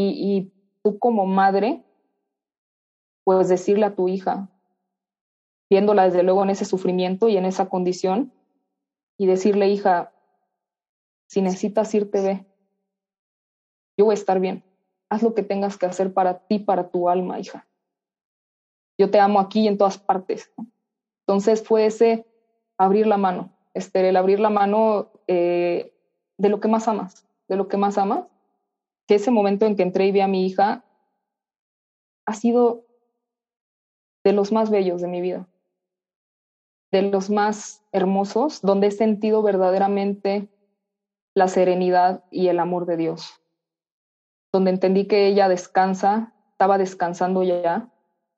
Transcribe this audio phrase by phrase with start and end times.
[0.00, 1.84] y tú como madre,
[3.24, 4.48] puedes decirle a tu hija,
[5.68, 8.32] viéndola desde luego en ese sufrimiento y en esa condición,
[9.18, 10.12] y decirle, hija,
[11.26, 12.46] si necesitas irte, ve.
[13.98, 14.64] Yo voy a estar bien.
[15.10, 17.66] Haz lo que tengas que hacer para ti, para tu alma, hija.
[18.96, 20.50] Yo te amo aquí y en todas partes.
[21.26, 22.26] Entonces fue ese
[22.78, 25.94] abrir la mano, Esther, el abrir la mano eh,
[26.38, 28.24] de lo que más amas, de lo que más amas.
[29.08, 30.84] Que ese momento en que entré y vi a mi hija
[32.26, 32.84] ha sido
[34.22, 35.48] de los más bellos de mi vida
[36.90, 40.48] de los más hermosos, donde he sentido verdaderamente
[41.34, 43.40] la serenidad y el amor de Dios,
[44.52, 47.90] donde entendí que ella descansa, estaba descansando ya,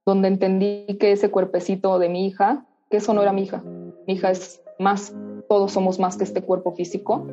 [0.04, 3.62] donde entendí que ese cuerpecito de mi hija, que eso no era mi hija,
[4.06, 5.14] mi hija es más,
[5.48, 7.26] todos somos más que este cuerpo físico.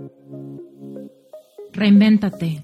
[1.71, 2.63] Reinvéntate.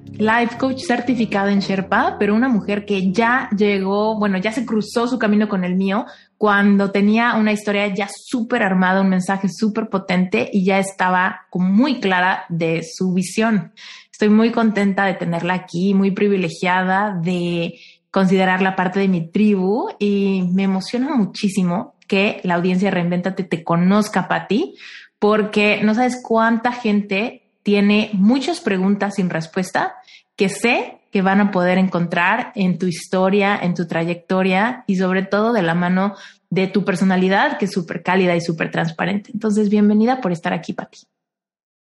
[0.17, 5.07] life coach certificada en Sherpa, pero una mujer que ya llegó, bueno, ya se cruzó
[5.07, 6.05] su camino con el mío
[6.37, 11.99] cuando tenía una historia ya súper armada, un mensaje súper potente y ya estaba muy
[11.99, 13.73] clara de su visión.
[14.11, 17.79] Estoy muy contenta de tenerla aquí, muy privilegiada de
[18.11, 24.27] considerarla parte de mi tribu y me emociona muchísimo que la audiencia Reinventate te conozca,
[24.27, 24.75] Patti,
[25.17, 29.95] porque no sabes cuánta gente tiene muchas preguntas sin respuesta
[30.41, 35.21] que sé que van a poder encontrar en tu historia, en tu trayectoria y sobre
[35.21, 36.15] todo de la mano
[36.49, 39.29] de tu personalidad, que es súper cálida y súper transparente.
[39.31, 41.01] Entonces, bienvenida por estar aquí, Pati.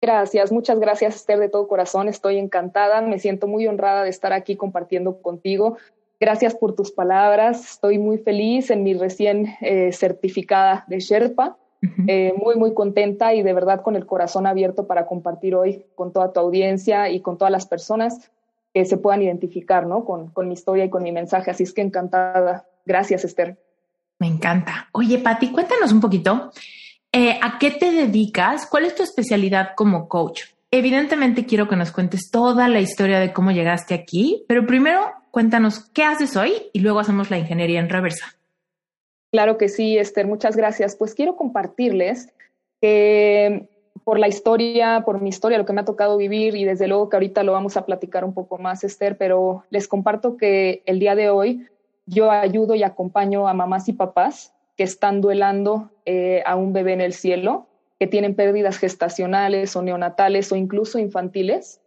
[0.01, 2.07] Gracias, muchas gracias, Esther, de todo corazón.
[2.07, 5.75] Estoy encantada, me siento muy honrada de estar aquí compartiendo contigo.
[6.17, 7.71] Gracias por tus palabras.
[7.71, 11.57] Estoy muy feliz en mi recién eh, certificada de Sherpa.
[12.07, 16.13] Eh, muy, muy contenta y de verdad con el corazón abierto para compartir hoy con
[16.13, 18.31] toda tu audiencia y con todas las personas
[18.77, 20.05] que se puedan identificar ¿no?
[20.05, 21.49] con, con mi historia y con mi mensaje.
[21.49, 22.67] Así es que encantada.
[22.85, 23.57] Gracias, Esther.
[24.19, 24.87] Me encanta.
[24.91, 26.51] Oye, Pati, cuéntanos un poquito.
[27.11, 28.67] Eh, ¿A qué te dedicas?
[28.67, 30.43] ¿Cuál es tu especialidad como coach?
[30.69, 35.89] Evidentemente quiero que nos cuentes toda la historia de cómo llegaste aquí, pero primero cuéntanos
[35.89, 38.35] qué haces hoy y luego hacemos la ingeniería en reversa.
[39.31, 40.95] Claro que sí, Esther, muchas gracias.
[40.95, 42.31] Pues quiero compartirles
[42.79, 43.69] que
[44.07, 47.09] por la historia, por mi historia, lo que me ha tocado vivir y desde luego
[47.09, 50.99] que ahorita lo vamos a platicar un poco más, Esther, pero les comparto que el
[50.99, 51.67] día de hoy
[52.05, 56.93] yo ayudo y acompaño a mamás y papás que están duelando eh, a un bebé
[56.93, 57.67] en el cielo,
[57.99, 61.81] que tienen pérdidas gestacionales o neonatales o incluso infantiles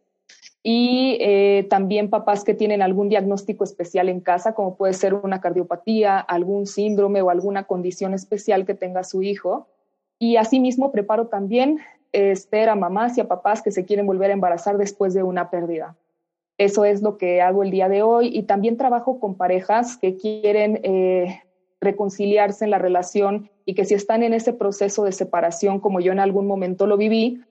[0.62, 5.40] y eh, también papás que tienen algún diagnóstico especial en casa, como puede ser una
[5.40, 9.68] cardiopatía, algún síndrome o alguna condición especial que tenga su hijo.
[10.18, 11.78] Y asimismo preparo también
[12.12, 15.22] eh, Esther a mamás y a papás que se quieren volver a embarazar después de
[15.22, 15.96] una pérdida.
[16.58, 20.16] Eso es lo que hago el día de hoy y también trabajo con parejas que
[20.16, 21.40] quieren eh,
[21.80, 26.12] reconciliarse en la relación y que si están en ese proceso de separación, como yo
[26.12, 27.42] en algún momento lo viví,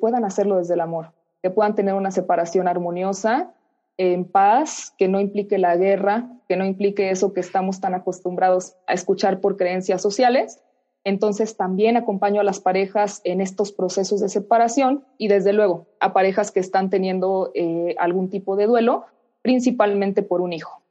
[0.00, 1.12] puedan hacerlo desde el amor
[1.42, 3.52] que puedan tener una separación armoniosa,
[3.96, 8.74] en paz, que no implique la guerra, que no implique eso que estamos tan acostumbrados
[8.86, 10.62] a escuchar por creencias sociales.
[11.04, 16.12] Entonces también acompaño a las parejas en estos procesos de separación y desde luego a
[16.12, 19.06] parejas que están teniendo eh, algún tipo de duelo,
[19.42, 20.82] principalmente por un hijo.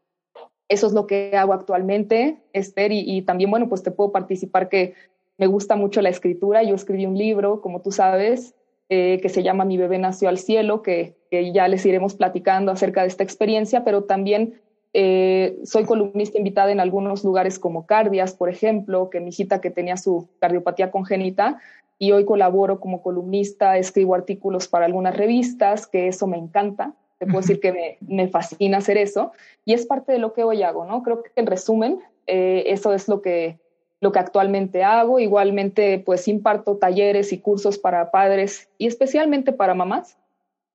[0.68, 4.94] Eso es lo que hago actualmente, Esther, y, también, bueno, pues te puedo participar que
[5.38, 6.62] me gusta mucho la escritura.
[6.62, 8.54] Yo escribí un libro, como tú sabes,
[8.88, 13.02] eh, que se llama Mi bebé nació al cielo, que, ya les iremos platicando acerca
[13.02, 14.62] de esta experiencia, pero también
[14.94, 19.70] eh, soy columnista invitada en algunos lugares como Cardias, por ejemplo, que mi hijita que
[19.70, 21.60] tenía su cardiopatía congénita,
[21.98, 27.26] y hoy colaboro como columnista, escribo artículos para algunas revistas, que eso me encanta, te
[27.26, 29.34] puedo decir que me, me, fascina hacer eso,
[29.66, 31.04] y es parte de lo que hoy hago, ¿no?
[31.04, 33.60] Creo que en resumen, eh, eso es lo que,
[34.02, 35.20] lo que actualmente hago.
[35.20, 40.18] Igualmente, pues imparto talleres y cursos para padres y especialmente para mamás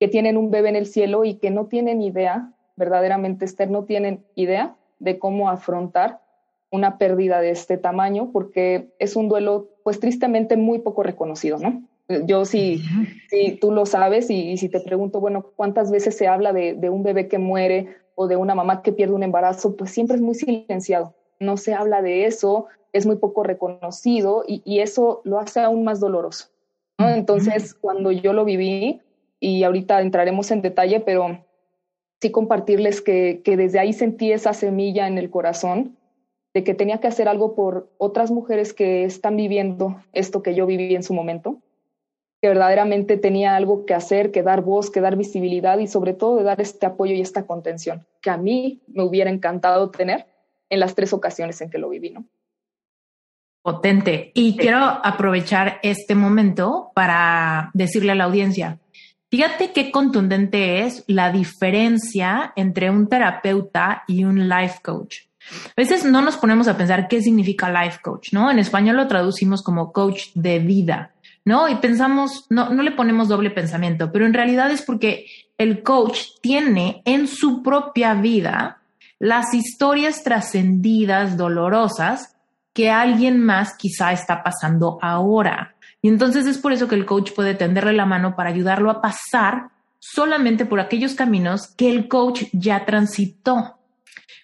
[0.00, 3.85] que tienen un bebé en el cielo y que no tienen idea, verdaderamente Esther, no
[3.85, 6.21] tienen idea de cómo afrontar
[6.71, 11.82] una pérdida de este tamaño, porque es un duelo, pues tristemente muy poco reconocido, ¿no?
[12.26, 12.82] Yo sí,
[13.31, 17.03] si, tú lo sabes y, si te pregunto, bueno, ¿cuántas veces se habla de, un
[17.03, 19.77] bebé que muere o de una mamá que pierde un embarazo?
[19.77, 24.81] Pues siempre es muy silenciado, no se habla de eso, es muy poco reconocido y,
[24.81, 26.49] eso lo hace aún más doloroso.
[26.99, 27.09] ¿no?
[27.09, 29.00] Entonces, cuando yo lo viví,
[29.44, 31.44] y ahorita entraremos en detalle, pero
[32.20, 35.96] sí compartirles que, que desde ahí sentí esa semilla en el corazón
[36.55, 40.66] de que tenía que hacer algo por otras mujeres que están viviendo esto que yo
[40.66, 41.58] viví en su momento,
[42.40, 46.37] que verdaderamente tenía algo que hacer, que dar voz, que dar visibilidad y sobre todo
[46.37, 50.26] de dar este apoyo y esta contención que a mí me hubiera encantado tener
[50.70, 52.25] en las tres ocasiones en que lo viví, ¿no?
[53.62, 54.31] Potente.
[54.34, 58.78] Y quiero aprovechar este momento para decirle a la audiencia,
[59.34, 65.22] fíjate qué contundente es la diferencia entre un terapeuta y un life coach.
[65.70, 68.48] A veces no nos ponemos a pensar qué significa life coach, ¿no?
[68.48, 71.14] En español lo traducimos como coach de vida,
[71.44, 71.69] ¿no?
[71.69, 75.26] Y pensamos, no, no le ponemos doble pensamiento, pero en realidad es porque
[75.58, 78.82] el coach tiene en su propia vida
[79.19, 82.36] las historias trascendidas, dolorosas,
[82.72, 85.74] que alguien más quizá está pasando ahora.
[86.05, 89.01] Y entonces es por eso que el coach puede tenderle la mano para ayudarlo a
[89.01, 93.79] pasar solamente por aquellos caminos que el coach ya transitó.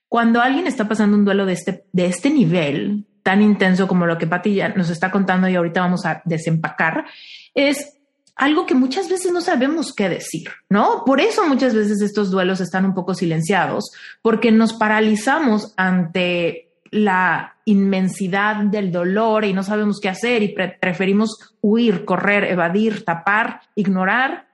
[0.08, 4.16] Cuando alguien está pasando un duelo de este, de este nivel, tan intenso como lo
[4.16, 7.04] que Pati ya nos está contando y ahorita vamos a desempacar,
[7.52, 7.92] es
[8.36, 11.04] algo que muchas veces no sabemos qué decir, ¿no?
[11.04, 13.90] Por eso muchas veces estos duelos están un poco silenciados,
[14.22, 21.56] porque nos paralizamos ante la inmensidad del dolor y no sabemos qué hacer y preferimos
[21.60, 24.48] huir, correr, evadir, tapar, ignorar,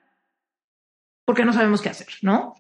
[1.25, 2.55] porque no sabemos qué hacer, ¿no?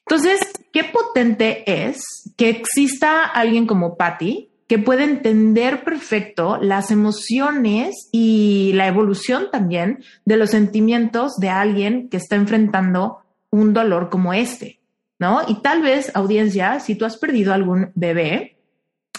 [0.00, 0.40] Entonces,
[0.72, 2.02] qué potente es
[2.36, 10.02] que exista alguien como Patty que puede entender perfecto las emociones y la evolución también
[10.24, 13.18] de los sentimientos de alguien que está enfrentando
[13.50, 14.80] un dolor como este,
[15.18, 15.42] ¿no?
[15.46, 18.61] Y tal vez, audiencia, si tú has perdido algún bebé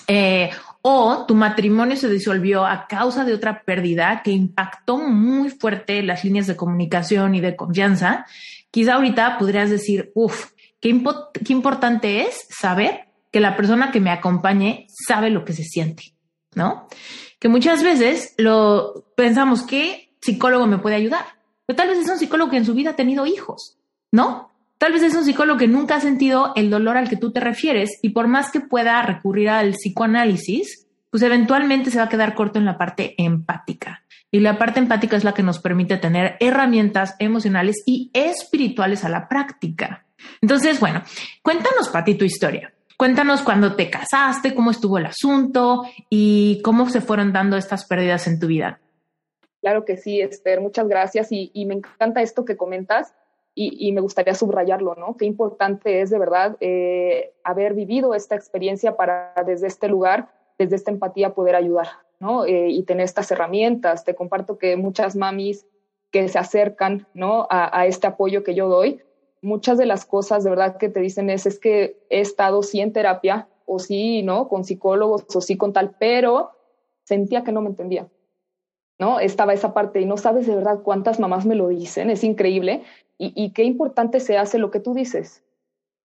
[0.07, 0.49] eh,
[0.81, 6.23] o tu matrimonio se disolvió a causa de otra pérdida que impactó muy fuerte las
[6.23, 8.25] líneas de comunicación y de confianza,
[8.71, 10.53] quizá ahorita podrías decir, uff,
[10.83, 10.89] Qué,
[11.53, 16.13] importante es saber que la persona que me acompañe sabe lo que se siente,
[16.55, 16.89] ¿no?
[17.39, 21.23] Que muchas veces lo pensamos que psicólogo me puede ayudar,
[21.65, 23.77] pero tal vez es un psicólogo que en su vida ha tenido hijos,
[24.11, 24.51] ¿no?
[24.83, 27.39] Tal vez es un psicólogo que nunca ha sentido el dolor al que tú te
[27.39, 32.35] refieres y por más que pueda recurrir al psicoanálisis, pues eventualmente se va a quedar
[32.35, 34.03] corto en la parte empática.
[34.29, 39.09] Y la parte empática es la que nos permite tener herramientas emocionales y espirituales a
[39.09, 40.05] la práctica.
[40.41, 41.01] Entonces, bueno,
[41.41, 42.73] cuéntanos, Pati, tu historia.
[42.97, 48.27] Cuéntanos cuándo te casaste, cómo estuvo el asunto y cómo se fueron dando estas pérdidas
[48.27, 48.81] en tu vida.
[49.61, 53.13] Claro que sí, Esther, muchas gracias y, me encanta esto que comentas
[53.55, 55.15] y, me gustaría subrayarlo, ¿no?
[55.15, 60.75] Qué importante es de verdad eh, haber vivido esta experiencia para desde este lugar, desde
[60.75, 61.87] esta empatía poder ayudar,
[62.19, 62.45] ¿no?
[62.45, 64.05] Eh, y tener estas herramientas.
[64.05, 65.67] Te comparto que muchas mamis
[66.09, 67.47] que se acercan, ¿no?
[67.49, 69.01] a este apoyo que yo doy,
[69.43, 72.79] muchas de las cosas de verdad que te dicen es, es que he estado sí
[72.79, 74.47] en terapia o sí, ¿no?
[74.47, 76.51] Con psicólogos o sí con tal, pero
[77.03, 78.07] sentía que no me entendía,
[78.97, 79.19] ¿no?
[79.19, 82.83] Estaba esa parte y no sabes de verdad cuántas mamás me lo dicen, es increíble
[83.17, 85.43] y, qué importante se hace lo que tú dices.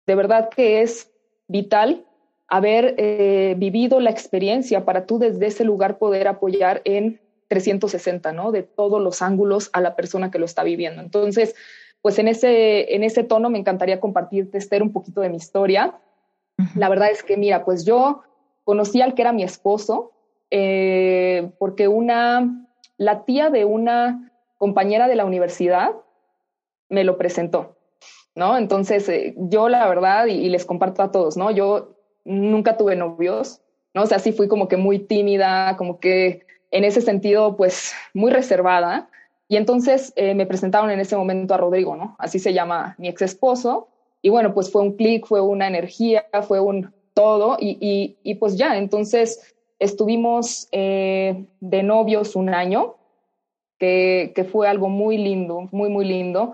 [0.07, 1.11] De verdad que es
[1.47, 2.05] vital
[2.47, 7.19] haber eh, vivido la experiencia para tú desde ese lugar poder apoyar en
[7.49, 8.51] 360, ¿no?
[8.51, 11.01] De todos los ángulos a la persona que lo está viviendo.
[11.01, 11.55] Entonces,
[12.01, 15.99] pues en ese, en ese tono me encantaría compartirte, Esther, un poquito de mi historia.
[16.75, 18.23] La verdad es que, mira, pues yo
[18.63, 20.11] conocí al que era mi esposo,
[20.51, 22.67] eh, porque una,
[22.97, 25.91] la tía de una compañera de la universidad
[26.93, 27.75] me lo presentó,
[28.35, 28.57] ¿no?
[28.57, 31.51] Entonces, eh, yo la verdad, y, les comparto a todos, ¿no?
[31.51, 33.61] Yo nunca tuve novios,
[33.93, 34.03] ¿no?
[34.03, 38.31] O sea, sí fui como que muy tímida, como que en ese sentido, pues muy
[38.31, 39.09] reservada.
[39.47, 42.15] Y entonces eh, me presentaron en ese momento a Rodrigo, ¿no?
[42.17, 43.89] Así se llama mi ex esposo.
[44.21, 47.57] Y bueno, pues fue un clic, fue una energía, fue un todo.
[47.59, 52.95] Y, y, pues ya, entonces estuvimos eh, de novios un año,
[53.77, 56.53] que, que, fue algo muy lindo, muy, muy lindo.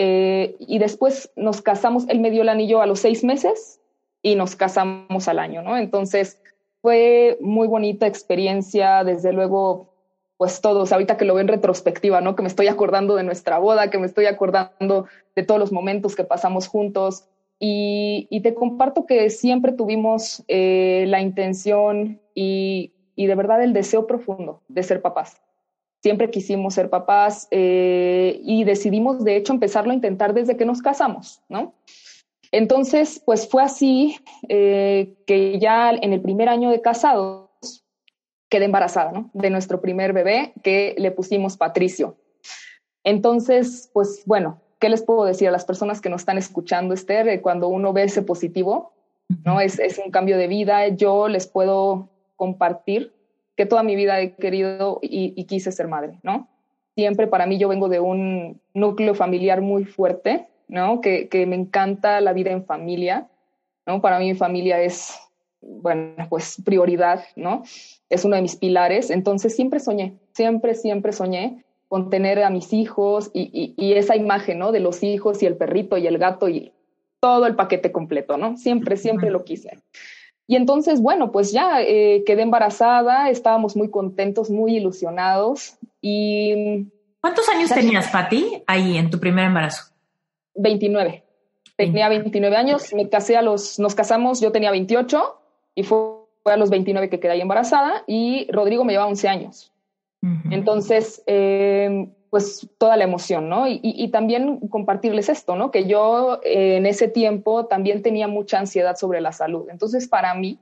[0.00, 3.80] Eh, y después nos casamos, él me dio el anillo a los seis meses
[4.22, 5.76] y nos casamos al año, ¿no?
[5.76, 6.40] Entonces
[6.80, 9.92] fue muy bonita experiencia, desde luego
[10.36, 12.36] pues todos, ahorita que lo ven en retrospectiva, ¿no?
[12.36, 16.14] Que me estoy acordando de nuestra boda, que me estoy acordando de todos los momentos
[16.14, 17.24] que pasamos juntos.
[17.58, 24.62] Y, te comparto que siempre tuvimos eh, la intención y, de verdad el deseo profundo
[24.68, 25.42] de ser papás.
[26.02, 30.80] Siempre quisimos ser papás eh, y decidimos, de hecho, empezarlo a intentar desde que nos
[30.80, 31.74] casamos, ¿no?
[32.52, 34.16] Entonces, pues fue así
[34.48, 37.50] eh, que ya en el primer año de casado
[38.48, 39.30] quedé embarazada, ¿no?
[39.34, 42.16] De nuestro primer bebé que le pusimos Patricio.
[43.04, 47.28] Entonces, pues bueno, ¿qué les puedo decir a las personas que nos están escuchando, Esther?
[47.28, 48.92] Eh, cuando uno ve ese positivo,
[49.44, 49.60] ¿no?
[49.60, 50.88] Es, es un cambio de vida.
[50.88, 53.12] Yo les puedo compartir
[53.58, 56.48] que toda mi vida he querido y, y, quise ser madre, ¿no?
[56.94, 61.00] Siempre para mí yo vengo de un núcleo familiar muy fuerte, ¿no?
[61.00, 63.26] Que, que me encanta la vida en familia,
[63.84, 64.00] ¿no?
[64.00, 65.18] Para mí mi familia es
[65.60, 67.64] bueno, pues prioridad, ¿no?
[68.08, 69.10] Es uno de mis pilares.
[69.10, 74.70] Entonces siempre soñé, siempre, siempre soñé con tener a mis hijos y, esa imagen, ¿no?
[74.70, 76.72] De los hijos y el perrito y el gato y
[77.18, 78.56] todo el paquete completo, ¿no?
[78.56, 79.80] Siempre, siempre lo quise.
[80.50, 86.86] Y entonces, bueno, pues ya eh, quedé embarazada, estábamos muy contentos, muy ilusionados y...
[87.20, 89.92] ¿Cuántos años tenías, Pati, ahí en tu primer embarazo?
[90.54, 91.22] 29.
[91.76, 95.38] Tenía 29 años, me casé a los, nos casamos, yo tenía 28
[95.74, 95.98] y fue,
[96.46, 99.72] a los 29 que quedé ahí embarazada y Rodrigo me lleva 11 años.
[100.50, 103.66] Entonces, eh, pues toda la emoción, ¿no?
[103.66, 105.70] Y, también compartirles esto, ¿no?
[105.70, 109.68] Que yo eh, en ese tiempo también tenía mucha ansiedad sobre la salud.
[109.70, 110.58] Entonces, para mí,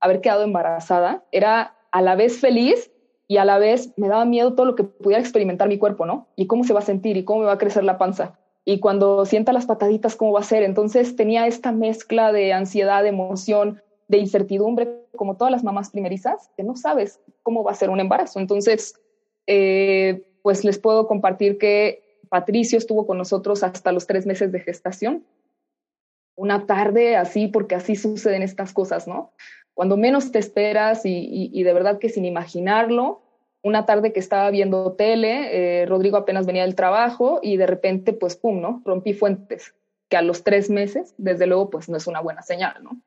[0.00, 2.90] haber quedado embarazada era a la vez feliz
[3.28, 6.26] y a la vez me daba miedo todo lo que pudiera experimentar mi cuerpo, ¿no?
[6.36, 8.38] Y cómo se va a sentir y cómo me va a crecer la panza.
[8.64, 10.62] Y cuando sienta las pataditas, ¿cómo va a ser?
[10.62, 16.50] Entonces tenía esta mezcla de ansiedad, de emoción, de incertidumbre, como todas las mamás primerizas,
[16.56, 18.40] que no sabes cómo va a ser un embarazo.
[18.40, 18.94] Entonces,
[19.46, 24.60] eh, pues les puedo compartir que Patricio estuvo con nosotros hasta los tres meses de
[24.60, 25.24] gestación.
[26.36, 29.32] Una tarde así, porque así suceden estas cosas, ¿no?
[29.72, 33.22] Cuando menos te esperas y, de verdad que sin imaginarlo,
[33.62, 38.12] una tarde que estaba viendo tele, eh, Rodrigo apenas venía del trabajo y de repente,
[38.12, 38.82] pues, pum, ¿no?
[38.84, 39.74] Rompí fuentes,
[40.10, 43.00] que a los tres meses, desde luego, pues no es una buena señal, ¿no?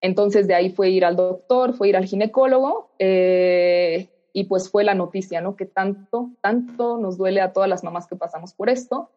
[0.00, 4.84] Entonces de ahí fue ir al doctor, fue ir al ginecólogo eh, y pues fue
[4.84, 5.56] la noticia, ¿no?
[5.56, 9.10] Que tanto, tanto nos duele a todas las mamás que pasamos por esto,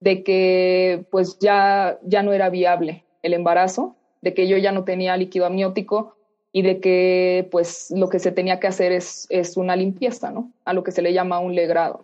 [0.00, 4.84] de que pues ya, ya no era viable el embarazo, de que yo ya no
[4.84, 6.16] tenía líquido amniótico
[6.52, 10.52] y de que pues lo que se tenía que hacer es, es una limpieza, ¿no?
[10.64, 12.02] A lo que se le llama un legrado.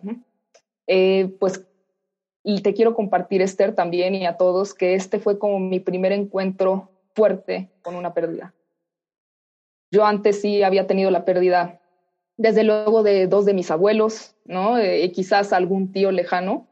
[0.87, 1.65] Eh, pues
[2.43, 6.11] y te quiero compartir, Esther, también y a todos, que este fue como mi primer
[6.11, 8.53] encuentro fuerte con una pérdida.
[9.91, 11.80] Yo antes sí había tenido la pérdida,
[12.41, 14.79] desde luego, de dos de mis abuelos, ¿no?
[14.79, 16.67] Eh, quizás algún tío lejano,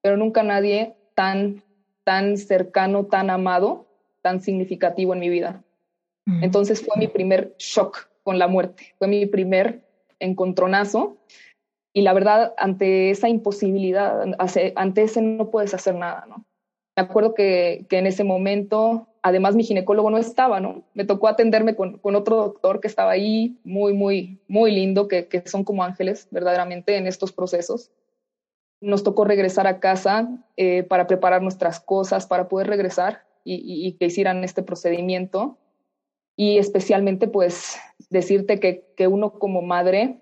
[0.00, 1.62] pero nunca nadie tan,
[2.04, 3.86] tan cercano, tan amado,
[4.22, 5.62] tan significativo en mi vida.
[6.42, 9.82] Entonces fue mi primer shock con la muerte, fue mi primer
[10.20, 11.16] encontronazo.
[11.94, 14.22] Y la verdad, ante esa imposibilidad,
[14.76, 16.44] ante ese no puedes hacer nada, ¿no?
[16.98, 20.82] Me acuerdo que, que en ese momento además mi ginecólogo no estaba, ¿no?
[20.94, 25.62] Me tocó atenderme con, otro doctor que estaba ahí, muy, muy, muy lindo, que, son
[25.62, 27.92] como ángeles verdaderamente en estos procesos.
[28.80, 34.06] Nos tocó regresar a casa eh, para preparar nuestras cosas, para poder regresar y, que
[34.06, 35.56] hicieran este procedimiento.
[36.36, 37.78] Y especialmente, pues,
[38.10, 40.18] decirte que, uno como madre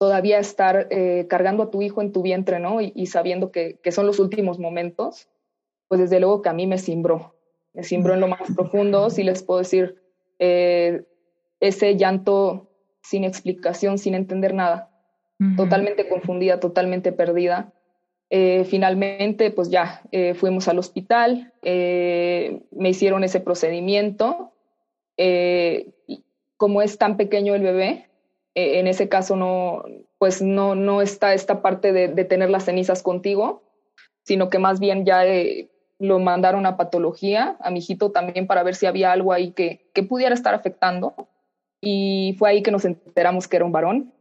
[0.00, 2.80] todavía estar eh, cargando a tu hijo en tu vientre, ¿no?
[2.80, 5.28] Y, sabiendo que, que son los últimos momentos,
[5.88, 7.34] pues desde luego que a mí me cimbró,
[7.72, 10.00] me cimbró en lo más profundo, si les puedo decir,
[10.38, 11.04] eh,
[11.60, 12.70] ese llanto
[13.02, 14.90] sin explicación, sin entender nada,
[15.56, 17.72] totalmente confundida, totalmente perdida.
[18.30, 24.52] Eh, finalmente, pues ya eh, fuimos al hospital, me hicieron ese procedimiento.
[26.56, 28.10] como es tan pequeño el bebé,
[28.54, 29.84] en ese caso no,
[30.18, 33.62] pues no, no está esta parte de, de, tener las cenizas contigo,
[34.24, 35.24] sino que más bien ya
[35.98, 39.90] lo mandaron a patología, a mi hijito también para ver si había algo ahí que,
[39.94, 41.28] que pudiera estar afectando.
[41.80, 44.12] Y fue ahí que nos enteramos que era un varón.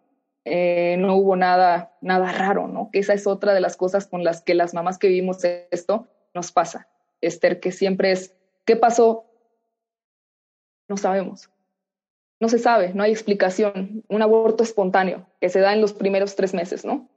[0.45, 2.89] Eh, no hubo nada, nada raro, ¿no?
[2.91, 6.07] Que esa es otra de las cosas con las que las mamás que vivimos esto
[6.33, 6.87] nos pasa.
[7.21, 9.25] Esther, que siempre es, ¿qué pasó?
[10.87, 11.49] No sabemos.
[12.39, 14.03] No se sabe, no hay explicación.
[14.07, 17.09] Un aborto espontáneo que se da en los primeros tres meses, ¿no?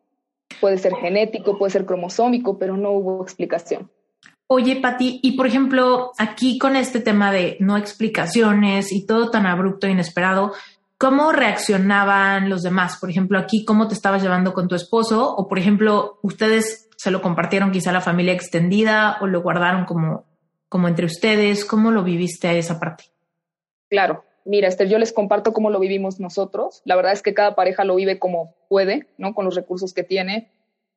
[0.60, 3.90] Puede ser genético, puede ser cromosómico, pero no hubo explicación.
[4.52, 9.46] Oye, Pati, y por ejemplo, aquí con este tema de no explicaciones y todo tan
[9.46, 10.54] abrupto e inesperado,
[10.98, 12.96] ¿cómo reaccionaban los demás?
[12.98, 15.36] Por ejemplo, aquí, ¿cómo te estabas llevando con tu esposo?
[15.36, 19.84] O, por ejemplo, ustedes se lo compartieron quizá a la familia extendida o lo guardaron
[19.84, 20.24] como,
[20.68, 21.64] como entre ustedes.
[21.64, 23.04] ¿Cómo lo viviste a esa parte?
[23.88, 26.82] Claro, mira, Esther, yo les comparto cómo lo vivimos nosotros.
[26.84, 29.32] La verdad es que cada pareja lo vive como puede, ¿no?
[29.32, 30.50] Con los recursos que tiene,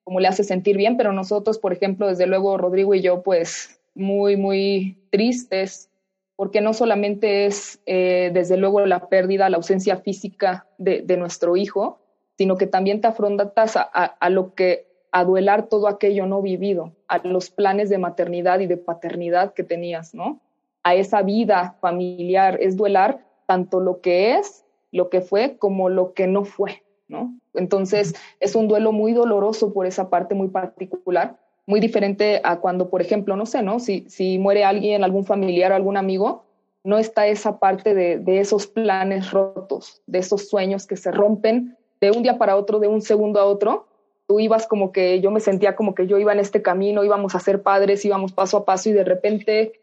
[0.04, 3.80] como le hace sentir bien, pero nosotros, por ejemplo, desde luego, Rodrigo y yo, pues
[3.96, 5.90] muy, muy tristes,
[6.36, 12.00] porque no solamente es, eh, desde luego, la pérdida, la ausencia física de, nuestro hijo,
[12.38, 16.94] sino que también te afrontas a, a, lo que, a duelar todo aquello no vivido,
[17.08, 20.42] a los planes de maternidad y de paternidad que tenías, ¿no?
[20.82, 26.14] A esa vida familiar, es duelar tanto lo que es, lo que fue, como lo
[26.14, 27.38] que no fue, ¿no?
[27.54, 32.90] Entonces, es un duelo muy doloroso por esa parte muy particular, muy diferente a cuando,
[32.90, 33.80] por ejemplo, no sé, ¿no?
[33.80, 36.44] Si, si muere alguien, algún familiar o algún amigo,
[36.84, 41.78] no está esa parte de, de, esos planes rotos, de esos sueños que se rompen
[42.02, 43.88] de un día para otro, de un segundo a otro.
[44.28, 47.36] Tú ibas como que yo me sentía como que yo iba en este camino, íbamos
[47.36, 49.80] a ser padres, íbamos paso a paso y de repente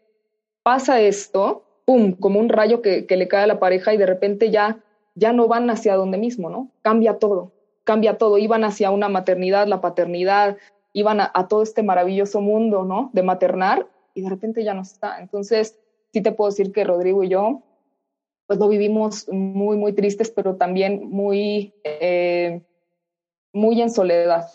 [0.63, 4.49] pasa esto pum, como un rayo que, le cae a la pareja y de repente
[4.49, 4.79] ya,
[5.15, 6.71] ya no van hacia donde mismo, ¿no?
[6.81, 7.51] Cambia todo,
[7.83, 8.37] cambia todo.
[8.37, 10.57] Iban hacia una maternidad, la paternidad,
[10.93, 13.09] iban a, todo este maravilloso mundo, ¿no?
[13.13, 15.19] De maternar y de repente ya no está.
[15.19, 15.79] Entonces,
[16.13, 17.61] sí te puedo decir que Rodrigo y yo,
[18.47, 22.61] pues lo vivimos muy, muy tristes, pero también muy, eh,
[23.53, 24.47] muy en soledad.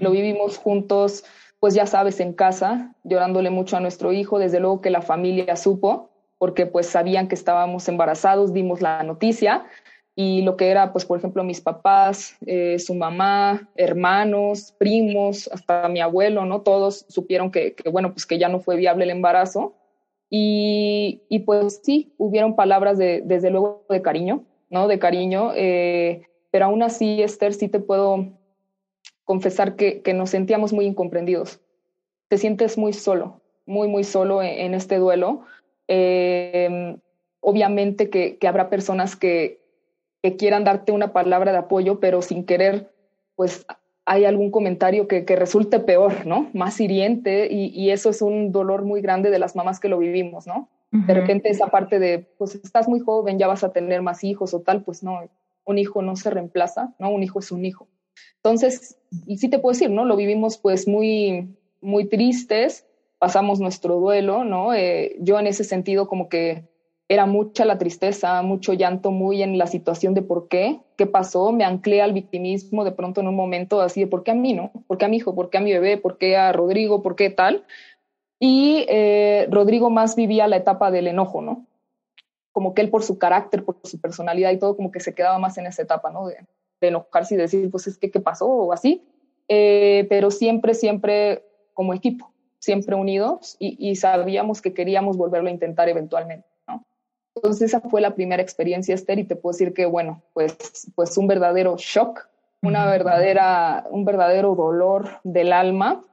[0.00, 1.24] Lo vivimos juntos,
[1.60, 5.56] pues ya sabes, en casa, llorándole mucho a nuestro hijo, desde luego que la familia
[5.56, 6.11] supo,
[6.42, 9.64] porque pues sabían que estábamos embarazados, dimos la noticia
[10.16, 15.88] y lo que era, pues por ejemplo, mis papás, eh, su mamá, hermanos, primos, hasta
[15.88, 16.62] mi abuelo, ¿no?
[16.62, 19.76] Todos supieron que, bueno, pues que ya no fue viable el embarazo.
[20.30, 24.88] Y, y pues sí, hubieron palabras de, desde luego, de cariño, ¿no?
[24.88, 28.30] De cariño, eh, pero aún así, Esther, sí te puedo
[29.22, 31.60] confesar que, que nos sentíamos muy incomprendidos.
[32.26, 35.44] Te sientes muy solo, muy, muy solo en este duelo,
[35.88, 36.96] eh,
[37.40, 39.60] obviamente que, habrá personas que,
[40.38, 42.92] quieran darte una palabra de apoyo, pero sin querer,
[43.34, 43.66] pues
[44.04, 46.48] hay algún comentario que, resulte peor, ¿no?
[46.52, 50.46] Más hiriente y, eso es un dolor muy grande de las mamás que lo vivimos,
[50.46, 50.68] ¿no?
[50.92, 54.52] De repente esa parte de, pues estás muy joven, ya vas a tener más hijos
[54.52, 55.20] o tal, pues no,
[55.64, 57.10] un hijo no se reemplaza, ¿no?
[57.10, 57.88] Un hijo es un hijo.
[58.36, 60.04] Entonces, y sí te puedo decir, ¿no?
[60.04, 62.86] Lo vivimos pues muy, muy tristes,
[63.22, 64.74] pasamos nuestro duelo, ¿no?
[64.74, 66.64] Eh, yo en ese sentido como que
[67.06, 71.52] era mucha la tristeza, mucho llanto, muy en la situación de por qué, qué pasó,
[71.52, 74.54] me anclé al victimismo de pronto en un momento así de por qué a mí,
[74.54, 74.72] ¿no?
[74.88, 75.36] ¿Por qué a mi hijo?
[75.36, 75.98] ¿Por qué a mi bebé?
[75.98, 77.00] ¿Por qué a Rodrigo?
[77.00, 77.64] ¿Por qué tal?
[78.40, 81.68] Y eh, Rodrigo más vivía la etapa del enojo, ¿no?
[82.50, 85.38] Como que él por su carácter, por su personalidad y todo, como que se quedaba
[85.38, 86.26] más en esa etapa, ¿no?
[86.26, 86.38] De,
[86.80, 88.48] enojarse y decir, pues es que, ¿qué pasó?
[88.48, 89.06] O así.
[89.46, 92.31] Eh, pero siempre, siempre como equipo
[92.62, 96.46] siempre unidos y, sabíamos que queríamos volverlo a intentar eventualmente.
[96.68, 96.84] ¿no?
[97.34, 100.56] Entonces esa fue la primera experiencia, Esther, y te puedo decir que, bueno, pues,
[100.94, 102.28] pues un verdadero shock,
[102.62, 106.04] una verdadera, un verdadero dolor del alma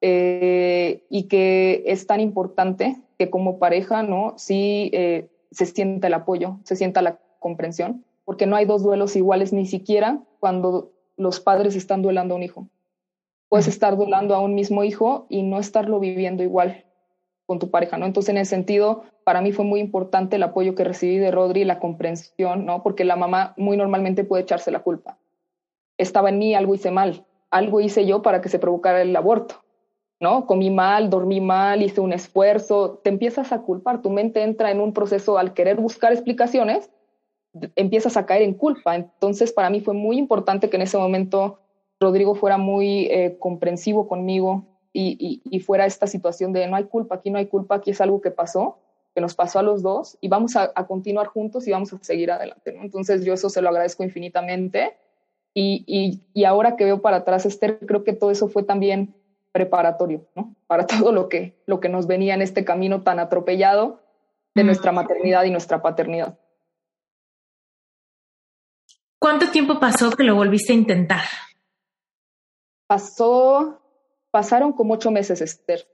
[0.00, 4.34] eh, y que es tan importante que como pareja, ¿no?
[4.36, 9.16] Sí eh, se sienta el apoyo, se sienta la comprensión, porque no hay dos duelos
[9.16, 12.68] iguales ni siquiera cuando los padres están duelando a un hijo.
[13.48, 16.84] Puedes estar duelando a un mismo hijo y no estarlo viviendo igual
[17.46, 18.06] con tu pareja, ¿no?
[18.06, 21.64] Entonces, en ese sentido, para mí fue muy importante el apoyo que recibí de Rodri,
[21.64, 22.82] la comprensión, ¿no?
[22.82, 25.16] Porque la mamá muy normalmente puede echarse la culpa.
[25.96, 29.62] Estaba en mí, algo hice mal, algo hice yo para que se provocara el aborto,
[30.20, 30.46] ¿no?
[30.46, 34.80] Comí mal, dormí mal, hice un esfuerzo, te empiezas a culpar, tu mente entra en
[34.80, 36.90] un proceso al querer buscar explicaciones,
[37.76, 38.96] empiezas a caer en culpa.
[38.96, 41.60] Entonces, para mí fue muy importante que en ese momento
[42.00, 47.30] Rodrigo fuera muy eh, comprensivo conmigo y, fuera esta situación de no hay culpa, aquí
[47.30, 48.78] no hay culpa, aquí es algo que pasó,
[49.14, 52.30] que nos pasó a los dos y vamos a, continuar juntos y vamos a seguir
[52.30, 52.76] adelante.
[52.80, 54.96] Entonces yo eso se lo agradezco infinitamente
[55.52, 59.14] y, ahora que veo para atrás, Esther, creo que todo eso fue también
[59.52, 60.54] preparatorio, ¿no?
[60.66, 64.00] Para todo lo que, lo que nos venía en este camino tan atropellado
[64.54, 66.38] de nuestra maternidad y nuestra paternidad.
[69.18, 71.24] ¿Cuánto tiempo pasó que lo volviste a intentar?
[72.86, 73.80] Pasó,
[74.30, 75.86] pasaron como ocho meses, Esther.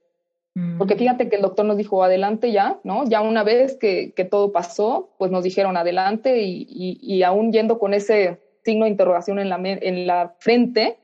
[0.76, 0.98] Porque mm.
[0.98, 3.04] fíjate que el doctor nos dijo adelante ya, ¿no?
[3.04, 7.78] Ya una vez que, que todo pasó, pues nos dijeron adelante y, y, aún yendo
[7.78, 10.98] con ese signo de interrogación en la, en la frente,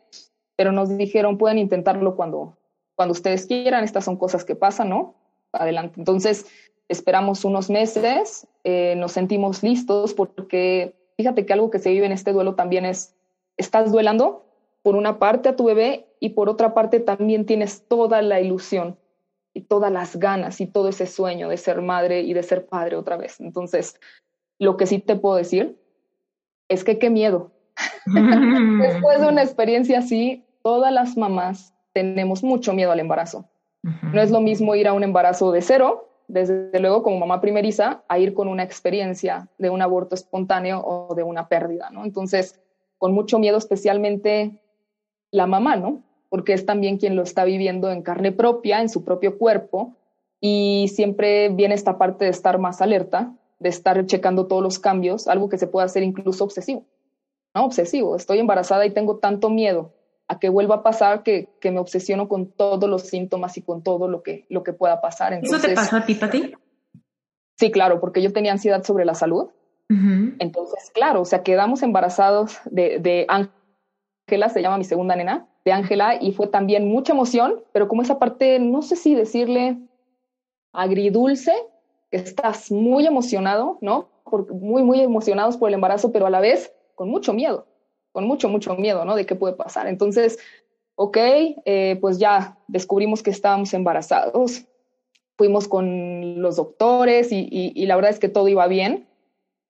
[0.55, 2.59] pero nos dijeron pueden intentarlo cuando,
[2.95, 5.15] cuando ustedes quieran, estas son cosas que pasan, ¿no?
[5.53, 5.95] Adelante.
[5.99, 6.47] Entonces
[6.89, 12.13] esperamos unos meses, eh, nos sentimos listos porque fíjate que algo que se vive en
[12.13, 13.15] este duelo también es,
[13.57, 14.45] estás duelando
[14.89, 18.97] por una parte a tu bebé y por otra parte también tienes toda la ilusión
[19.53, 22.97] y todas las ganas y todo ese sueño de ser madre y de ser padre
[22.97, 23.39] otra vez.
[23.39, 24.01] Entonces,
[24.59, 25.79] lo que sí te puedo decir
[26.71, 27.53] es que qué miedo.
[28.81, 33.45] Después de una experiencia así, todas las mamás tenemos mucho miedo al embarazo.
[33.83, 38.05] No es lo mismo ir a un embarazo de cero, desde luego como mamá primeriza,
[38.09, 42.07] a ir con una experiencia de un aborto espontáneo o de una pérdida, ¿no?
[42.07, 42.59] Entonces,
[42.97, 44.63] con mucho miedo, especialmente
[45.31, 46.03] la mamá, ¿no?
[46.29, 49.97] Porque es también quien lo está viviendo en carne propia, en su propio cuerpo,
[50.41, 55.27] y siempre viene esta parte de estar más alerta, de estar checando todos los cambios,
[55.27, 56.85] algo que se puede hacer incluso obsesivo,
[57.55, 57.65] ¿no?
[57.65, 59.93] Obsesivo, estoy embarazada y tengo tanto miedo
[60.29, 63.83] a que vuelva a pasar que, que me obsesiono con todos los síntomas y con
[63.83, 65.33] todo lo que, lo que pueda pasar.
[65.33, 66.53] Entonces, ¿Eso te pasó a ti, Pati?
[67.57, 69.49] Sí, claro, porque yo tenía ansiedad sobre la salud.
[69.91, 73.25] Entonces, claro, o sea, quedamos embarazados de, de
[74.29, 78.03] Ángela, se llama mi segunda nena, de Ángela, y fue también mucha emoción, pero como
[78.03, 79.79] esa parte, no sé si decirle
[80.73, 81.53] agridulce,
[82.11, 84.09] que estás muy emocionado, ¿no?
[84.51, 87.67] muy, muy emocionados por el embarazo, pero a la vez con mucho miedo
[88.13, 89.15] con mucho, mucho miedo, ¿no?
[89.15, 89.87] De qué puede pasar.
[89.87, 90.39] Entonces,
[90.97, 91.17] ok,
[91.65, 94.65] eh, pues ya descubrimos que estábamos embarazados,
[95.37, 99.07] fuimos con los doctores y, y, la verdad es que todo iba bien.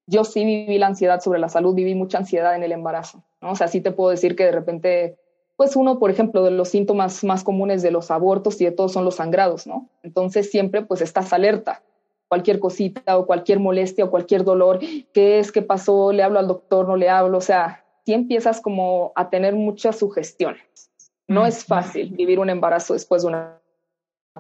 [0.09, 3.53] Yo sí viví la ansiedad sobre la salud, viví mucha ansiedad en el embarazo, ¿no?
[3.53, 5.19] O sea, sí te puedo decir que de repente,
[5.57, 8.93] pues uno, por ejemplo, de los síntomas más comunes de los abortos y de todos
[8.93, 9.89] son los sangrados, ¿no?
[10.03, 11.83] Entonces siempre pues estás alerta,
[12.27, 14.81] cualquier cosita o cualquier molestia o cualquier dolor,
[15.13, 15.53] ¿qué es?
[15.53, 16.13] ¿Qué pasó?
[16.13, 16.89] ¿Le hablo al doctor?
[16.89, 17.39] ¿No le hablo?
[17.39, 20.91] O sea, empiezas como a tener muchas sugestiones.
[21.27, 23.61] No es fácil vivir un embarazo después de una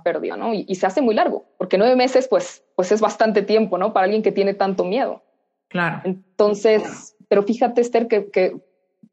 [0.03, 0.55] pérdida, ¿no?
[0.55, 3.93] Y, se hace muy largo, porque nueve meses, pues, pues es bastante tiempo, ¿no?
[3.93, 5.23] Para alguien que tiene tanto miedo.
[5.69, 6.01] Claro.
[6.05, 8.57] Entonces, pero fíjate, Esther, que, que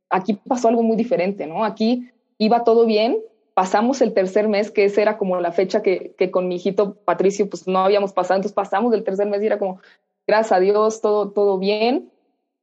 [0.10, 1.66] aquí pasó algo muy diferente, ¿no?
[1.66, 3.20] Aquí iba todo bien,
[3.54, 7.50] pasamos el tercer mes, que esa era como la fecha que, con mi hijito Patricio,
[7.50, 9.80] pues no habíamos pasado, entonces pasamos el tercer mes y era como,
[10.28, 12.12] gracias a Dios, todo, todo bien.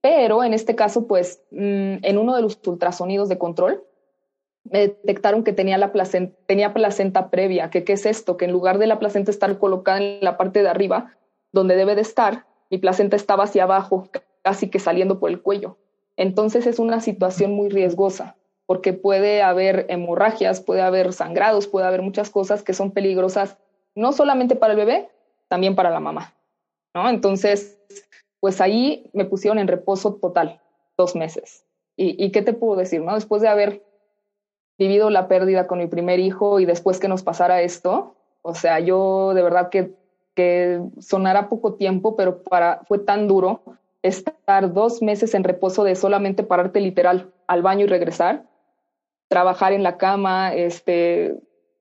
[0.02, 3.82] Pero en este caso, pues mm, en uno de los ultrasonidos de control,
[4.64, 7.70] me detectaron que tenía, la placenta, tenía placenta previa.
[7.70, 8.36] que qué es esto?
[8.36, 11.16] Que en lugar de la placenta estar colocada en la parte de arriba,
[11.52, 14.08] donde debe de estar, mi placenta estaba hacia abajo,
[14.40, 15.76] casi que saliendo por el cuello.
[16.16, 22.00] Entonces es una situación muy riesgosa, porque puede haber hemorragias, puede haber sangrados, puede haber
[22.00, 23.58] muchas cosas que son peligrosas,
[23.94, 25.10] no solamente para el bebé,
[25.48, 26.34] también para la mamá.
[26.94, 27.10] ¿no?
[27.10, 27.78] Entonces,
[28.40, 30.58] pues ahí me pusieron en reposo total,
[30.96, 31.66] dos meses.
[31.94, 33.02] ¿Y, qué te puedo decir?
[33.02, 33.14] ¿no?
[33.14, 33.84] Después de haber
[34.78, 38.80] vivido la pérdida con mi primer hijo y después que nos pasara esto, o sea,
[38.80, 39.94] yo de verdad que,
[40.34, 43.62] que sonará poco tiempo, pero para, fue tan duro
[44.02, 48.44] estar dos meses en reposo de solamente pararte literal al baño y regresar,
[49.28, 51.36] trabajar en la cama, este,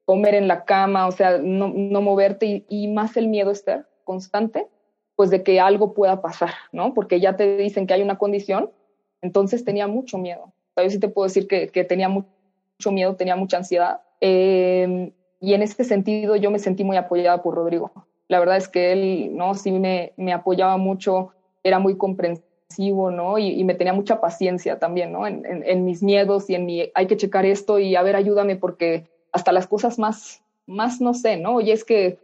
[0.05, 3.87] comer en la cama, o sea, no, no moverte y, y más el miedo estar
[4.03, 4.67] constante
[5.21, 6.95] pues de que algo pueda pasar, ¿no?
[6.95, 8.71] Porque ya te dicen que hay una condición,
[9.21, 10.51] entonces tenía mucho miedo.
[10.75, 14.01] yo sí te puedo decir que, tenía mucho miedo, tenía mucha ansiedad.
[14.19, 17.91] Em, y en este sentido yo me sentí muy apoyada por Rodrigo.
[18.31, 19.55] La verdad es que él, ¿no?
[19.55, 23.37] Sí me, me apoyaba mucho, era muy comprensivo, ¿no?
[23.37, 25.27] Y, me tenía mucha paciencia también, ¿no?
[25.27, 29.09] En, mis miedos y en mi, hay que checar esto y a ver, ayúdame porque
[29.33, 31.59] hasta las cosas más, más no sé, ¿no?
[31.59, 32.19] Y es que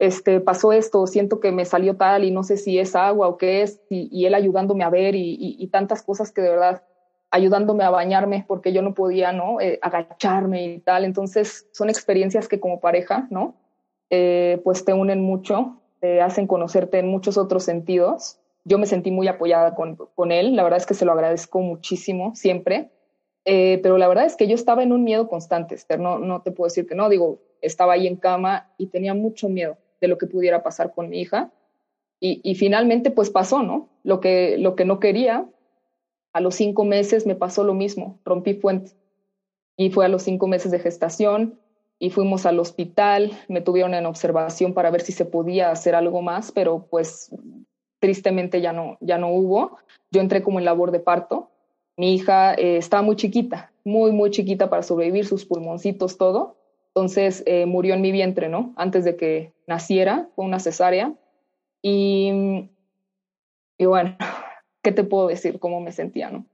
[0.00, 3.36] este, pasó esto, siento que me salió tal y no sé si es agua o
[3.36, 6.82] qué es, y, él ayudándome a ver y, tantas cosas que de verdad
[7.30, 9.60] ayudándome a bañarme porque yo no podía, ¿no?
[9.60, 11.04] Eh, agacharme y tal.
[11.04, 13.54] Entonces son experiencias que como pareja, ¿no?
[14.16, 18.38] Eh, pues te unen mucho, te hacen conocerte en muchos otros sentidos.
[18.64, 21.58] Yo me sentí muy apoyada con, con él, la verdad es que se lo agradezco
[21.58, 22.92] muchísimo siempre.
[23.44, 26.42] Eh, pero la verdad es que yo estaba en un miedo constante, Esther, no, no
[26.42, 30.06] te puedo decir que no, digo, estaba ahí en cama y tenía mucho miedo de
[30.06, 31.50] lo que pudiera pasar con mi hija.
[32.20, 33.90] Y, finalmente pues pasó, ¿no?
[34.02, 35.46] Lo que, lo que no quería,
[36.32, 38.92] a los cinco meses me pasó lo mismo, rompí fuente.
[39.76, 41.58] Y fue a los cinco meses de gestación
[42.04, 46.20] y fuimos al hospital, me tuvieron en observación para ver si se podía hacer algo
[46.20, 47.34] más, pero pues
[47.98, 49.78] tristemente ya no, ya no hubo.
[50.10, 51.50] Yo entré como en labor de parto.
[51.96, 56.58] Mi hija eh, estaba muy chiquita, muy, muy chiquita para sobrevivir, sus pulmoncitos, todo.
[56.88, 58.74] Entonces eh, murió en mi vientre, ¿no?
[58.76, 61.14] Antes de que naciera, fue una cesárea.
[61.80, 62.68] Y,
[63.78, 64.14] y bueno,
[64.82, 65.58] ¿qué te puedo decir?
[65.58, 66.44] ¿Cómo me sentía, no?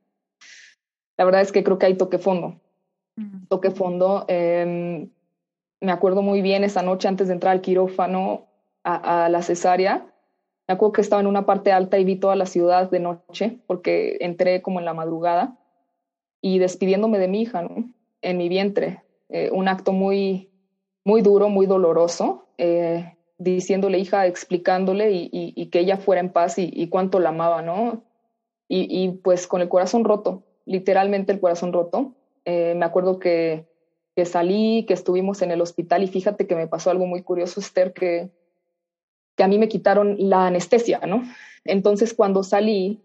[1.16, 2.60] La verdad es que creo que ahí toqué fondo.
[3.48, 4.24] Toqué fondo.
[4.28, 5.10] Em,
[5.80, 8.46] me acuerdo muy bien esa noche antes de entrar al quirófano
[8.84, 10.06] a, la cesárea.
[10.68, 13.58] Me acuerdo que estaba en una parte alta y vi toda la ciudad de noche,
[13.66, 15.58] porque entré como en la madrugada
[16.40, 17.66] y despidiéndome de mi hija.
[18.22, 19.02] En mi vientre.
[19.28, 20.50] Eh, un acto muy,
[21.04, 26.58] muy duro, muy doloroso, eh, diciéndole, hija, explicándole y, y, que ella fuera en paz
[26.58, 28.02] y, y cuánto la amaba, ¿no?
[28.72, 32.14] Y, pues con el corazón roto, literalmente el corazón roto.
[32.44, 33.66] Eh, me acuerdo que,
[34.14, 37.60] que salí, que estuvimos en el hospital y fíjate que me pasó algo muy curioso,
[37.60, 38.30] Esther, que,
[39.36, 41.22] que a mí me quitaron la anestesia, ¿no?
[41.64, 43.00] Entonces cuando salí,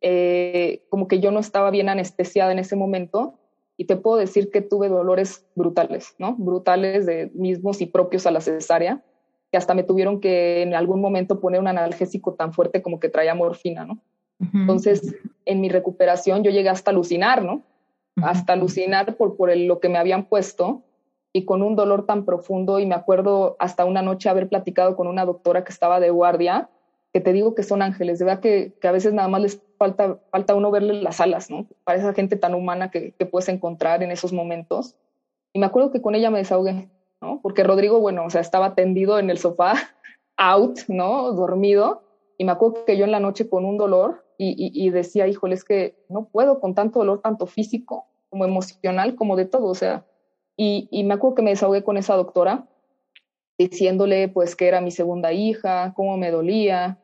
[0.00, 3.34] eh, como que yo no estaba bien anestesiada en ese momento
[3.76, 6.34] y te puedo decir que tuve dolores brutales, ¿no?
[6.36, 9.02] Brutales de mismos y propios a la cesárea,
[9.50, 13.08] que hasta me tuvieron que en algún momento poner un analgésico tan fuerte como que
[13.08, 14.00] traía morfina, ¿no?
[14.54, 15.16] Entonces,
[15.46, 17.62] en mi recuperación yo llegué hasta alucinar, ¿no?
[18.22, 20.82] Hasta alucinar por, por lo que me habían puesto
[21.32, 25.06] y con un dolor tan profundo y me acuerdo hasta una noche haber platicado con
[25.06, 26.68] una doctora que estaba de guardia,
[27.12, 29.62] que te digo que son ángeles, de verdad que, que a veces nada más les
[29.78, 31.66] falta, falta uno verle las alas, ¿no?
[31.84, 34.96] Para esa gente tan humana que, que puedes encontrar en esos momentos.
[35.52, 36.88] Y me acuerdo que con ella me desahogué,
[37.20, 37.40] ¿no?
[37.42, 39.74] Porque Rodrigo, bueno, o sea, estaba tendido en el sofá,
[40.36, 41.32] out, ¿no?
[41.32, 42.02] Dormido.
[42.36, 45.26] Y me acuerdo que yo en la noche con un dolor y, y, y decía,
[45.26, 49.66] híjole, es que no puedo con tanto dolor, tanto físico como emocional, como de todo,
[49.66, 50.04] o sea,
[50.60, 52.66] y, me acuerdo que me desahogué con esa doctora
[53.58, 56.98] diciéndole pues que era mi segunda hija, cómo me dolía,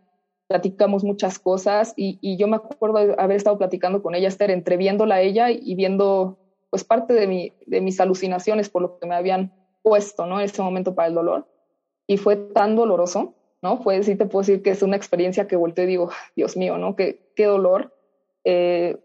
[0.48, 5.16] platicamos muchas cosas y, yo me acuerdo haber estado platicando con ella, Esther, entre viéndola
[5.16, 6.38] a ella y viendo
[6.70, 10.40] pues parte de, mi, de mis alucinaciones por lo que me habían puesto, ¿no?
[10.40, 11.46] En ese momento para el dolor.
[12.08, 13.76] Y fue tan doloroso, ¿no?
[13.80, 16.76] Fue, sí te puedo decir que es una experiencia que volteé y digo, Dios mío,
[16.76, 16.96] ¿no?
[16.96, 17.94] Qué, qué dolor.
[18.42, 18.98] Eh,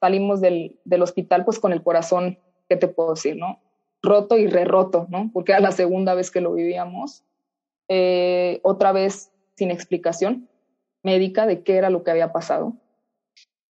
[0.00, 3.60] salimos del, del hospital pues con el corazón, ¿qué te puedo decir, no?
[4.02, 5.30] Roto y re roto, ¿no?
[5.32, 7.24] Porque era la segunda vez que lo vivíamos.
[7.88, 10.48] Eh, otra vez sin explicación,
[11.02, 12.74] médica de qué era lo que había pasado.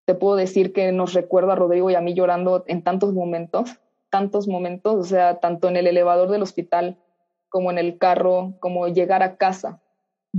[0.04, 3.78] Te puedo decir que nos recuerda a Rodrigo y a mí llorando en tantos momentos,
[4.10, 6.98] tantos momentos, o sea, tanto en el elevador del hospital
[7.48, 9.82] como en el carro, como llegar a casa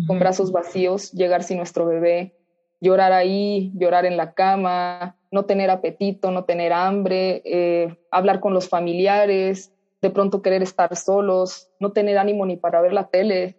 [0.08, 2.36] con brazos vacíos, llegar sin nuestro bebé,
[2.84, 8.54] llorar ahí, llorar en la cama, no tener apetito, no tener hambre, eh, hablar con
[8.54, 13.56] los familiares, de pronto querer estar solos, no tener ánimo ni para ver la tele.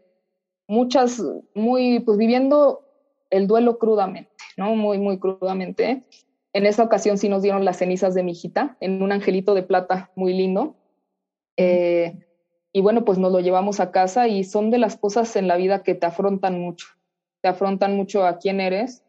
[0.68, 1.22] Muchas,
[1.54, 2.84] muy, pues viviendo
[3.30, 4.76] el duelo crudamente, ¿no?
[4.76, 6.04] Muy, muy crudamente.
[6.52, 9.62] En esa ocasión sí nos dieron las cenizas de mi hijita en un angelito de
[9.62, 10.76] plata muy lindo.
[11.56, 12.26] Eh,
[12.74, 15.56] y bueno, pues nos lo llevamos a casa y son de las cosas en la
[15.56, 16.88] vida que te afrontan mucho.
[17.40, 19.02] Te afrontan mucho a quién eres.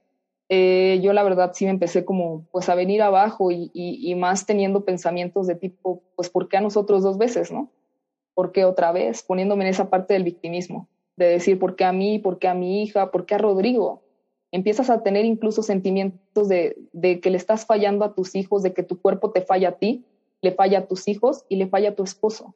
[0.49, 4.86] Eh, yo la verdad sí me empecé como pues a venir abajo y, más teniendo
[4.86, 7.71] pensamientos de tipo, pues ¿por qué a nosotros dos veces, no?
[8.34, 9.23] ¿Por qué otra vez?
[9.23, 12.19] Poniéndome en esa parte del victimismo, de decir, ¿por qué a mí?
[12.19, 13.12] ¿Por qué a mi hija?
[13.12, 14.01] ¿Por qué a Rodrigo?
[14.51, 18.73] empiezas a tener incluso sentimientos de, de, que le estás fallando a tus hijos, de
[18.73, 20.05] que tu cuerpo te falla a ti,
[20.41, 22.55] le falla a tus hijos y le falla a tu esposo.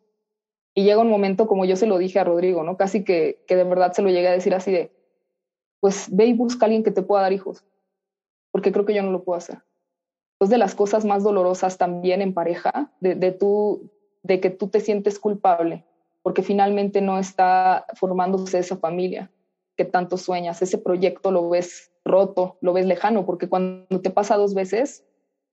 [0.74, 2.78] Y llega un momento, como yo se lo dije a Rodrigo, ¿no?
[2.78, 4.92] Casi que, que de verdad se lo llegué a decir así de,
[5.82, 7.66] pues ve y busca a alguien que te pueda dar hijos,
[8.52, 9.60] porque creo que yo no lo puedo hacer.
[10.40, 13.92] Es de las cosas más dolorosas también en pareja, de, de, tú,
[14.24, 15.86] de que tú te sientes culpable,
[16.22, 19.32] porque finalmente no está formándose esa familia
[19.76, 24.38] que tanto sueñas, ese proyecto lo ves roto, lo ves lejano, porque cuando te pasa
[24.38, 25.06] dos veces,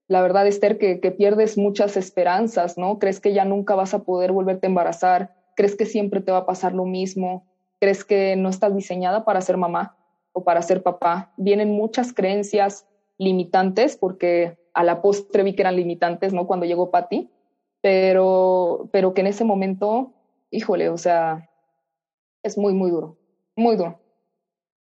[0.07, 2.97] la verdad, Esther, que, que pierdes muchas esperanzas, ¿no?
[2.97, 6.39] Crees que ya nunca vas a poder volverte a embarazar, crees que siempre te va
[6.39, 7.45] a pasar lo mismo,
[7.79, 9.97] crees que no estás diseñada para ser mamá
[10.31, 11.33] o para ser papá.
[11.35, 12.86] Vienen muchas creencias
[13.17, 16.47] limitantes, porque a la postre vi que eran limitantes, ¿no?
[16.47, 17.29] Cuando llegó Patty,
[17.81, 20.13] pero, pero que en ese momento,
[20.51, 21.49] híjole, o sea,
[22.43, 23.17] es muy, muy duro,
[23.55, 23.99] muy duro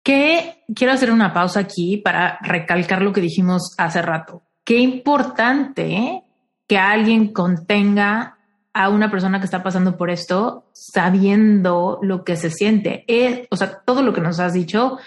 [0.05, 4.43] que quiero hacer una pausa aquí para recalcar lo que dijimos hace rato.
[4.63, 6.23] Qué importante
[6.69, 8.39] que alguien contenga
[8.75, 13.05] a una persona que está pasando por esto sabiendo lo que se siente.
[13.09, 14.99] Eh, o sea, todo lo que nos has dicho,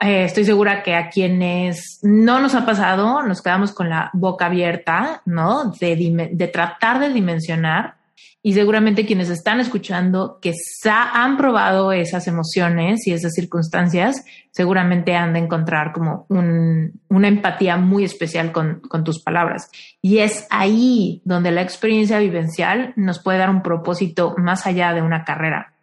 [0.00, 4.46] eh, estoy segura que a quienes no nos ha pasado, nos quedamos con la boca
[4.46, 5.72] abierta, ¿no?
[5.80, 8.00] De, de tratar de dimensionar
[8.42, 10.54] y seguramente quienes están escuchando que
[10.86, 17.76] han probado esas emociones y esas circunstancias, seguramente han de encontrar como un, una empatía
[17.76, 19.70] muy especial con, con, tus palabras.
[20.00, 25.02] Y es ahí donde la experiencia vivencial nos puede dar un propósito más allá de
[25.02, 25.74] una carrera.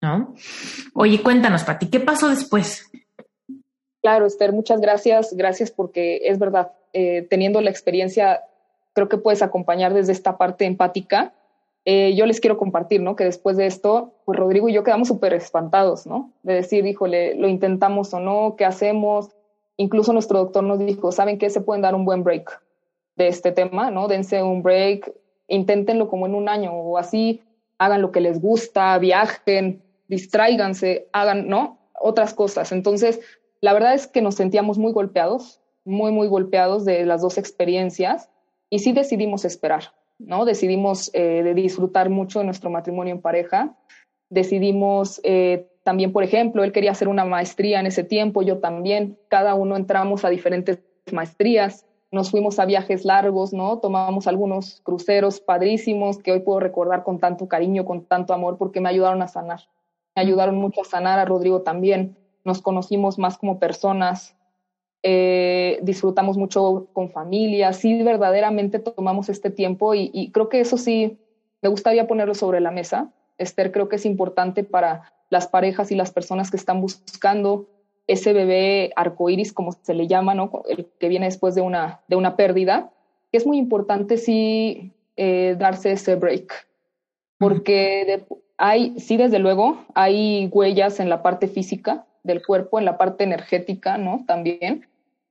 [0.00, 0.34] ¿No?
[0.94, 2.90] Oye, cuéntanos, Pati, ¿qué pasó después?
[4.06, 5.34] Claro, Esther, muchas gracias.
[5.34, 8.44] Gracias porque es verdad, eh, teniendo la experiencia,
[8.92, 11.34] creo que puedes acompañar desde esta parte empática
[11.88, 13.14] eh, yo les quiero compartir, ¿no?
[13.14, 16.32] Que después de esto, pues Rodrigo y yo quedamos súper espantados, ¿no?
[16.42, 19.30] De decir, híjole, lo intentamos o no, ¿qué hacemos?
[19.76, 21.48] Incluso nuestro doctor nos dijo, ¿saben qué?
[21.48, 22.60] Se pueden dar un buen break
[23.14, 24.08] de este tema, ¿no?
[24.08, 25.12] Dense un break,
[25.46, 27.40] inténtenlo como en un año o así,
[27.78, 31.78] hagan lo que les gusta, viajen, distráiganse, hagan, ¿no?
[32.00, 32.72] Otras cosas.
[32.72, 33.20] Entonces,
[33.60, 38.28] la verdad es que nos sentíamos muy golpeados, muy, muy golpeados de las dos experiencias
[38.70, 40.44] y sí decidimos esperar, ¿no?
[40.44, 43.76] Decidimos eh, disfrutar mucho de nuestro matrimonio en pareja.
[44.28, 49.16] Decidimos eh, también, por ejemplo, él quería hacer una maestría en ese tiempo, yo también.
[49.28, 50.80] Cada uno entramos a diferentes
[51.12, 51.86] maestrías.
[52.10, 53.78] Nos fuimos a viajes largos, ¿no?
[53.78, 58.80] Tomamos algunos cruceros padrísimos que hoy puedo recordar con tanto cariño, con tanto amor, porque
[58.80, 59.60] me ayudaron a sanar.
[60.16, 62.16] Me ayudaron mucho a sanar, a Rodrigo también.
[62.46, 64.36] Nos conocimos más como personas,
[65.02, 71.18] eh, disfrutamos mucho con familia, sí verdaderamente tomamos este tiempo y, creo que eso sí,
[71.60, 73.12] me gustaría ponerlo sobre la mesa.
[73.36, 77.66] Esther, creo que es importante para las parejas y las personas que están buscando
[78.06, 80.62] ese bebé arcoíris, como se le llama, ¿no?
[80.68, 82.92] el que viene después de una, de una pérdida,
[83.32, 86.52] que es muy importante sí eh, darse ese break,
[87.38, 88.24] porque
[88.56, 93.24] hay, sí, desde luego, hay huellas en la parte física del cuerpo, en la parte
[93.24, 94.24] energética, ¿no?
[94.26, 94.86] También,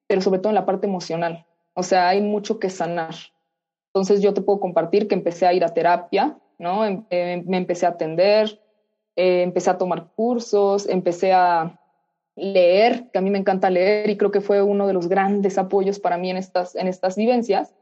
[0.08, 1.46] pero sobre todo en la parte emocional.
[1.74, 3.16] O sea, hay mucho que sanar.
[3.94, 6.86] Entonces yo te puedo compartir que empecé a ir a terapia, ¿no?
[6.86, 8.60] Em, eh, me empecé a atender,
[9.16, 11.80] eh, empecé a tomar cursos, empecé a
[12.36, 15.58] leer, que a mí me encanta leer y creo que fue uno de los grandes
[15.58, 17.74] apoyos para mí en estas, en estas vivencias.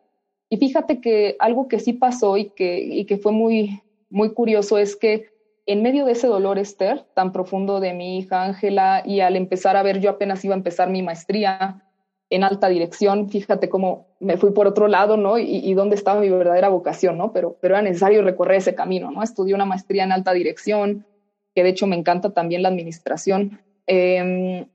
[0.50, 4.78] Y fíjate que algo que sí pasó y que, y que fue muy, muy curioso
[4.78, 5.33] es que
[5.66, 9.78] en medio de ese dolor, Esther, tan profundo de mi hija Ángela, y al empezar
[9.78, 11.84] a ver, yo apenas iba a empezar mi maestría,
[12.30, 15.38] en alta dirección, fíjate cómo me fui por otro lado, ¿no?
[15.38, 17.32] Y, dónde estaba mi verdadera vocación, ¿no?
[17.32, 19.22] Pero, pero era necesario recorrer ese camino, ¿no?
[19.22, 21.06] Estudié una maestría en alta dirección,
[21.54, 23.62] que de hecho me encanta también la administración.
[23.86, 24.66] Em,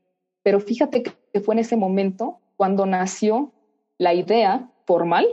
[0.44, 3.53] pero fíjate que fue en ese momento cuando nació
[3.98, 5.27] la idea formal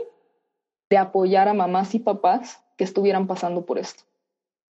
[0.90, 4.02] de apoyar a mamás y papás que estuvieran pasando por esto.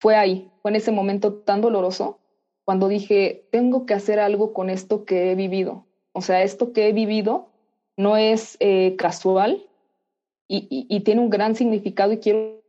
[0.04, 2.18] Fue ahí, fue en ese momento tan doloroso,
[2.66, 6.88] cuando dije, tengo que hacer algo con esto que he vivido, o sea, esto que
[6.88, 7.48] he vivido
[7.96, 9.66] no es eh, casual
[10.46, 12.60] y, tiene un gran significado y quiero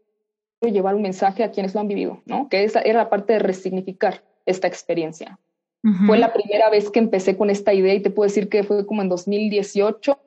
[0.61, 2.47] llevar un mensaje a quienes lo han vivido, ¿no?
[2.47, 5.37] Que esa era la parte de resignificar esta experiencia.
[6.07, 8.85] Fue la primera vez que empecé con esta idea y te puedo decir que fue
[8.85, 10.17] como en 2018,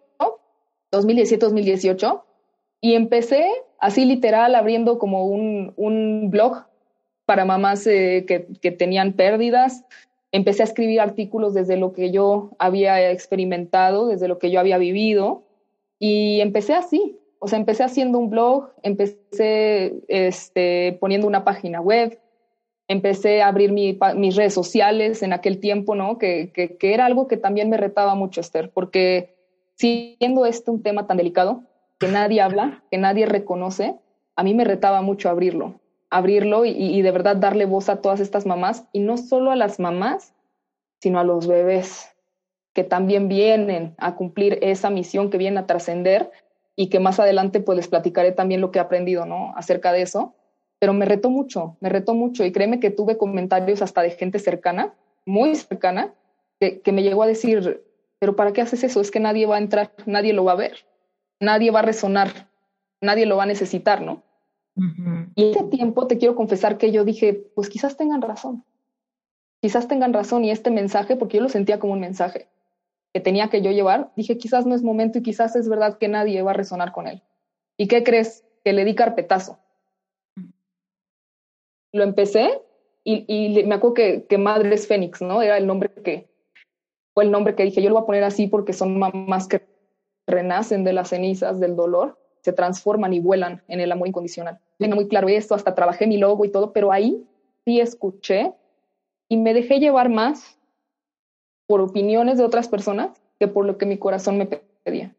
[0.93, 2.23] 2017-2018,
[2.83, 3.47] y empecé
[3.79, 6.68] así literal abriendo como un, un blog
[7.29, 9.85] para mamás eh, que, tenían pérdidas
[10.33, 14.79] empecé a escribir artículos desde lo que yo había experimentado, desde lo que yo había
[14.79, 15.43] vivido,
[15.99, 17.19] y empecé así.
[17.39, 22.19] O sea, empecé haciendo un blog, empecé este, poniendo una página web,
[22.89, 26.17] empecé a abrir mis redes sociales en aquel tiempo, ¿no?
[26.17, 29.37] Que, que, era algo que también me retaba mucho, Esther, porque
[29.75, 31.63] siendo esto un tema tan delicado,
[31.99, 33.97] que nadie habla, que nadie reconoce,
[34.35, 35.79] a mí me retaba mucho abrirlo
[36.11, 39.79] abrirlo y, de verdad darle voz a todas estas mamás y no solo a las
[39.79, 40.35] mamás,
[41.01, 42.15] sino a los bebés
[42.75, 46.31] que también vienen a cumplir esa misión, que vienen a trascender
[46.77, 49.53] y que más adelante pues les platicaré también lo que he aprendido, ¿no?
[49.57, 50.35] Acerca de eso.
[50.79, 54.39] Pero me retó mucho, me retó mucho y créeme que tuve comentarios hasta de gente
[54.39, 54.95] cercana,
[55.27, 56.15] muy cercana,
[56.61, 57.83] que, que me llegó a decir,
[58.21, 59.01] pero ¿para qué haces eso?
[59.01, 60.87] Es que nadie va a entrar, nadie lo va a ver,
[61.41, 62.49] nadie va a resonar,
[63.01, 64.23] nadie lo va a necesitar, ¿no?
[65.35, 68.65] Y ese tiempo te quiero confesar que yo dije, pues quizás tengan razón,
[69.61, 72.49] quizás tengan razón y este mensaje, porque yo lo sentía como un mensaje
[73.13, 76.09] que tenía que yo llevar, dije, quizás no es momento y quizás es verdad que
[76.09, 77.23] nadie va a resonar con él.
[77.77, 78.45] ¿Y qué crees?
[78.65, 79.59] Que le di carpetazo.
[81.93, 82.61] Lo empecé
[83.03, 85.41] y, y me acuerdo que, que Madres Fénix, ¿no?
[85.41, 86.29] Era el nombre que,
[87.15, 89.67] fue el nombre que dije, yo lo voy a poner así porque son mamás que
[90.27, 94.95] renacen de las cenizas del dolor, se transforman y vuelan en el amor incondicional tengo
[94.95, 97.27] muy claro esto, hasta trabajé mi logo y todo, pero ahí
[97.65, 98.55] sí escuché
[99.29, 100.59] y me dejé llevar más
[101.67, 105.15] por opiniones de otras personas que por lo que mi corazón me pedía.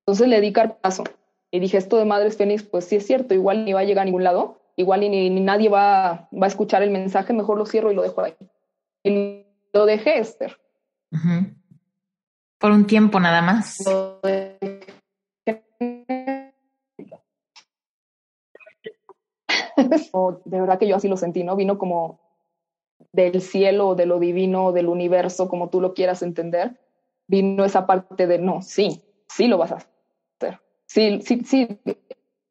[0.00, 1.04] Entonces le di carpazo
[1.50, 4.02] y dije, esto de Madres Fénix, pues sí es cierto, igual ni va a llegar
[4.02, 7.66] a ningún lado, igual ni, ni nadie va, va, a escuchar el mensaje, mejor lo
[7.66, 8.34] cierro y lo dejo ahí.
[9.04, 10.58] Y lo dejé, Esther.
[12.58, 13.84] Por un tiempo nada más.
[20.44, 21.56] de verdad que yo así lo sentí, ¿no?
[21.56, 22.20] Vino como
[23.12, 26.78] del cielo, de lo divino, del universo, como tú lo quieras entender,
[27.26, 29.92] vino esa parte de no, sí, sí lo vas a hacer.
[30.86, 31.68] Sí, sí, sí,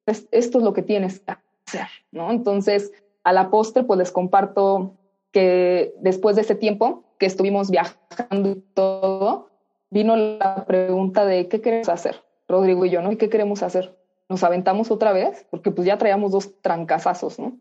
[0.06, 1.36] esto es lo que tienes que
[1.68, 2.32] hacer, ¿no?
[2.32, 2.92] Entonces,
[3.24, 4.96] a la postre, pues les comparto
[5.32, 9.50] que después de ese tiempo que estuvimos viajando y todo,
[9.92, 13.12] vino la pregunta de qué queremos hacer, Rodrigo y yo, ¿no?
[13.12, 13.96] ¿Y qué queremos hacer?
[14.32, 17.58] Nos aventamos otra vez, porque pues ya traíamos dos trancazazos, ¿no?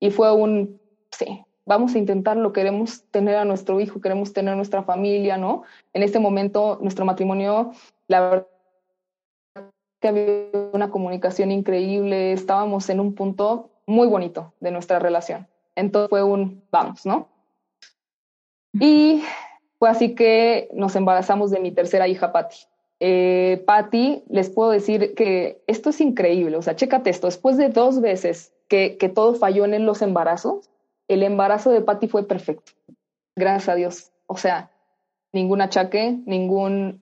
[0.00, 0.78] Y fue un,
[1.10, 5.62] sí, vamos a intentarlo, queremos tener a nuestro hijo, queremos tener nuestra familia, ¿no?
[5.94, 7.72] En este momento, nuestro matrimonio,
[8.06, 8.46] la verdad
[9.98, 15.48] que había una comunicación increíble, estábamos en un punto muy bonito de nuestra relación.
[15.74, 17.28] Entonces fue un vamos, ¿no?
[18.74, 19.24] Y
[19.78, 22.58] fue así que nos embarazamos de mi tercera hija, Patty.
[23.00, 27.70] Eh, Patty, les puedo decir que esto es increíble, o sea, chécate esto, después de
[27.70, 30.70] dos veces que, que todo falló en los embarazos,
[31.08, 32.72] el embarazo de Patty fue perfecto,
[33.34, 34.12] gracias a Dios.
[34.26, 34.70] O sea,
[35.32, 37.00] ningún achaque, ningún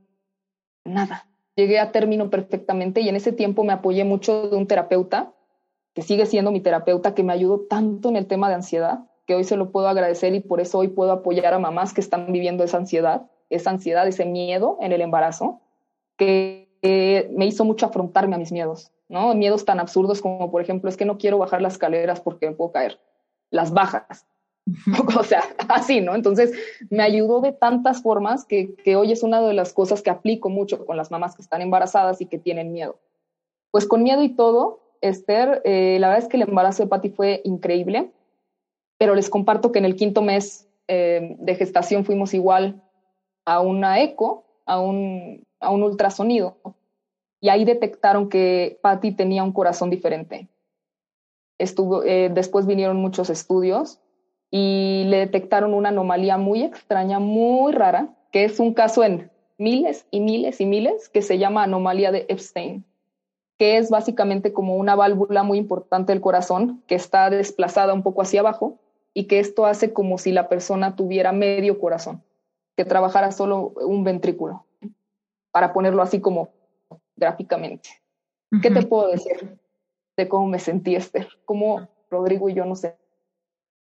[0.84, 1.26] nada.
[1.56, 5.32] Llegué a término perfectamente y en ese tiempo me apoyé mucho de un terapeuta
[5.94, 9.34] que sigue siendo mi terapeuta, que me ayudó tanto en el tema de ansiedad, que
[9.34, 12.30] hoy se lo puedo agradecer y por eso hoy puedo apoyar a mamás que están
[12.30, 15.60] viviendo esa ansiedad, esa ansiedad, ese miedo en el embarazo,
[16.18, 16.68] que
[17.30, 19.34] me hizo mucho afrontarme a mis miedos, ¿no?
[19.34, 22.54] Miedos tan absurdos como, por ejemplo, es que no quiero bajar las escaleras porque me
[22.54, 23.00] puedo caer,
[23.50, 24.26] las bajas.
[25.18, 26.14] o sea, así, ¿no?
[26.14, 26.52] Entonces,
[26.90, 30.50] me ayudó de tantas formas que, que hoy es una de las cosas que aplico
[30.50, 32.98] mucho con las mamás que están embarazadas y que tienen miedo.
[33.70, 37.10] Pues con miedo y todo, Esther, eh, la verdad es que el embarazo de Patty
[37.10, 38.10] fue increíble,
[38.98, 42.82] pero les comparto que en el quinto mes eh, de gestación fuimos igual
[43.44, 46.56] a una eco, a un, a un ultrasonido,
[47.40, 50.48] y ahí detectaron que Patty tenía un corazón diferente.
[51.58, 54.00] Estuvo, eh, después vinieron muchos estudios
[54.50, 60.06] y le detectaron una anomalía muy extraña, muy rara, que es un caso en miles
[60.10, 62.84] y miles y miles, que se llama anomalía de Epstein
[63.58, 68.22] que es básicamente como una válvula muy importante del corazón que está desplazada un poco
[68.22, 68.78] hacia abajo
[69.12, 72.22] y que esto hace como si la persona tuviera medio corazón,
[72.78, 74.64] que trabajara solo un ventrículo,
[75.50, 76.48] para ponerlo así como
[77.16, 77.90] gráficamente.
[78.62, 79.58] ¿Qué te puedo decir
[80.16, 81.28] de cómo me sentí, Esther?
[81.44, 82.86] Cómo Rodrigo y yo nos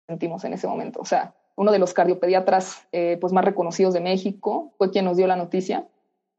[0.06, 1.00] sentimos en ese momento.
[1.00, 5.16] O sea, uno de los cardiopediatras eh, pues más reconocidos de México fue quien nos
[5.16, 5.88] dio la noticia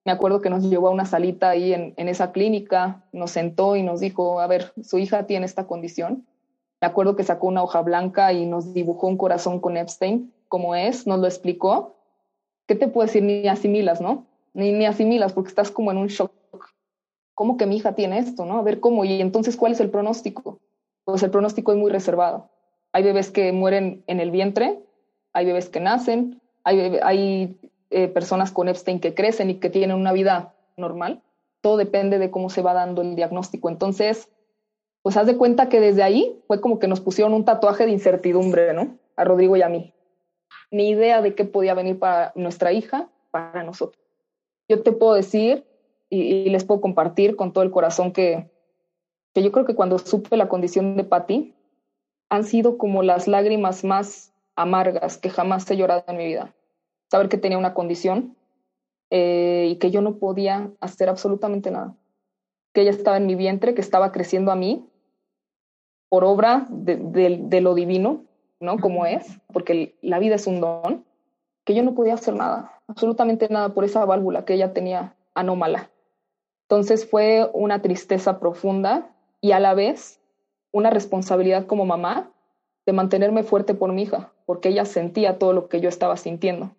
[0.08, 3.82] me acuerdo que nos llevó a una salita ahí en, esa clínica, nos sentó y
[3.82, 6.26] nos dijo, a ver, su hija tiene esta condición.
[6.80, 10.74] Me acuerdo que sacó una hoja blanca y nos dibujó un corazón con Epstein, como
[10.74, 11.97] es, nos lo explicó.
[12.68, 13.22] ¿Qué te puedo decir?
[13.22, 14.26] Ni asimilas, ¿no?
[14.52, 16.30] Ni, ni asimilas porque estás como en un shock.
[17.34, 18.58] ¿Cómo que mi hija tiene esto, no?
[18.58, 19.06] A ver cómo.
[19.06, 20.60] Y entonces, ¿cuál es el pronóstico?
[21.04, 22.50] Pues el pronóstico es muy reservado.
[22.92, 24.80] Hay bebés que mueren en el vientre,
[25.32, 27.56] hay bebés que nacen, hay,
[27.90, 31.22] eh, personas con Epstein que crecen y que tienen una vida normal.
[31.62, 33.70] Todo depende de cómo se va dando el diagnóstico.
[33.70, 34.28] Entonces,
[35.00, 37.92] pues haz de cuenta que desde ahí fue como que nos pusieron un tatuaje de
[37.92, 38.98] incertidumbre, ¿no?
[39.16, 39.94] A Rodrigo y a mí.
[40.70, 44.02] Ni idea de qué podía venir para nuestra hija, para nosotros.
[44.68, 45.64] Yo te puedo decir
[46.10, 48.50] y, les puedo compartir con todo el corazón que,
[49.34, 51.54] que yo creo que cuando supe la condición de Patty,
[52.28, 56.54] han sido como las lágrimas más amargas que jamás he llorado en mi vida
[57.10, 58.36] saber que tenía una condición
[59.10, 61.96] eh, y que yo no podía hacer absolutamente nada.
[62.72, 64.88] Que ella estaba en mi vientre, que estaba creciendo a mí
[66.08, 66.96] por obra de,
[67.40, 68.24] de lo divino,
[68.60, 68.78] ¿no?
[68.78, 71.04] Como es, porque la vida es un don,
[71.64, 75.90] que yo no podía hacer nada, absolutamente nada por esa válvula que ella tenía anómala.
[76.62, 80.20] Entonces fue una tristeza profunda y a la vez
[80.72, 82.30] una responsabilidad como mamá
[82.86, 86.74] de mantenerme fuerte por mi hija, porque ella sentía todo lo que yo estaba sintiendo.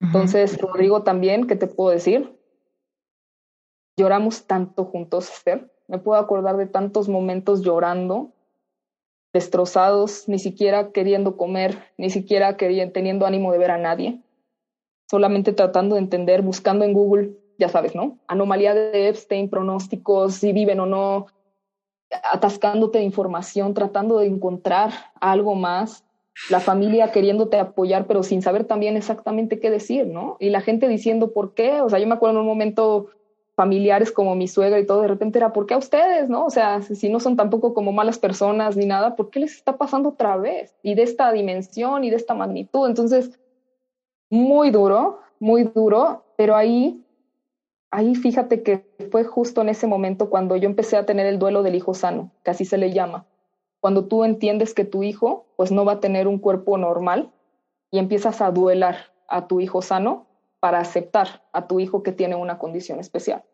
[0.00, 2.38] Entonces, Rodrigo también, ¿qué te puedo decir?
[3.98, 5.72] Lloramos tanto juntos, Esther.
[5.88, 8.32] Me puedo acordar de tantos momentos llorando,
[9.36, 14.20] destrozados, ni siquiera queriendo comer, ni siquiera queriendo, teniendo ánimo de ver a nadie,
[15.10, 18.18] solamente tratando de entender, buscando en Google, ya sabes, ¿no?
[18.26, 21.26] Anomalía de Epstein, pronósticos, si viven o no,
[22.32, 26.06] atascándote de información, tratando de encontrar algo más
[26.50, 30.36] la familia queriéndote apoyar, pero sin saber también exactamente qué decir, ¿no?
[30.38, 33.08] Y la gente diciendo por qué, o sea, yo me acuerdo en un momento
[33.56, 36.44] familiares como mi suegra y todo, de repente era, ¿por qué a ustedes, no?
[36.44, 39.76] O sea, si no son tampoco como malas personas ni nada, ¿por qué les está
[39.76, 40.76] pasando otra vez?
[40.82, 42.86] Y de esta dimensión y de esta magnitud.
[42.86, 43.40] Entonces,
[44.30, 47.02] muy duro, muy duro, pero ahí,
[47.90, 51.62] ahí fíjate que fue justo en ese momento cuando yo empecé a tener el duelo
[51.62, 53.26] del hijo sano, que así se le llama
[53.86, 57.30] cuando tú entiendes que tu hijo pues no va a tener un cuerpo normal
[57.92, 60.26] y empiezas a duelar a tu hijo sano
[60.60, 63.44] para aceptar a tu hijo que tiene una condición especial.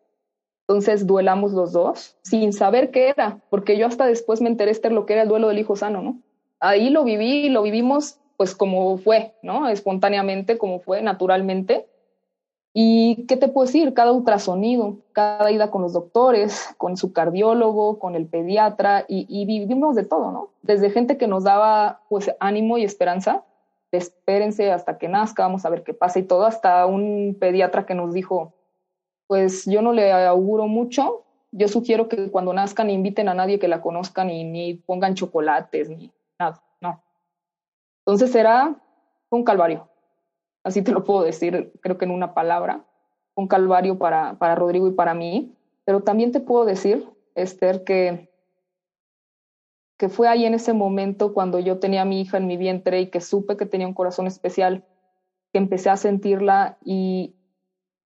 [0.67, 4.93] Entonces duelamos los dos sin saber qué era, porque yo hasta después me enteré, Esther,
[4.93, 6.19] lo que era el duelo del hijo sano, ¿no?
[6.61, 9.69] Ahí lo viví, lo vivimos pues como fue, ¿no?
[9.69, 11.87] Espontáneamente, como fue, naturalmente.
[12.75, 13.93] ¿Y qué te puedo decir?
[13.93, 19.45] Cada ultrasonido, cada ida con los doctores, con su cardiólogo, con el pediatra, y, y,
[19.45, 20.49] vivimos de todo, ¿no?
[20.63, 23.45] Desde gente que nos daba pues ánimo y esperanza,
[23.93, 27.95] espérense hasta que nazca, vamos a ver qué pasa y todo, hasta un pediatra que
[27.95, 28.55] nos dijo,
[29.26, 33.68] pues yo no le auguro mucho, yo sugiero que cuando nazcan inviten a nadie que
[33.68, 37.03] la conozcan y ni pongan chocolates ni nada, no.
[38.07, 38.74] Entonces era
[39.30, 39.88] un calvario,
[40.64, 42.84] así te lo puedo decir, creo que en una palabra,
[43.34, 48.32] un calvario para, para Rodrigo y para mí, pero también te puedo decir, Esther, que,
[50.03, 53.01] que fue ahí en ese momento cuando yo tenía a mi hija en mi vientre
[53.01, 54.83] y que supe que tenía un corazón especial,
[55.53, 57.37] que empecé a sentirla y,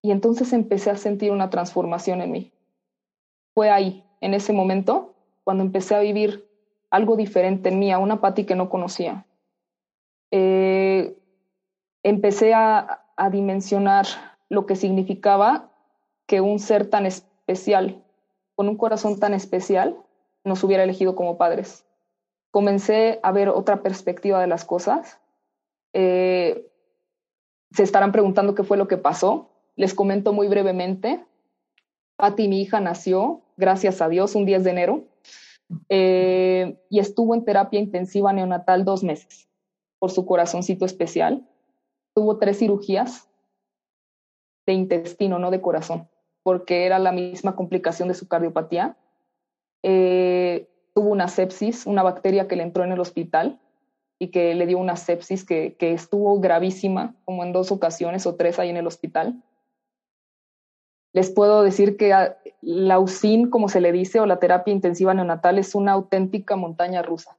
[0.03, 2.53] y entonces empecé a sentir una transformación en mí.
[3.55, 6.47] Fue ahí, en ese momento, cuando empecé a vivir
[6.91, 9.25] algo diferente en mí, a una Patti que no conocía.
[10.29, 11.17] Eh,
[12.03, 14.05] empecé a, dimensionar
[14.49, 15.71] lo que significaba
[16.27, 18.03] que un ser tan especial,
[18.53, 19.97] con un corazón tan especial,
[20.43, 21.86] nos hubiera elegido como padres.
[22.57, 25.19] Comencé a ver otra perspectiva de las cosas.
[25.93, 26.67] Eh,
[27.69, 29.51] se estarán preguntando qué fue lo que pasó.
[29.75, 31.23] Les comento muy brevemente.
[32.15, 35.03] Patti, mi hija, nació, gracias a Dios, un 10 de enero
[35.87, 39.47] eh, y estuvo en terapia intensiva neonatal dos meses
[39.99, 41.45] por su corazoncito especial
[42.17, 43.29] tuvo tres cirugías
[44.65, 46.09] de intestino, no de corazón,
[46.41, 48.97] porque era la misma complicación de su cardiopatía.
[49.83, 50.67] Eh,
[50.97, 53.59] tuvo una sepsis, una bacteria que le entró en el hospital
[54.17, 58.33] y que le dio una sepsis que, que estuvo gravísima, como en dos ocasiones o
[58.33, 59.43] tres ahí en el hospital.
[61.13, 62.15] Les puedo decir que
[62.61, 67.03] la USIN, como se le dice, o la terapia intensiva neonatal, es una auténtica montaña
[67.03, 67.37] rusa.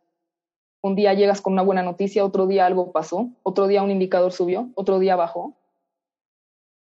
[0.81, 4.31] Un día llegas con una buena noticia, otro día algo pasó, otro día un indicador
[4.31, 5.57] subió, otro día bajó.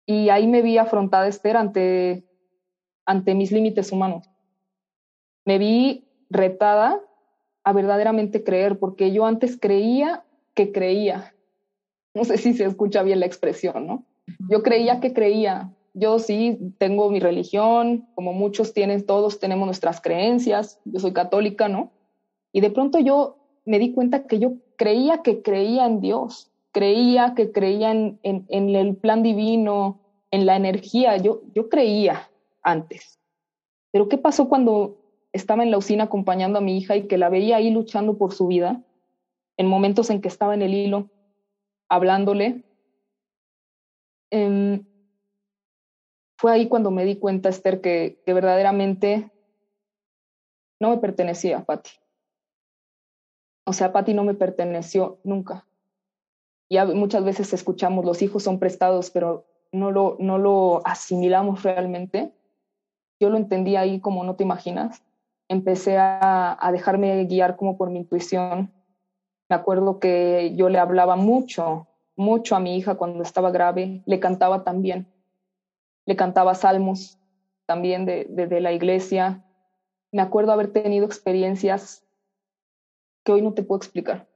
[0.08, 2.24] Y ahí me vi afrontada, Esther, ante,
[3.06, 4.28] ante mis límites humanos.
[5.46, 7.00] Me vi retada
[7.64, 11.34] a verdaderamente creer, porque yo antes creía que creía.
[12.14, 14.06] No sé si se escucha bien la expresión, ¿no?
[14.50, 15.74] Yo creía que creía.
[15.94, 20.80] Yo sí tengo mi religión, como muchos tienen, todos tenemos nuestras creencias.
[20.86, 21.92] Yo soy católica, ¿no?
[22.52, 27.34] Y de pronto yo me di cuenta que yo creía que creía en Dios, creía
[27.36, 30.00] que creía en, en, el plan divino,
[30.32, 32.30] en la energía, yo, yo creía
[32.62, 33.20] antes.
[33.92, 34.98] Pero ¿qué pasó cuando
[35.34, 38.34] estaba en la usina acompañando a mi hija y que la veía ahí luchando por
[38.34, 38.82] su vida,
[39.58, 41.10] en momentos en que estaba en el hilo,
[41.90, 42.64] hablándole?
[44.32, 44.86] Em,
[46.38, 49.30] fue ahí cuando me di cuenta, Esther, que, que verdaderamente
[50.80, 51.92] no me pertenecía, Patti
[53.66, 55.66] o sea, Patti no me perteneció nunca.
[56.70, 62.34] Ya muchas veces escuchamos, los hijos son prestados, pero no lo, no lo asimilamos realmente.
[63.20, 65.02] Yo lo entendí ahí como no te imaginas.
[65.50, 68.72] Empecé a, a dejarme guiar como por mi intuición.
[69.50, 74.02] Me acuerdo que yo le hablaba mucho, mucho a mi hija cuando estaba grave.
[74.06, 75.08] Le cantaba también.
[76.06, 77.20] Le cantaba salmos
[77.66, 79.44] también de, de, de la iglesia.
[80.12, 82.04] Me acuerdo haber tenido experiencias
[83.24, 84.28] que hoy no te puedo explicar.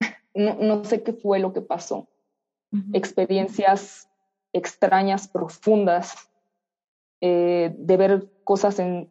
[0.34, 2.08] No, no sé qué fue lo que pasó.
[2.92, 4.10] Experiencias
[4.52, 6.14] extrañas, profundas,
[7.22, 9.10] eh, de ver cosas en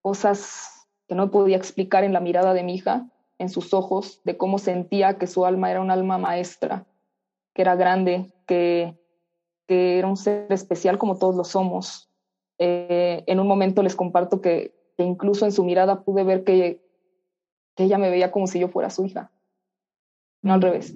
[0.00, 0.73] cosas
[1.08, 4.58] que no podía explicar en la mirada de mi hija, en sus ojos, de cómo
[4.58, 6.86] sentía que su alma era un alma maestra,
[7.52, 8.98] que era grande, que,
[9.66, 12.10] que era un ser especial como todos lo somos.
[12.58, 16.80] Eh, en un momento les comparto que, que, incluso en su mirada pude ver que,
[17.74, 19.32] que ella me veía como si yo fuera su hija,
[20.42, 20.94] no al revés,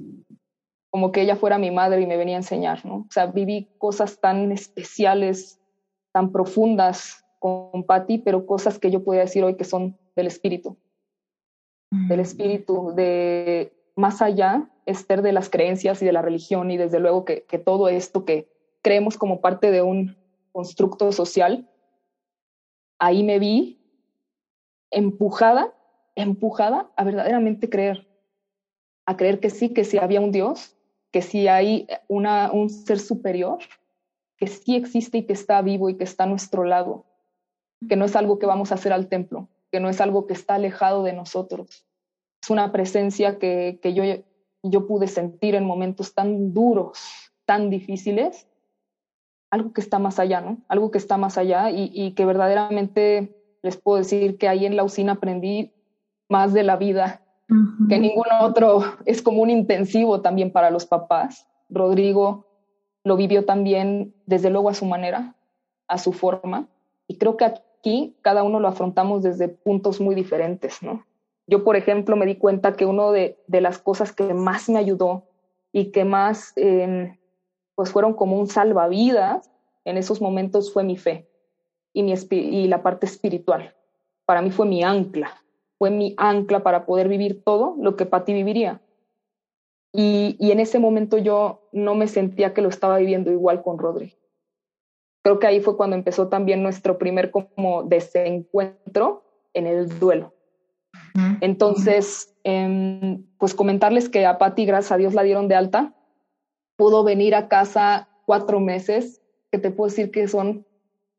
[0.91, 2.99] como que ella fuera mi madre y me venía a enseñar, ¿no?
[2.99, 5.61] O sea, viví cosas tan especiales,
[6.13, 10.77] tan profundas con Patti, pero cosas que yo podía decir hoy que son del espíritu,
[11.91, 17.01] del espíritu, de más allá, Esther, de las creencias y de la religión y desde
[17.01, 18.49] luego que, que todo esto que
[18.83, 20.17] creemos como parte de un
[20.53, 21.69] constructo social,
[22.99, 23.79] ahí me vi
[24.91, 25.75] empujada
[26.19, 28.09] empujada a verdaderamente creer,
[29.07, 30.77] a creer que sí, que sí había un Dios,
[31.13, 33.59] que sí hay una, un ser superior,
[34.37, 37.07] que sí existe y que está vivo y que está a nuestro lado,
[37.87, 40.33] que no es algo que vamos a hacer al templo, que no es algo que
[40.33, 41.85] está alejado de nosotros.
[42.43, 44.05] Es una presencia que, que yo,
[44.63, 46.99] yo pude sentir en momentos tan duros,
[47.45, 48.49] tan difíciles,
[49.51, 50.59] algo que está más allá, ¿no?
[50.69, 54.77] Algo que está más allá y, y que verdaderamente les puedo decir que ahí en
[54.77, 55.73] la usina aprendí
[56.29, 57.23] más de la vida
[57.89, 58.83] que ningún otro.
[59.07, 61.47] Es como un intensivo también para los papás.
[61.69, 62.47] Rodrigo
[63.05, 65.35] lo vivió también, desde luego, a su manera,
[65.87, 66.69] a su forma.
[67.07, 71.05] Y creo que aquí cada uno lo afrontamos desde puntos muy diferentes, ¿no?
[71.47, 74.79] Yo, por ejemplo, me di cuenta que una de, de, las cosas que más me
[74.79, 75.25] ayudó
[75.73, 77.19] y que más, eh,
[77.75, 79.51] pues fueron como un salvavidas
[79.85, 81.27] en esos momentos fue mi fe
[81.95, 83.75] y, mi, y la parte espiritual.
[84.27, 85.41] Para mí fue mi ancla,
[85.79, 88.83] fue mi ancla para poder vivir todo lo que Patti viviría.
[89.91, 93.79] Y, y, en ese momento yo no me sentía que lo estaba viviendo igual con
[93.79, 94.15] Rodri.
[95.29, 100.33] Creo que ahí fue cuando empezó también nuestro primer como desencuentro en el duelo.
[101.43, 105.93] Entonces, eh, pues comentarles que a Patti, gracias a Dios, la dieron de alta.
[106.77, 109.21] Pudo venir a casa cuatro meses,
[109.53, 110.67] que te puedo decir que son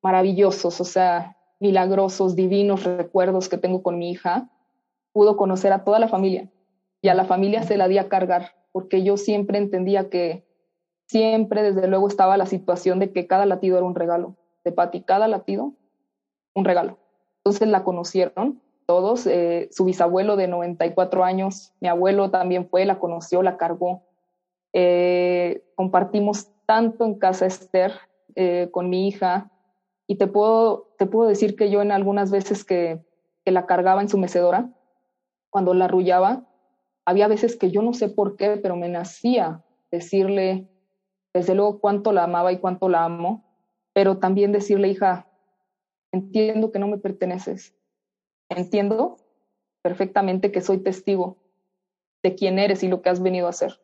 [0.01, 4.49] maravillosos, o sea, milagrosos, divinos recuerdos que tengo con mi hija.
[5.11, 6.49] Pudo conocer a toda la familia
[6.99, 10.48] y a la familia se la di a cargar, porque yo siempre entendía que
[11.09, 15.01] siempre, desde luego, estaba la situación de que cada latido era un regalo de Patti,
[15.01, 15.73] cada latido
[16.53, 16.97] un regalo.
[17.37, 22.99] Entonces la conocieron todos, eh, su bisabuelo de 94 años, mi abuelo también fue, la
[22.99, 24.03] conoció, la cargó.
[24.73, 27.93] Eh, compartimos tanto en casa Esther
[28.35, 29.51] eh, con mi hija
[30.07, 32.99] y te puedo, te puedo decir que yo en algunas veces que,
[33.45, 34.71] que la cargaba en su mecedora,
[35.49, 36.47] cuando la arrullaba,
[37.05, 40.67] había veces que yo no sé por qué, pero me nacía decirle,
[41.33, 43.43] desde luego, cuánto la amaba y cuánto la amo,
[43.93, 45.27] pero también decirle, hija,
[46.11, 47.75] entiendo que no me perteneces,
[48.49, 49.17] entiendo
[49.81, 51.37] perfectamente que soy testigo
[52.23, 53.79] de quién eres y lo que has venido a hacer.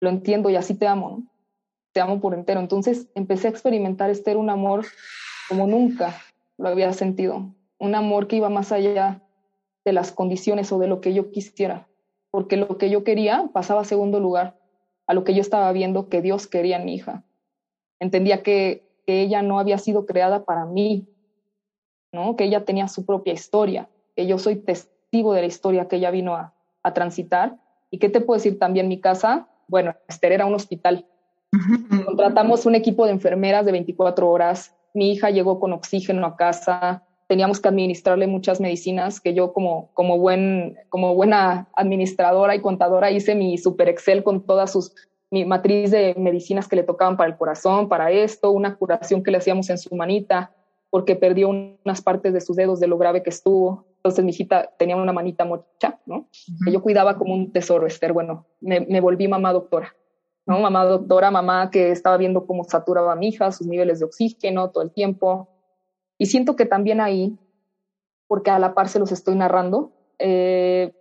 [0.00, 1.24] Lo entiendo y así te amo.
[1.92, 2.60] Te amo por entero.
[2.60, 4.86] Entonces empecé a experimentar, este un amor
[5.48, 6.14] como nunca
[6.58, 7.54] lo había sentido.
[7.78, 9.22] Un amor que iba más allá
[9.84, 11.88] de las condiciones o de lo que yo quisiera,
[12.30, 14.59] porque lo que yo quería pasaba a segundo lugar
[15.10, 17.24] a lo que yo estaba viendo que Dios quería en mi hija.
[17.98, 21.08] Entendía que, que ella no había sido creada para mí,
[22.12, 22.36] ¿no?
[22.36, 26.12] que ella tenía su propia historia, que yo soy testigo de la historia que ella
[26.12, 26.54] vino a,
[26.84, 27.56] a transitar.
[27.90, 28.86] ¿Y qué te puedo decir también?
[28.86, 31.04] Mi casa, bueno, Esther era un hospital.
[32.06, 34.76] Contratamos un equipo de enfermeras de 24 horas.
[34.94, 37.02] Mi hija llegó con oxígeno a casa.
[37.30, 43.12] Teníamos que administrarle muchas medicinas que yo como, como, buen, como buena administradora y contadora
[43.12, 44.92] hice mi super Excel con todas sus
[45.30, 49.30] mi matriz de medicinas que le tocaban para el corazón, para esto, una curación que
[49.30, 50.52] le hacíamos en su manita,
[50.90, 53.86] porque perdió unas partes de sus dedos de lo grave que estuvo.
[53.98, 56.28] Entonces mi hijita tenía una manita mocha, ¿no?
[56.64, 58.12] Que yo cuidaba como un tesoro, Esther.
[58.12, 59.94] Bueno, me, me, volví mamá doctora,
[60.46, 60.58] ¿no?
[60.58, 64.70] Mamá doctora, mamá que estaba viendo cómo saturaba a mi hija, sus niveles de oxígeno
[64.70, 65.49] todo el tiempo.
[66.20, 67.38] Y siento que también ahí,
[68.26, 70.92] porque a la par se los estoy narrando, eh,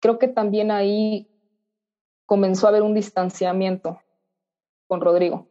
[0.00, 1.26] creo que también ahí
[2.26, 3.98] comenzó a haber un distanciamiento
[4.86, 5.48] con Rodrigo.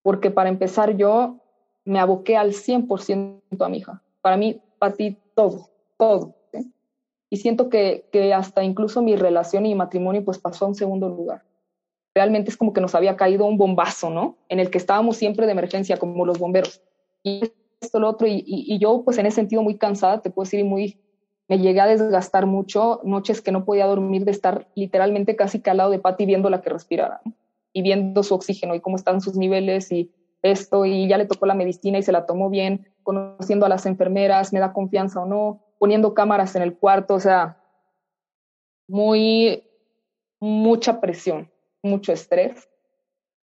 [0.00, 1.42] Porque para empezar yo
[1.84, 4.02] me aboqué al 100% a mi hija.
[4.22, 5.68] Para mí, para ti, todo,
[5.98, 6.34] todo.
[7.28, 10.74] Y siento que, que hasta incluso mi relación y mi matrimonio pues pasó a un
[10.74, 11.44] segundo lugar.
[12.14, 14.38] Realmente es como que nos había caído un bombazo, ¿no?
[14.48, 16.80] En el que estábamos siempre de emergencia, como los bomberos.
[17.22, 17.42] Y
[17.84, 20.44] esto, lo otro, y, y, y yo pues en ese sentido muy cansada, te puedo
[20.44, 20.98] decir, muy,
[21.48, 25.90] me llegué a desgastar mucho, noches que no podía dormir de estar literalmente casi calado
[25.90, 27.34] de Pati viendo la que respirara, ¿no?
[27.74, 30.10] y viendo su oxígeno y cómo están sus niveles y
[30.42, 33.84] esto y ya le tocó la medicina y se la tomó bien, conociendo a las
[33.84, 37.58] enfermeras, me da confianza o no, poniendo cámaras en el cuarto, o sea,
[38.86, 39.64] muy,
[40.38, 41.50] mucha presión,
[41.82, 42.68] mucho estrés.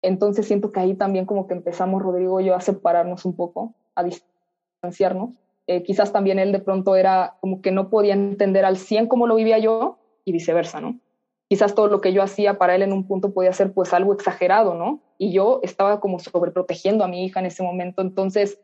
[0.04, 3.74] Entonces siento que ahí también como que empezamos, Rodrigo y yo, a separarnos un poco,
[3.96, 5.32] a distanciarnos.
[5.68, 9.28] Eh, quizás también él de pronto era como que no podía entender al 100 cómo
[9.28, 11.00] lo vivía yo y viceversa, ¿no?
[11.52, 14.14] quizás todo lo que yo hacía para él en un punto podía ser pues algo
[14.14, 15.02] exagerado, ¿no?
[15.18, 18.62] Y yo estaba como sobreprotegiendo a mi hija en ese momento, entonces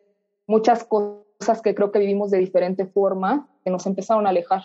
[0.47, 4.61] muchas cosas que creo que vivimos de diferente forma que nos empezaron a alejar,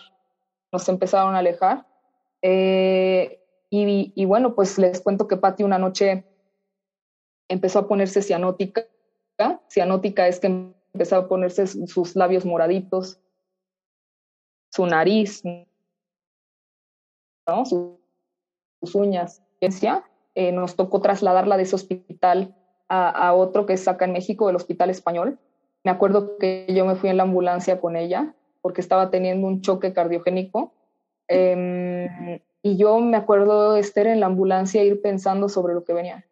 [0.71, 1.85] nos empezaron a alejar.
[2.41, 6.23] Eh, y, bueno, pues les cuento que Patti una noche
[7.49, 8.85] empezó a ponerse cianótica.
[9.67, 10.47] Cianótica es que
[10.93, 13.19] empezó a ponerse sus labios moraditos,
[14.71, 15.43] su nariz,
[17.65, 19.41] sus uñas.
[20.35, 22.55] Eh, nos tocó trasladarla de ese hospital
[22.89, 25.39] a, otro que es acá en México, el Hospital Español.
[25.83, 29.61] Me acuerdo que yo me fui en la ambulancia con ella porque estaba teniendo un
[29.61, 30.73] choque cardiogénico.
[31.27, 35.93] Eh, y yo me acuerdo estar en la ambulancia e ir pensando sobre lo que
[35.93, 36.25] venía.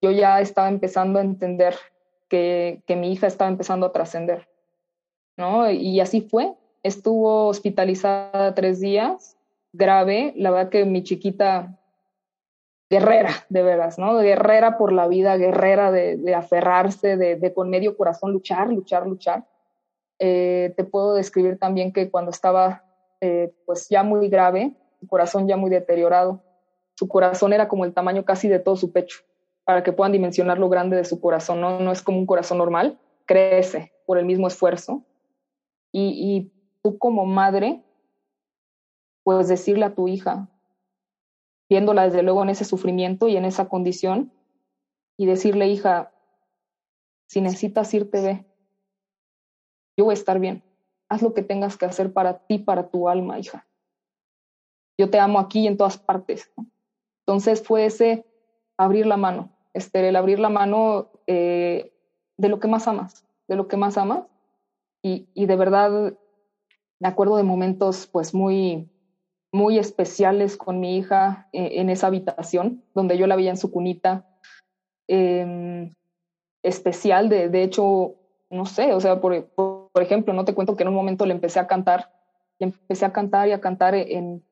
[0.00, 1.74] yo ya estaba empezando a entender
[2.28, 4.48] que, que mi hija estaba empezando a trascender,
[5.36, 5.70] ¿no?
[5.70, 6.54] Y así fue.
[6.82, 9.36] Estuvo hospitalizada tres días,
[9.72, 10.32] grave.
[10.36, 11.78] La verdad que mi chiquita,
[12.88, 14.16] guerrera, de veras, ¿no?
[14.18, 19.44] Guerrera por la vida, guerrera de, aferrarse, de, de, con medio corazón luchar, luchar, luchar.
[20.18, 22.84] Eh, te puedo describir también que cuando estaba
[23.20, 26.42] eh, pues ya muy grave, su corazón ya muy deteriorado,
[26.94, 29.20] su corazón era como el tamaño casi de todo su pecho,
[29.66, 32.58] para que puedan dimensionar lo grande de su corazón, no, no es como un corazón
[32.58, 35.04] normal, crece por el mismo esfuerzo.
[35.90, 36.52] Y, y
[36.82, 37.82] tú como madre,
[39.24, 40.48] puedes decirle a tu hija,
[41.68, 44.32] viéndola desde luego en ese sufrimiento y en esa condición,
[45.16, 46.12] y decirle, hija,
[47.26, 48.46] si necesitas irte, ve,
[49.96, 50.62] yo voy a estar bien.
[51.08, 53.66] Haz lo que tengas que hacer para ti, para tu alma, hija.
[54.96, 56.52] Yo te amo aquí y en todas partes.
[57.26, 58.24] Entonces fue ese
[58.76, 61.92] abrir la mano, Esther, el abrir la mano eh,
[62.36, 64.24] de lo que más amas, de lo que más amas.
[65.02, 66.14] Y, y de verdad
[66.98, 68.88] me acuerdo de momentos pues muy,
[69.52, 73.70] muy especiales con mi hija eh, en esa habitación, donde yo la veía en su
[73.70, 74.26] cunita.
[75.08, 75.92] Eh,
[76.62, 78.16] especial, de, de hecho,
[78.50, 81.24] no sé, o sea, por, por por ejemplo, no te cuento que en un momento
[81.24, 82.12] le empecé a cantar,
[82.58, 84.44] le empecé a cantar y a cantar en,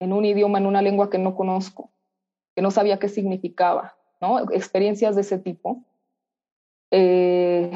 [0.00, 1.90] en un idioma, en una lengua que no conozco,
[2.56, 4.40] que no sabía qué significaba, ¿no?
[4.50, 5.84] Experiencias de ese tipo.
[6.90, 7.70] Eh,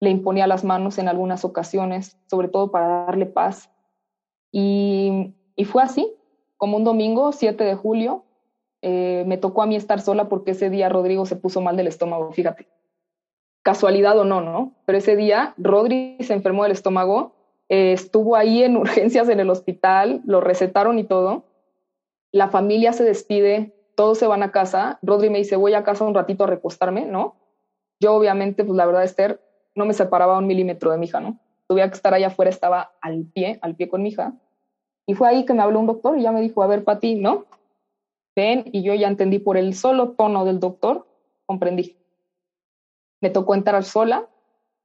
[0.00, 3.70] le imponía las manos en algunas ocasiones, sobre todo para darle paz.
[4.52, 5.34] Y,
[5.66, 6.12] fue así,
[6.56, 8.24] como un domingo, 7 de julio,
[8.82, 11.88] eh, me tocó a mí estar sola porque ese día Rodrigo se puso mal del
[11.88, 12.68] estómago, fíjate
[13.68, 14.72] casualidad o no, ¿no?
[14.86, 17.34] Pero ese día Rodri se enfermó del estómago,
[17.68, 21.44] eh, estuvo ahí en urgencias en el hospital, lo recetaron y todo.
[22.32, 25.00] La familia se despide, todos se van a casa.
[25.02, 27.34] Rodri me dice, voy a casa un ratito a recostarme, ¿no?
[27.98, 29.42] Yo obviamente, pues la verdad, Esther,
[29.74, 31.40] no me separaba un milímetro de mi hija, ¿no?
[31.66, 34.34] Tuve que estar allá afuera, estaba al pie, al pie con mi hija.
[35.04, 37.16] Y fue ahí que me habló un doctor y ya me dijo, a ver, Pati,
[37.16, 37.46] ¿no?
[38.36, 41.08] Ven, y yo ya entendí por el solo tono del doctor,
[41.44, 41.96] comprendí
[43.20, 44.28] me tocó entrar sola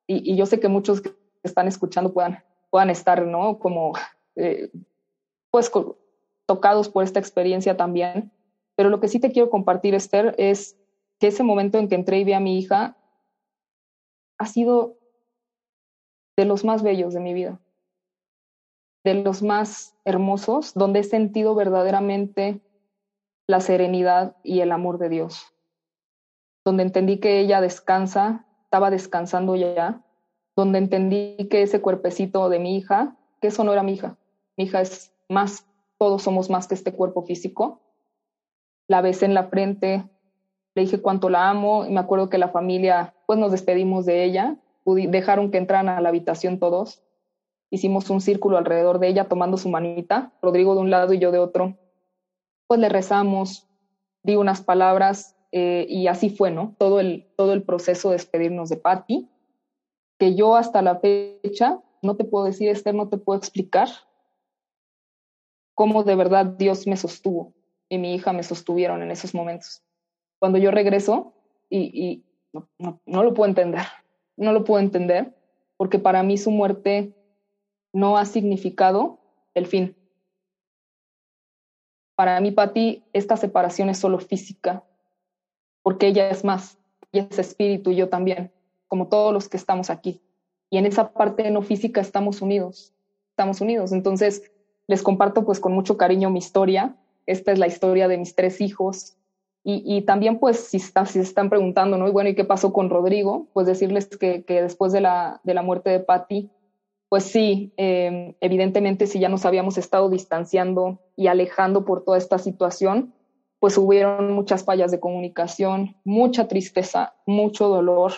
[0.07, 3.59] y, yo sé que muchos que están escuchando puedan, puedan estar, ¿no?
[3.59, 3.93] Como,
[4.35, 4.71] eh,
[5.51, 5.71] pues,
[6.47, 8.31] tocados por esta experiencia también.
[8.75, 10.77] Pero lo que sí te quiero compartir, Esther, es
[11.19, 12.97] que ese momento en que entré y vi a mi hija
[14.37, 14.97] ha sido
[16.37, 17.59] de los más bellos de mi vida,
[19.03, 22.61] de los más hermosos, donde he sentido verdaderamente
[23.47, 25.53] la serenidad y el amor de Dios
[26.65, 30.01] donde entendí que ella descansa, estaba descansando ya,
[30.55, 34.17] donde entendí que ese cuerpecito de mi hija, que eso no era mi hija,
[34.57, 35.65] mi hija es más,
[35.97, 37.81] todos somos más que este cuerpo físico.
[38.87, 40.03] La besé en la frente,
[40.75, 44.23] le dije cuánto la amo y me acuerdo que la familia, pues nos despedimos de
[44.23, 47.03] ella, dejaron que entraran a la habitación todos,
[47.69, 51.31] hicimos un círculo alrededor de ella tomando su manita, Rodrigo de un lado y yo
[51.31, 51.77] de otro,
[52.67, 53.67] pues le rezamos,
[54.23, 56.75] di unas palabras eh, y así fue, ¿no?
[56.77, 59.29] Todo el, todo el proceso de despedirnos de Patty,
[60.17, 63.87] que yo hasta la fecha no te puedo decir, Esther, no te puedo explicar
[65.75, 67.53] cómo de verdad Dios me sostuvo
[67.93, 69.83] y mi hija me sostuvieron en esos momentos.
[70.39, 71.33] Cuando yo regreso
[71.69, 73.83] y, no, lo puedo entender,
[74.35, 75.35] no lo puedo entender,
[75.77, 77.13] porque para mí su muerte
[77.93, 79.19] no ha significado
[79.53, 79.95] el fin.
[82.15, 84.83] Para mí, Patti, esta separación es solo física,
[85.83, 86.79] porque ella es más,
[87.11, 88.51] y es espíritu y yo también,
[88.87, 90.19] como todos los que estamos aquí.
[90.71, 92.91] Y en esa parte no física estamos unidos,
[93.29, 93.91] estamos unidos.
[93.91, 94.51] Entonces,
[94.87, 96.97] les comparto pues con mucho cariño mi historia.
[97.25, 99.15] Esta es la historia de mis tres hijos.
[99.63, 102.07] Y, y también pues si, está, si se están preguntando, ¿no?
[102.07, 103.47] Y bueno, ¿y qué pasó con Rodrigo?
[103.53, 106.49] Pues decirles que, que después de la, de la muerte de Patty,
[107.13, 112.39] pues sí, eh, evidentemente si ya nos habíamos estado distanciando y alejando por toda esta
[112.39, 113.13] situación,
[113.59, 118.13] pues hubieron muchas fallas de comunicación, mucha tristeza, mucho dolor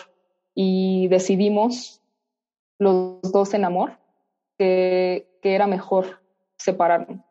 [0.54, 2.00] y decidimos
[2.78, 3.98] los dos en amor
[4.58, 6.22] que, que era mejor
[6.56, 7.25] separarnos.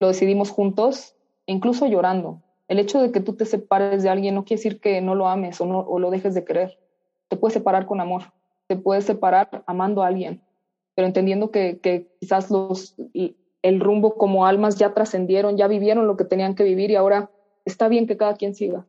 [0.00, 1.16] Lo decidimos juntos,
[1.46, 2.42] incluso llorando.
[2.68, 5.28] El hecho de que tú te separes de alguien no quiere decir que no lo
[5.28, 6.78] ames o, no, o lo dejes de querer.
[7.28, 8.32] Te puedes separar con amor,
[8.66, 10.42] te puedes separar amando a alguien,
[10.94, 12.96] pero entendiendo que, que quizás los,
[13.62, 17.30] el rumbo como almas ya trascendieron, ya vivieron lo que tenían que vivir y ahora
[17.64, 18.86] está bien que cada quien siga.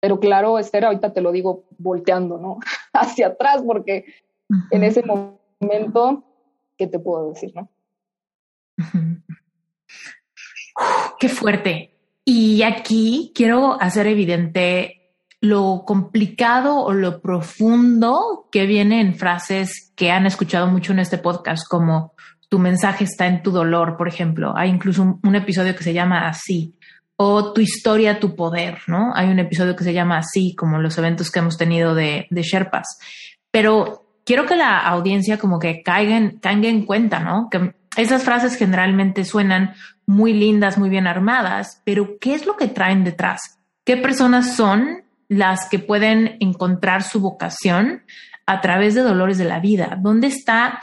[0.00, 2.58] Pero claro, Esther, ahorita te lo digo volteando, ¿no?
[2.92, 4.04] Hacia atrás, porque
[4.70, 6.24] en ese momento,
[6.76, 7.68] ¿qué te puedo decir, no?
[11.22, 11.94] Qué fuerte.
[12.24, 20.10] Y aquí quiero hacer evidente lo complicado o lo profundo que viene en frases que
[20.10, 22.14] han escuchado mucho en este podcast, como
[22.48, 24.52] tu mensaje está en tu dolor, por ejemplo.
[24.56, 26.74] Hay incluso un, episodio que se llama así,
[27.14, 29.12] o tu historia, tu poder, ¿no?
[29.14, 32.98] Hay un episodio que se llama así, como los eventos que hemos tenido de, Sherpas.
[33.52, 37.48] Pero quiero que la audiencia como que caiga en, en cuenta, ¿no?
[37.48, 39.74] Que esas frases generalmente suenan
[40.06, 43.58] muy lindas, muy bien armadas, pero ¿qué es lo que traen detrás?
[43.84, 48.02] ¿Qué personas son las que pueden encontrar su vocación
[48.46, 49.98] a través de dolores de la vida?
[50.00, 50.82] ¿Dónde está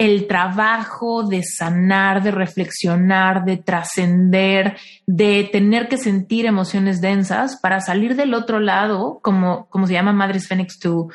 [0.00, 7.82] el trabajo de sanar, de reflexionar, de trascender, de tener que sentir emociones densas para
[7.82, 11.12] salir del otro lado, como, como se llama Madres Fénix, tu,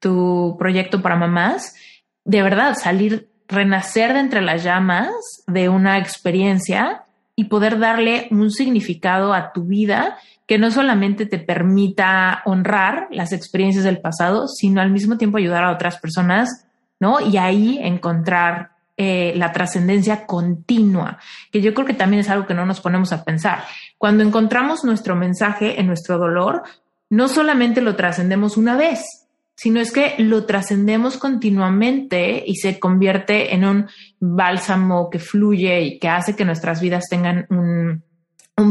[0.00, 1.76] tu proyecto para mamás,
[2.24, 5.08] de verdad salir, renacer de entre las llamas
[5.46, 7.02] de una experiencia
[7.34, 13.32] y poder darle un significado a tu vida que no solamente te permita honrar las
[13.32, 16.66] experiencias del pasado, sino al mismo tiempo ayudar a otras personas,
[17.00, 17.20] ¿no?
[17.20, 21.18] Y ahí encontrar eh, la trascendencia continua,
[21.52, 23.64] que yo creo que también es algo que no nos ponemos a pensar.
[23.98, 26.62] Cuando encontramos nuestro mensaje en nuestro dolor,
[27.10, 29.25] no solamente lo trascendemos una vez,
[29.56, 33.88] sino es que lo trascendemos continuamente y se convierte en un
[34.20, 38.04] bálsamo que fluye y que hace que nuestras vidas tengan un,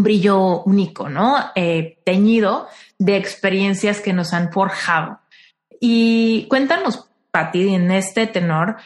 [0.04, 1.38] brillo único, ¿no?
[1.56, 2.68] Eh, teñido
[3.00, 5.20] de experiencias que nos han forjado.
[5.80, 8.78] Y cuéntanos, Patti, en este tenor,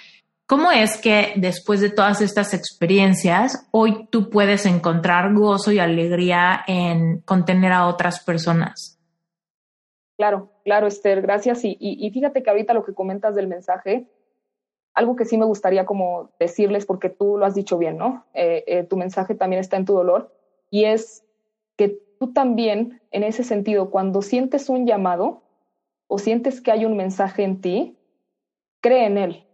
[0.45, 6.63] ¿cómo es que después de todas estas experiencias, hoy tú puedes encontrar gozo y alegría
[6.67, 8.99] en contener a otras personas?
[10.17, 11.61] Claro, claro, Esther, gracias.
[11.63, 14.05] Y, fíjate que ahorita lo que comentas del mensaje,
[14.93, 18.27] algo que sí me gustaría como decirles, porque tú lo has dicho bien, ¿no?
[18.35, 20.31] Eh, eh, tu mensaje también está en tu dolor
[20.69, 21.25] y es
[21.75, 25.41] que tú también, en ese sentido, cuando sientes un llamado
[26.05, 27.97] o sientes que hay un mensaje en ti,
[28.79, 29.47] cree en él.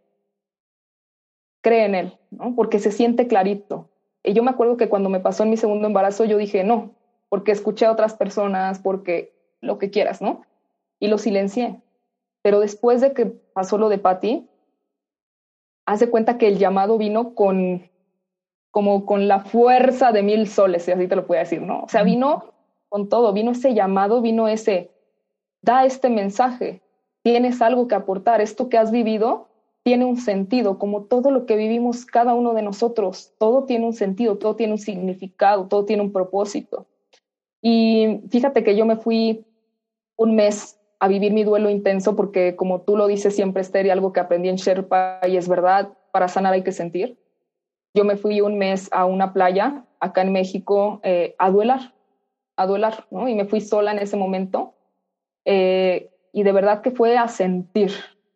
[1.61, 2.55] Cree en él, ¿no?
[2.55, 3.87] Porque se siente clarito.
[4.21, 6.91] Y yo me acuerdo que cuando me pasó en mi segundo embarazo, yo dije, no,
[7.29, 10.43] porque escuché a otras personas, porque lo que quieras, ¿no?
[10.99, 11.81] Y lo silencié.
[12.41, 14.47] Pero después de que pasó lo de Patty,
[15.85, 17.89] hace cuenta que el llamado vino con
[18.75, 21.83] como con la fuerza de mil soles, si así te lo puedo decir, ¿no?
[21.83, 22.53] O sea, vino
[22.89, 24.91] con todo, vino ese llamado, vino ese,
[25.61, 26.81] da este mensaje,
[27.23, 29.47] tienes algo que aportar, esto que has vivido
[29.83, 33.93] tiene un sentido, como todo lo que vivimos cada uno de nosotros, todo tiene un
[33.93, 36.85] sentido, todo tiene un significado, todo tiene un propósito.
[37.61, 39.45] Y fíjate que yo me fui
[40.17, 43.89] un mes a vivir mi duelo intenso porque como tú lo dices siempre, Esther, y
[43.89, 47.17] algo que aprendí en Sherpa y es verdad, para sanar hay que sentir
[47.95, 51.93] yo me fui un mes a una playa acá en México eh, a duelar,
[52.57, 53.27] a duelar, ¿no?
[53.29, 54.75] Y me fui sola en ese momento.
[55.45, 57.91] Eh, y de verdad que fue a sentir,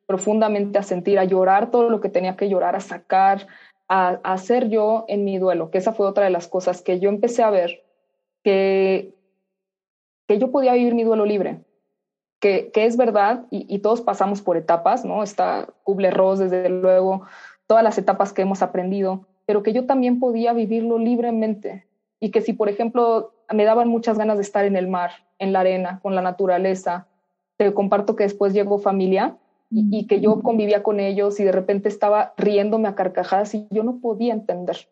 [0.07, 3.47] profundamente a sentir, a llorar todo lo que tenía que llorar, a sacar,
[3.89, 7.09] a, hacer yo en mi duelo, que esa fue otra de las cosas que yo
[7.09, 7.83] empecé a ver,
[8.43, 9.13] que,
[10.25, 11.59] que yo podía vivir mi duelo libre,
[12.39, 15.23] que, es verdad, y, y, todos pasamos por etapas, ¿no?
[15.23, 17.23] Está Kubler-Ross, desde luego,
[17.67, 21.85] todas las etapas que hemos aprendido, pero que yo también podía vivirlo libremente
[22.19, 25.53] y que si, por ejemplo, me daban muchas ganas de estar en el mar, en
[25.53, 27.07] la arena, con la naturaleza,
[27.57, 29.37] te comparto que después llegó familia
[29.71, 33.83] y, que yo convivía con ellos y de repente estaba riéndome a carcajadas y yo
[33.83, 34.87] no podía entender,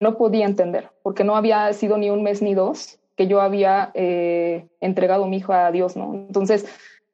[0.00, 3.90] no podía entender, porque no había sido ni un mes ni dos que yo había
[3.92, 6.14] eh, entregado mi hijo a Dios, ¿no?
[6.14, 6.64] Entonces,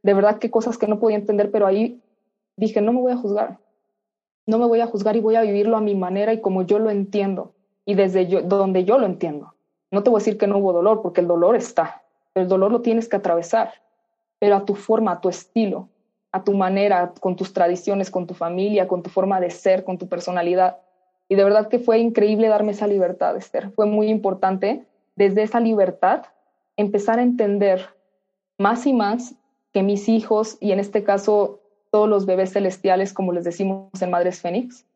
[0.05, 2.01] de verdad que cosas que no podía entender, pero ahí
[2.57, 3.59] dije, no me voy a juzgar,
[4.47, 6.79] no me voy a juzgar y voy a vivirlo a mi manera y como yo
[6.79, 7.55] lo entiendo
[7.85, 9.55] y desde yo, donde yo lo entiendo.
[9.91, 12.05] No te voy a decir que no hubo dolor, porque el dolor está,
[12.37, 13.73] el dolor lo tienes que atravesar,
[14.39, 15.89] pero a tu forma, a tu estilo,
[16.31, 19.99] a tu manera, con tus tradiciones, con tu familia, con tu forma de ser, con
[19.99, 20.77] tu personalidad.
[21.29, 23.73] Y de verdad que fue increíble darme esa libertad, Esther.
[23.73, 24.87] Fue muy importante
[25.17, 26.27] desde esa libertad
[26.77, 27.89] empezar a entender
[28.59, 29.35] más y más
[29.73, 31.61] que mis hijos, y en este caso
[31.91, 34.87] todos los bebés celestiales, como les decimos en Madres Fénix,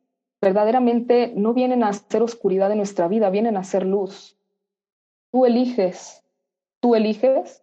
[0.41, 4.37] verdaderamente no vienen a hacer oscuridad en nuestra vida, vienen a hacer luz.
[5.31, 6.23] Tú eliges,
[6.81, 7.62] tú eliges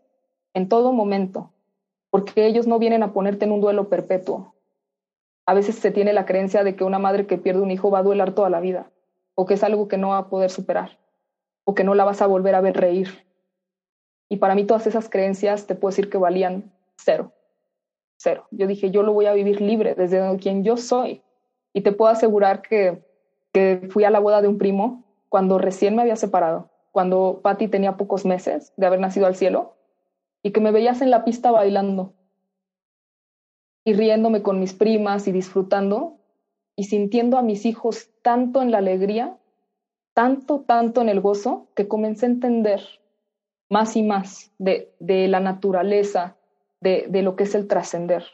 [0.53, 1.51] en todo momento,
[2.09, 4.55] porque ellos no vienen a ponerte en un duelo perpetuo.
[5.45, 7.99] A veces se tiene la creencia de que una madre que pierde un hijo va
[7.99, 8.91] a duelar toda la vida,
[9.35, 10.97] o que es algo que no va a poder superar,
[11.67, 13.09] o que no la vas a volver a ver reír.
[14.29, 17.33] Y para mí todas esas creencias te puedo decir que valían cero
[18.17, 18.47] cero.
[18.51, 21.21] Yo dije, yo lo voy a vivir libre desde quien yo soy.
[21.73, 23.03] Y te puedo asegurar que,
[23.53, 27.67] que fui a la boda de un primo cuando recién me había separado, cuando Patty
[27.67, 29.75] tenía pocos meses de haber nacido al cielo.
[30.43, 32.13] y que me veías en la pista bailando
[33.83, 36.19] y riéndome con mis primas y disfrutando
[36.75, 39.37] y sintiendo a mis hijos tanto en la alegría,
[40.17, 42.81] tanto, tanto en el gozo, que comencé a entender
[43.69, 46.35] más y más de, de la naturaleza,
[46.81, 48.25] de, de, lo que es el trascender.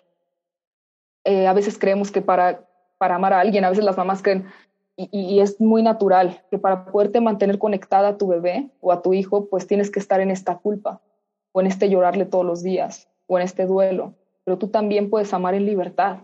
[1.25, 2.65] Eh, a veces creemos que para,
[2.97, 4.45] para amar a alguien, a veces las mamás creen,
[4.95, 9.01] y, y, es muy natural, que para poderte mantener conectada a tu bebé o a
[9.01, 11.01] tu hijo, pues tienes que estar en esta culpa,
[11.51, 14.13] o en este llorarle todos los días, o en este duelo
[14.43, 16.19] pero tú también puedes amar en libertad,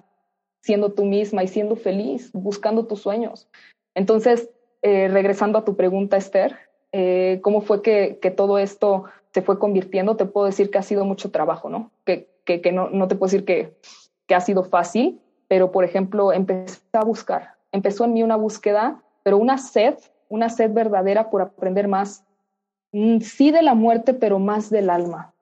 [0.61, 3.47] siendo tú misma y siendo feliz, buscando tus sueños.
[3.95, 4.49] Entonces,
[4.81, 6.57] eh, regresando a tu pregunta, Esther,
[6.91, 10.15] eh, ¿cómo fue que, todo esto se fue convirtiendo?
[10.15, 11.91] Te puedo decir que ha sido mucho trabajo, ¿no?
[12.05, 13.75] Que, que, que no, no, te puedo decir que,
[14.27, 19.01] que ha sido fácil, pero por ejemplo, empecé a buscar, empezó en mí una búsqueda,
[19.23, 19.95] pero una sed,
[20.29, 22.23] una sed verdadera por aprender más,
[22.91, 25.33] mm, sí de la muerte, pero más del alma,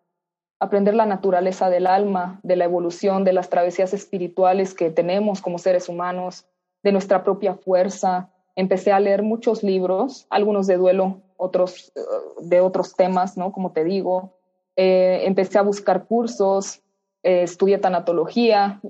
[0.59, 5.59] aprender la naturaleza del alma, de la evolución, de las travesías espirituales que tenemos como
[5.59, 6.45] seres humanos,
[6.83, 8.29] de nuestra propia fuerza.
[8.57, 12.01] Empecé a leer muchos libros, algunos de duelo, otros eh,
[12.41, 13.51] de otros temas, ¿no?
[13.51, 14.33] Como te digo.
[14.75, 16.81] Eh, empecé a buscar cursos,
[17.21, 18.81] eh, estudié tanatología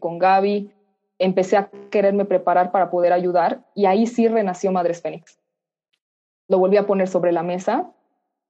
[0.00, 0.72] con Gaby,
[1.18, 5.38] empecé a quererme preparar para poder ayudar y ahí sí renació Madres Fénix.
[6.48, 7.92] Lo volví a poner sobre la mesa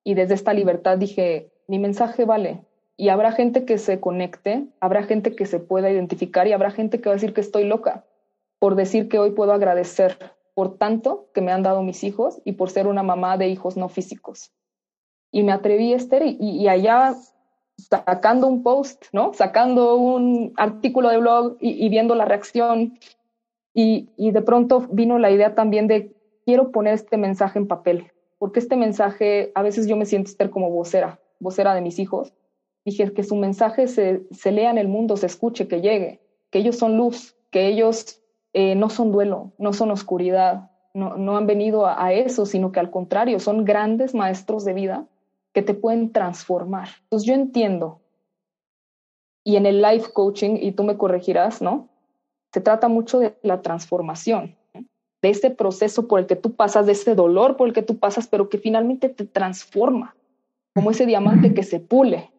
[0.05, 2.65] y desde esta libertad dije, mi mensaje vale.
[2.97, 7.01] Y habrá gente que se conecte, habrá gente que se pueda identificar y habrá gente
[7.01, 8.05] que va a decir que estoy loca
[8.61, 10.17] por decir que hoy puedo agradecer
[10.55, 13.77] por tanto que me han dado mis hijos y por ser una mamá de hijos
[13.77, 14.53] no físicos.
[15.31, 17.15] Y me atreví, Esther, y, y allá
[17.77, 19.33] sacando un post, ¿no?
[19.33, 22.99] Sacando un artículo de blog y, y viendo la reacción.
[23.75, 28.13] Y, y de pronto vino la idea también de quiero poner este mensaje en papel,
[28.39, 32.35] porque este mensaje, a veces yo me siento Esther como vocera, vocera de mis hijos,
[32.85, 36.59] dije que su mensaje se, se lea en el mundo, se escuche, que llegue, que
[36.59, 38.22] ellos son luz, que ellos
[38.53, 42.81] eh, no son duelo, no son oscuridad, no, han venido a, a, eso, sino que
[42.81, 45.07] al contrario, son grandes maestros de vida
[45.53, 46.89] que te pueden transformar.
[47.05, 48.01] Entonces yo entiendo,
[49.43, 51.89] y en el life coaching, y tú me corregirás, ¿no?
[52.53, 56.93] Se trata mucho de la transformación, de ese proceso por el que tú pasas, de
[56.93, 60.15] ese dolor por el que tú pasas, pero que finalmente te transforma
[60.75, 62.31] como ese diamante que se pule.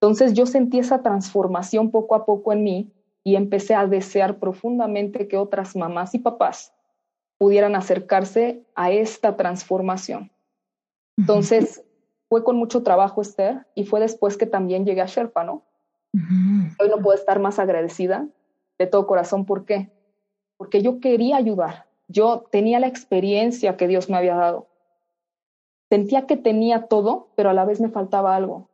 [0.00, 2.92] Entonces yo sentí esa transformación poco a poco en mí
[3.24, 6.74] y empecé a desear profundamente que otras mamás y papás
[7.38, 10.30] pudieran acercarse a esta transformación.
[11.16, 11.84] Entonces
[12.28, 15.62] fue con mucho trabajo, Esther, y fue después que también llegué a Sherpa, ¿no?
[16.14, 16.76] Uh -huh.
[16.78, 18.26] Hoy no puedo estar más agradecida
[18.78, 19.44] de todo corazón.
[19.44, 19.90] ¿Por qué?
[20.56, 21.86] Porque yo quería ayudar.
[22.08, 24.68] Yo tenía la experiencia que Dios me había dado
[25.92, 28.70] sentía que tenía todo, pero a la vez me faltaba algo.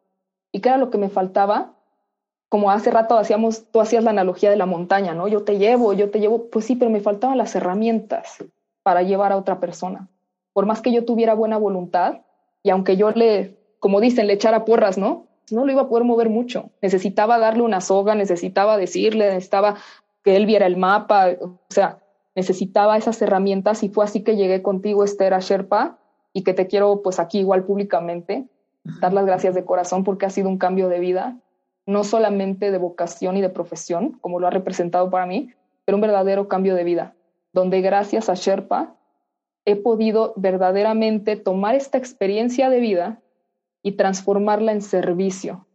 [0.52, 1.74] ¿Y qué era lo que me faltaba?
[2.48, 5.28] Como hace rato hacíamos, tú hacías la analogía de la montaña, ¿no?
[5.28, 8.44] Yo te llevo, yo te llevo, pues sí, pero me faltaban las herramientas
[8.82, 10.08] para llevar a otra persona.
[10.52, 12.22] Por más que yo tuviera buena voluntad,
[12.62, 15.26] y aunque yo le, como dicen, le echara porras, ¿no?
[15.50, 16.70] No lo iba a poder mover mucho.
[16.82, 19.76] Necesitaba darle una soga, necesitaba decirle, necesitaba
[20.24, 21.98] que él viera el mapa, o sea,
[22.34, 25.98] necesitaba esas herramientas y fue así que llegué contigo, Esther, a Sherpa,
[26.32, 28.46] y que te quiero pues aquí igual públicamente
[29.00, 31.36] dar las gracias de corazón porque ha sido un cambio de vida,
[31.88, 35.54] no solamente de vocación y de profesión, como lo ha representado para mí,
[35.86, 37.14] pero un verdadero cambio de vida,
[37.54, 38.94] donde gracias a Sherpa
[39.64, 43.22] he podido verdaderamente tomar esta experiencia de vida
[43.82, 45.66] y transformarla en servicio.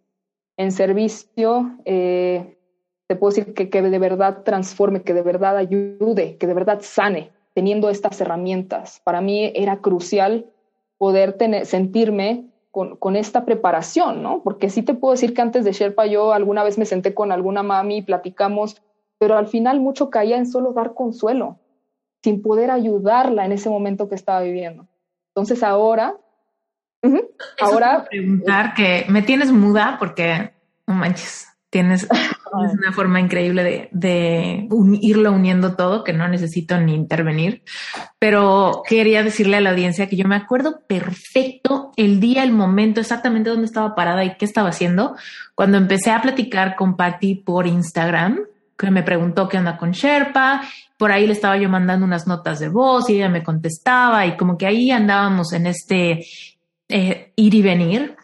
[0.55, 2.59] En servicio, eh,
[3.07, 6.81] te puedo decir que, que de verdad transforme, que de verdad ayude, que de verdad
[6.81, 9.01] sane, teniendo estas herramientas.
[9.03, 10.45] Para mí era crucial
[10.99, 14.41] poder sentirme con, con, esta preparación, ¿no?
[14.41, 17.31] Porque sí te puedo decir que antes de Sherpa yo alguna vez me senté con
[17.31, 18.81] alguna mami y platicamos,
[19.19, 21.59] pero al final mucho caía en solo dar consuelo,
[22.23, 24.87] sin poder ayudarla en ese momento que estaba viviendo.
[25.35, 26.15] Entonces ahora,
[27.03, 27.29] uh -huh,
[27.61, 28.05] ahora...
[28.09, 30.51] Preguntar que me tienes muda porque,
[30.87, 32.03] no manches, tienes
[32.65, 37.63] es una forma increíble de, de un, irlo uniendo todo, que no necesito ni intervenir.
[38.19, 43.01] Pero quería decirle a la audiencia que yo me acuerdo perfecto el día, el momento,
[43.01, 45.15] exactamente dónde estaba parada y qué estaba haciendo,
[45.55, 48.39] cuando empecé a platicar con Patty por Instagram,
[48.77, 50.61] que me preguntó qué onda con Sherpa.
[50.97, 54.37] Por ahí le estaba yo mandando unas notas de voz y ella me contestaba y
[54.37, 56.23] como que ahí andábamos en este
[56.87, 58.15] eh, ir y venir.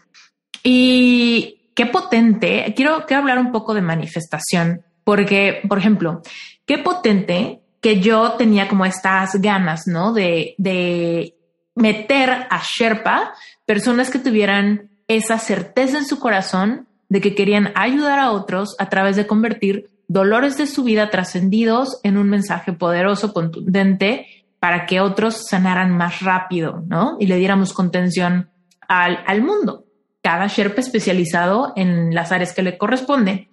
[0.63, 2.73] Y qué potente.
[2.75, 6.21] Quiero, quiero hablar un poco de manifestación, porque, por ejemplo,
[6.65, 10.11] qué potente que yo tenía como estas ganas, ¿no?
[10.11, 11.37] De, de
[11.75, 13.33] meter a Sherpa
[13.65, 18.89] personas que tuvieran esa certeza en su corazón de que querían ayudar a otros a
[18.89, 24.27] través de convertir dolores de su vida trascendidos en un mensaje poderoso, contundente,
[24.59, 27.15] para que otros sanaran más rápido, ¿no?
[27.21, 28.49] Y le diéramos contención
[28.89, 29.85] al, al mundo.
[30.21, 33.47] Cada Sherpa especializado en las áreas que le corresponden.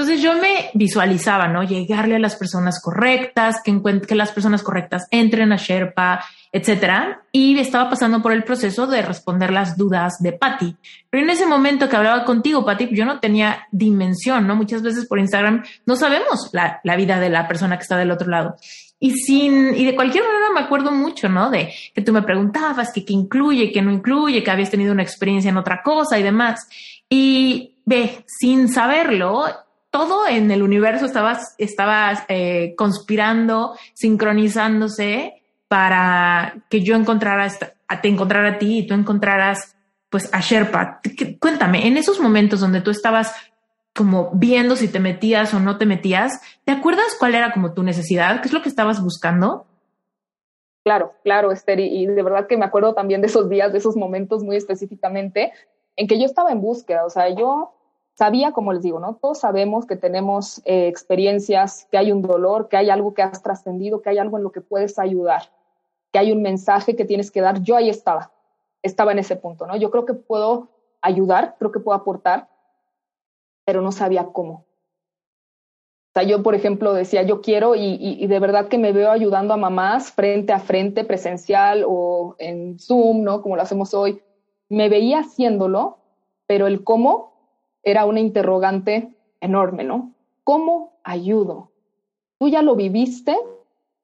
[0.00, 1.62] Entonces yo me visualizaba, ¿no?
[1.62, 7.22] Llegarle a las personas correctas, que, que las personas correctas entren a Sherpa, etcétera.
[7.32, 10.76] Y estaba pasando por el proceso de responder las dudas de Patty.
[11.10, 14.56] Pero en ese momento que hablaba contigo, Patty, yo no tenía dimensión, ¿no?
[14.56, 18.12] Muchas veces por Instagram no sabemos la, la vida de la persona que está del
[18.12, 18.56] otro lado.
[19.02, 21.50] Y sin, y de cualquier manera me acuerdo mucho, ¿no?
[21.50, 25.02] De que tú me preguntabas que qué incluye, qué no incluye, que habías tenido una
[25.02, 26.68] experiencia en otra cosa y demás.
[27.08, 29.46] Y ve, sin saberlo,
[29.90, 38.50] todo en el universo estaba, estaba eh, conspirando, sincronizándose para que yo encontrara, te encontrara
[38.50, 39.76] a ti y tú encontraras
[40.10, 41.00] pues a Sherpa.
[41.38, 43.32] Cuéntame, en esos momentos donde tú estabas
[43.94, 47.82] como viendo si te metías o no te metías, ¿te acuerdas cuál era como tu
[47.82, 48.40] necesidad?
[48.40, 49.66] ¿Qué es lo que estabas buscando?
[50.84, 53.96] Claro, claro, Esther, y de verdad que me acuerdo también de esos días, de esos
[53.96, 55.52] momentos muy específicamente,
[55.96, 57.74] en que yo estaba en búsqueda, o sea, yo
[58.20, 59.14] sabía, como les digo, ¿no?
[59.14, 63.42] Todos sabemos que tenemos eh, experiencias, que hay un dolor, que hay algo que has
[63.42, 65.44] trascendido, que hay algo en lo que puedes ayudar,
[66.12, 67.62] que hay un mensaje que tienes que dar.
[67.62, 68.30] Yo ahí estaba,
[68.82, 69.74] estaba en ese punto, ¿no?
[69.78, 70.68] Yo creo que puedo
[71.00, 72.49] ayudar, creo que puedo aportar,
[73.70, 74.52] pero no sabía cómo.
[74.52, 79.54] O sea, yo, por ejemplo, decía, yo quiero y, de verdad que me veo ayudando
[79.54, 83.42] a mamás frente a frente, presencial o en Zoom, ¿no?
[83.42, 84.22] Como lo hacemos hoy.
[84.68, 85.98] Me veía haciéndolo,
[86.48, 87.32] pero el cómo
[87.84, 90.14] era una interrogante enorme, ¿no?
[90.42, 91.70] ¿Cómo ayudo?
[92.38, 93.38] ¿Tú ya lo viviste?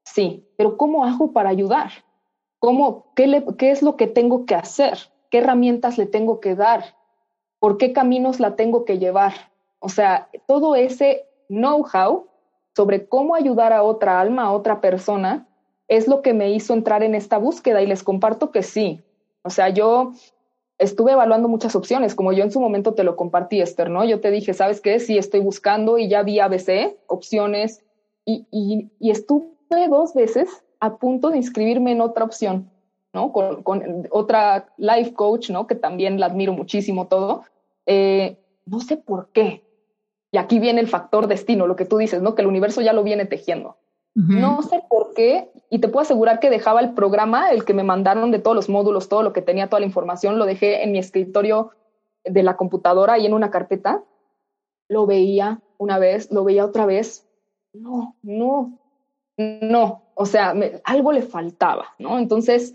[0.04, 1.90] Sí, pero ¿cómo hago para ayudar?
[2.60, 4.96] ¿Cómo, ¿Qué es lo que tengo que hacer?
[5.28, 6.94] ¿Qué herramientas le tengo que dar?
[7.58, 9.55] ¿Por qué caminos la tengo que llevar?
[9.78, 12.26] O sea, todo ese know-how
[12.74, 15.48] sobre cómo ayudar a otra alma, a otra persona,
[15.88, 19.02] es lo que me hizo entrar en esta búsqueda y les comparto que sí.
[19.42, 20.12] O sea, yo
[20.78, 24.04] estuve evaluando muchas opciones, como yo en su momento te lo compartí, Esther, ¿no?
[24.04, 24.98] Yo te dije, ¿sabes qué?
[24.98, 27.82] Sí, estoy buscando y ya vi ABC, opciones,
[28.26, 29.46] y, y, estuve
[29.88, 32.70] dos veces a punto de inscribirme en otra opción,
[33.12, 33.32] ¿no?
[33.32, 35.66] Con, con otra life coach, ¿no?
[35.66, 37.44] Que también la admiro muchísimo todo.
[37.86, 39.62] Eh, no sé por qué.
[40.36, 42.34] Y aquí viene el factor destino, lo que tú dices, ¿no?
[42.34, 43.78] Que el universo ya lo viene tejiendo.
[44.12, 47.84] No sé por qué, y te puedo asegurar que dejaba el programa, el que me
[47.84, 50.92] mandaron de todos los módulos, todo lo que tenía, toda la información, lo dejé en
[50.92, 51.70] mi escritorio
[52.22, 54.04] de la computadora y en una carpeta.
[54.88, 57.26] Lo veía una vez, lo veía otra vez.
[57.72, 58.78] No, no,
[59.38, 60.02] no.
[60.16, 62.18] O sea, algo le faltaba, ¿no?
[62.18, 62.74] Entonces,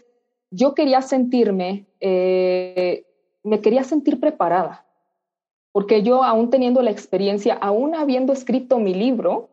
[0.50, 3.06] yo quería sentirme, eh,
[3.44, 4.84] me quería sentir preparada,
[5.72, 9.50] porque yo, aún teniendo la experiencia, aún habiendo escrito mi libro,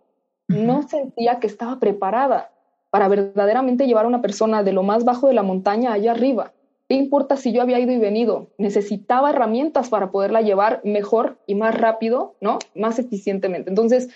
[0.49, 2.51] no sentía que estaba preparada
[2.91, 6.53] para verdaderamente llevar a una persona de lo más bajo de la montaña allá arriba.
[6.89, 8.49] ¿Qué importa si yo había ido y venido?
[8.57, 12.59] Necesitaba herramientas para poderla llevar mejor y más rápido, ¿no?
[12.75, 13.69] Más eficientemente.
[13.69, 14.09] Entonces,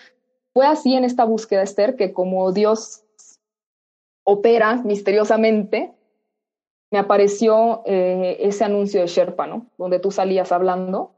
[0.55, 3.05] fue así en esta búsqueda, Esther, que como Dios
[4.25, 5.93] opera misteriosamente,
[6.91, 9.67] me apareció eh, ese anuncio de Sherpa, ¿no?
[9.77, 11.13] Donde tú salías hablando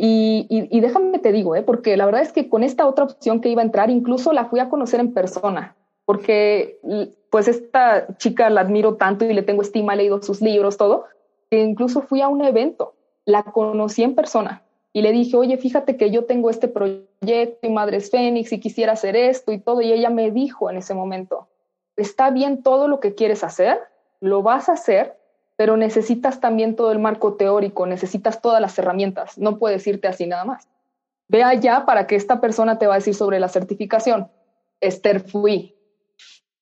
[0.00, 1.62] y, déjame te digo, ¿eh?
[1.62, 4.44] porque la verdad es que con esta otra opción que iba a entrar, incluso la
[4.44, 6.78] fui a conocer en persona, porque
[7.30, 11.06] pues esta chica la admiro tanto y le tengo estima, he leído sus libros, todo,
[11.50, 12.94] que incluso fui a un evento,
[13.24, 17.70] la conocí en persona y le dije, oye, fíjate que yo tengo este proyecto y
[17.70, 21.48] Madres Fénix y quisiera hacer esto y todo, y ella me dijo en ese momento,
[21.96, 23.80] está bien todo lo que quieres hacer,
[24.20, 25.17] lo vas a hacer,
[25.58, 30.24] pero necesitas también todo el marco teórico, necesitas todas las herramientas, no puedes irte así
[30.24, 30.68] nada más.
[31.26, 34.30] Ve allá para que esta persona te va a decir sobre la certificación.
[34.80, 35.74] Esther, fui.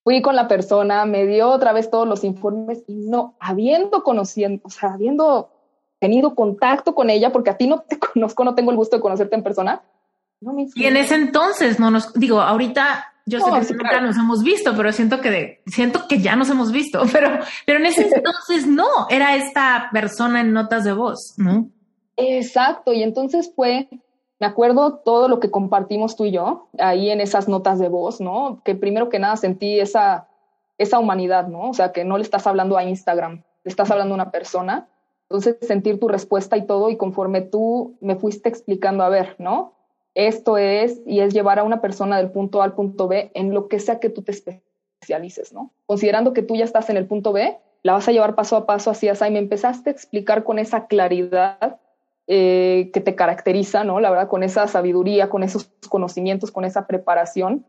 [0.02, 4.60] Fui con la persona, me dio otra vez todos los informes y no, habiendo conocido,
[4.62, 5.51] o sea, habiendo
[5.98, 9.02] tenido contacto con ella, porque a ti no te conozco, no tengo el gusto de
[9.02, 9.82] conocerte en persona.
[10.40, 14.16] No me y en ese entonces, no nos, digo, ahorita yo sé que nunca nos
[14.16, 18.03] hemos visto, pero siento que siento que ya nos hemos visto, pero, pero en ese
[18.15, 21.69] entonces no, era esta persona en notas de voz, ¿no?
[22.16, 23.89] Exacto, y entonces fue,
[24.39, 28.20] me acuerdo todo lo que compartimos tú y yo ahí en esas notas de voz,
[28.20, 28.62] ¿no?
[28.65, 30.28] Que primero que nada sentí esa,
[30.78, 31.70] esa humanidad, ¿no?
[31.70, 34.89] O sea, que no le estás hablando a Instagram, le estás hablando a una persona.
[35.28, 39.76] Entonces, sentir tu respuesta y todo, y conforme tú me fuiste explicando, a ver, ¿no?
[40.16, 43.52] Esto es, y es llevar a una persona del punto A al punto B en
[43.52, 45.74] lo que sea que tú te especialices, ¿no?
[45.84, 48.64] Considerando que tú ya estás en el punto B, la vas a llevar paso a
[48.64, 51.80] paso así, así, y me empezaste a explicar con esa claridad
[52.26, 54.01] eh, que te caracteriza, ¿no?
[54.01, 57.66] La verdad, con esa sabiduría, con esos conocimientos, con esa preparación,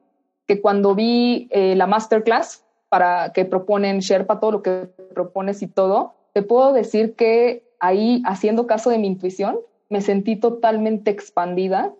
[0.48, 5.68] que cuando vi eh, la masterclass para que proponen Sherpa, todo lo que propones y
[5.68, 9.60] todo, te puedo decir que ahí, haciendo caso de mi intuición,
[9.90, 11.94] me sentí totalmente expandida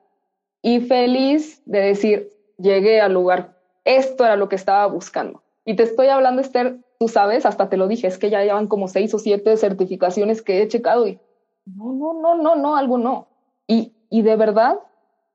[0.68, 5.42] y feliz de decir, llegué al lugar, esto era lo que estaba buscando.
[5.64, 8.68] Y te estoy hablando, Esther, tú sabes, hasta te lo dije, es que ya llevan
[8.68, 11.22] como seis o siete certificaciones que he checado y
[11.66, 13.30] no, no, no, no, no, algo no.
[13.66, 14.80] Y, y de verdad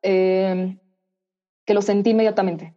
[0.02, 0.76] eh,
[1.64, 2.74] que lo sentí inmediatamente.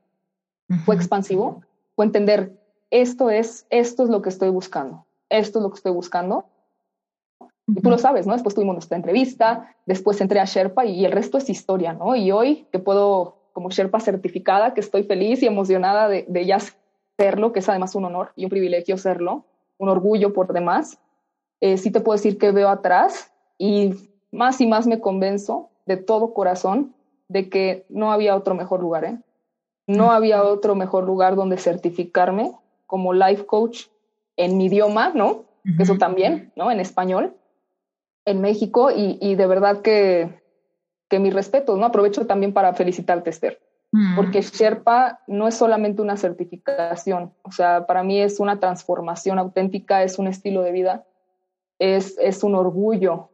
[0.86, 1.62] Fue expansivo,
[1.98, 2.58] fue entender,
[2.90, 6.46] esto es, esto es lo que estoy buscando, esto es lo que estoy buscando.
[7.68, 8.34] Y tú lo sabes, ¿no?
[8.34, 12.16] Después tuvimos nuestra entrevista, después entré a Sherpa y el resto es historia, ¿no?
[12.16, 16.60] Y hoy que puedo, como Sherpa certificada, que estoy feliz y emocionada de, de ya
[17.18, 19.46] serlo, que es además un honor y un privilegio serlo,
[19.78, 21.00] un orgullo por demás,
[21.62, 23.94] eh, sí te puedo decir que veo atrás y
[24.32, 26.94] más y más me convenzo de todo corazón
[27.28, 29.18] de que no había otro mejor lugar, ¿eh?
[29.88, 32.52] No había otro mejor lugar donde certificarme
[32.88, 33.86] como life coach
[34.36, 35.46] en mi idioma, ¿no?
[35.80, 36.72] Eso también, ¿no?
[36.72, 37.34] En español,
[38.26, 40.42] en México y, y de verdad que,
[41.10, 41.86] que mi respeto, ¿no?
[41.86, 43.62] Aprovecho también para felicitarte, Esther,
[44.18, 50.04] porque Sherpa no es solamente una certificación, o sea, para mí es una transformación auténtica,
[50.04, 51.06] es un estilo de vida,
[51.80, 53.30] es, es un orgullo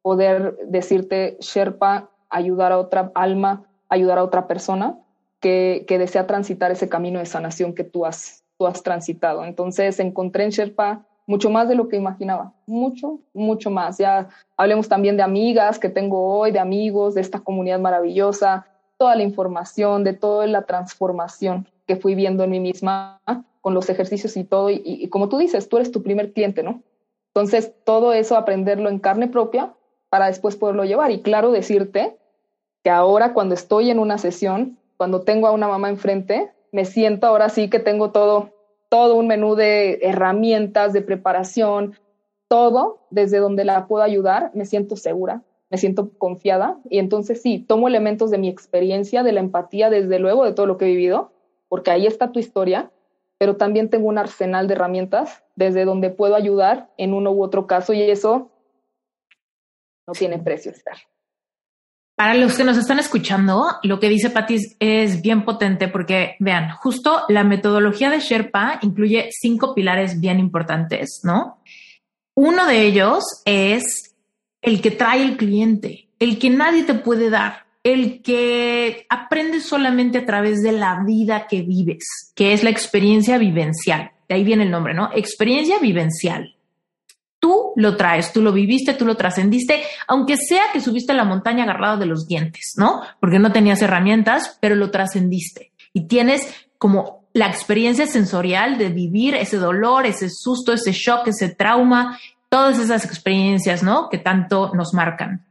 [0.00, 4.96] poder decirte, Sherpa, ayudar a otra alma, ayudar a otra persona
[5.40, 9.44] que, que desea transitar ese camino de sanación que tú has, tú has transitado.
[9.44, 13.98] Entonces encontré en Sherpa mucho más de lo que imaginaba, mucho, mucho más.
[13.98, 18.66] Ya hablemos también de amigas que tengo hoy, de amigos, de esta comunidad maravillosa,
[18.96, 23.20] toda la información, de toda la transformación que fui viendo en mí misma
[23.60, 24.70] con los ejercicios y todo.
[24.70, 26.82] Y, como tú dices, tú eres tu primer cliente, ¿no?
[27.34, 29.74] Entonces, todo eso aprenderlo en carne propia
[30.08, 31.10] para después poderlo llevar.
[31.10, 32.16] Y claro, decirte
[32.82, 37.26] que ahora cuando estoy en una sesión, cuando tengo a una mamá enfrente, me siento
[37.26, 38.50] ahora sí que tengo todo,
[38.88, 41.96] todo un menú de herramientas, de preparación,
[42.48, 47.58] todo desde donde la puedo ayudar, me siento segura, me siento confiada y entonces sí,
[47.58, 50.88] tomo elementos de mi experiencia, de la empatía, desde luego, de todo lo que he
[50.88, 51.32] vivido,
[51.68, 52.90] porque ahí está tu historia,
[53.38, 57.66] pero también tengo un arsenal de herramientas desde donde puedo ayudar en uno u otro
[57.66, 58.50] caso y eso
[60.06, 60.96] no tiene precio estar.
[62.16, 66.70] Para los que nos están escuchando, lo que dice Patti es bien potente porque vean,
[66.70, 71.60] justo la metodología de Sherpa incluye cinco pilares bien importantes, ¿no?
[72.34, 74.14] Uno de ellos es
[74.62, 80.16] el que trae el cliente, el que nadie te puede dar, el que aprendes solamente
[80.18, 84.12] a través de la vida que vives, que es la experiencia vivencial.
[84.26, 85.10] De ahí viene el nombre, ¿no?
[85.14, 86.55] Experiencia vivencial.
[87.38, 91.24] Tú lo traes, tú lo viviste, tú lo trascendiste, aunque sea que subiste a la
[91.24, 93.02] montaña agarrado de los dientes, ¿no?
[93.20, 95.72] Porque no tenías herramientas, pero lo trascendiste.
[95.92, 96.48] Y tienes
[96.78, 102.18] como la experiencia sensorial de vivir ese dolor, ese susto, ese shock, ese trauma,
[102.48, 104.08] todas esas experiencias, ¿no?
[104.08, 105.44] Que tanto nos marcan.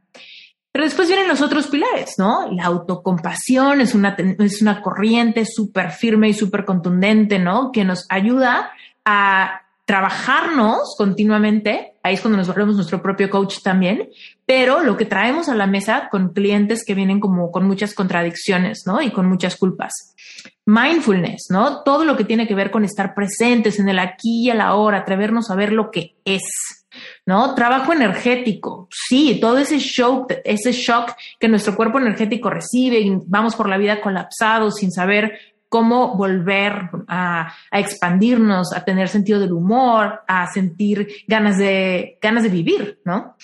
[0.72, 2.50] Pero después vienen los otros pilares, ¿no?
[2.52, 7.72] La autocompasión es una, es una corriente súper firme y súper contundente, ¿no?
[7.72, 8.72] Que nos ayuda
[9.04, 11.94] a trabajarnos continuamente.
[12.02, 14.10] Ahí es cuando nos volvemos nuestro propio coach también.
[14.44, 18.82] Pero lo que traemos a la mesa con clientes que vienen como con muchas contradicciones,
[18.84, 19.00] ¿no?
[19.00, 20.14] Y con muchas culpas.
[20.66, 21.84] Mindfulness, ¿no?
[21.84, 24.98] Todo lo que tiene que ver con estar presentes en el aquí y el ahora,
[24.98, 26.42] atrevernos a ver lo que es,
[27.24, 27.54] ¿no?
[27.54, 33.54] Trabajo energético, sí, todo ese shock, ese shock que nuestro cuerpo energético recibe y vamos
[33.54, 35.38] por la vida colapsados sin saber
[35.68, 42.48] cómo volver a, expandirnos, a tener sentido del humor, a sentir ganas de, ganas de
[42.48, 43.36] vivir, ¿no?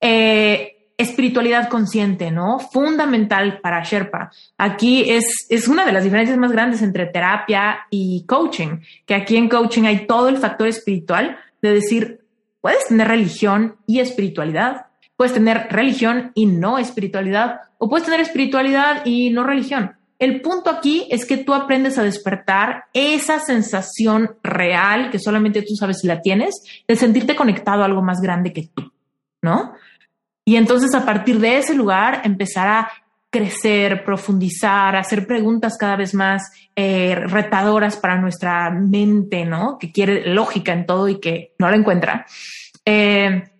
[0.00, 2.58] Eh, espiritualidad consciente, ¿no?
[2.58, 4.32] Fundamental para Sherpa.
[4.56, 9.36] Aquí es, es una de las diferencias más grandes entre terapia y coaching, que aquí
[9.36, 12.24] en coaching hay todo el factor espiritual de decir,
[12.60, 14.86] puedes tener religión y espiritualidad,
[15.16, 19.97] puedes tener religión y no espiritualidad, o puedes tener espiritualidad y no religión.
[20.18, 25.76] El punto aquí es que tú aprendes a despertar esa sensación real que solamente tú
[25.76, 26.54] sabes si la tienes,
[26.88, 28.92] de sentirte conectado a algo más grande que tú,
[29.42, 29.74] ¿no?
[30.44, 32.90] Y entonces a partir de ese lugar empezar a
[33.30, 39.78] crecer, profundizar, hacer preguntas cada vez más eh, retadoras para nuestra mente, ¿no?
[39.78, 42.26] Que quiere lógica en todo y que no la encuentra.
[42.84, 43.50] Eh,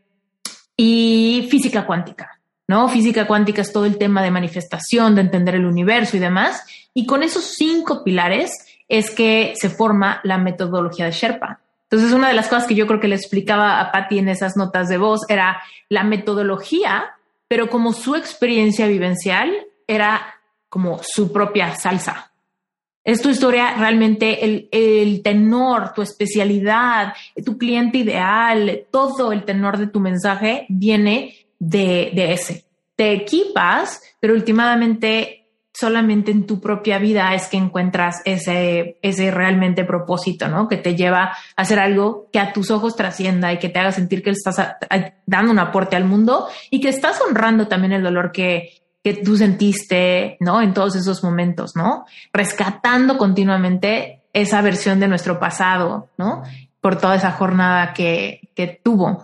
[0.77, 2.38] y física cuántica.
[2.69, 2.89] ¿No?
[2.89, 6.63] Física cuántica es todo el tema de manifestación, de entender el universo y demás.
[6.95, 8.53] Y con esos cinco pilares
[8.87, 11.61] es que se forma la metodología de Sherpa.
[11.91, 14.57] Entonces, una de las cosas que yo creo que le explicaba a Patty en esas
[14.57, 17.15] notas de voz era la metodología
[17.49, 19.51] pero como su experiencia vivencial
[19.87, 20.35] era
[20.69, 22.31] como su propia salsa.
[23.03, 29.79] Es tu historia realmente el, el, tenor, tu especialidad, tu cliente ideal, todo el tenor
[29.79, 32.65] de tu mensaje viene de, ese.
[32.97, 35.35] Te equipas, pero últimamente
[35.73, 40.67] solamente en tu propia vida es que encuentras ese, ese realmente propósito, ¿no?
[40.67, 43.93] Que te lleva a hacer algo que a tus ojos trascienda y que te haga
[43.93, 44.61] sentir que estás
[45.25, 48.73] dando un aporte al mundo y que estás honrando también el dolor que,
[49.05, 50.61] que tú sentiste, ¿no?
[50.61, 52.07] En todos esos momentos, ¿no?
[52.33, 56.43] Rescatando continuamente esa versión de nuestro pasado, ¿no?
[56.81, 59.23] Por toda esa jornada que, que tuvo.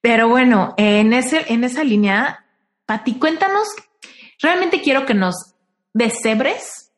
[0.00, 2.46] Pero bueno, en, ese, en esa línea,
[2.86, 3.68] Pati, cuéntanos,
[4.40, 5.54] realmente quiero que nos
[6.22, 6.92] cebres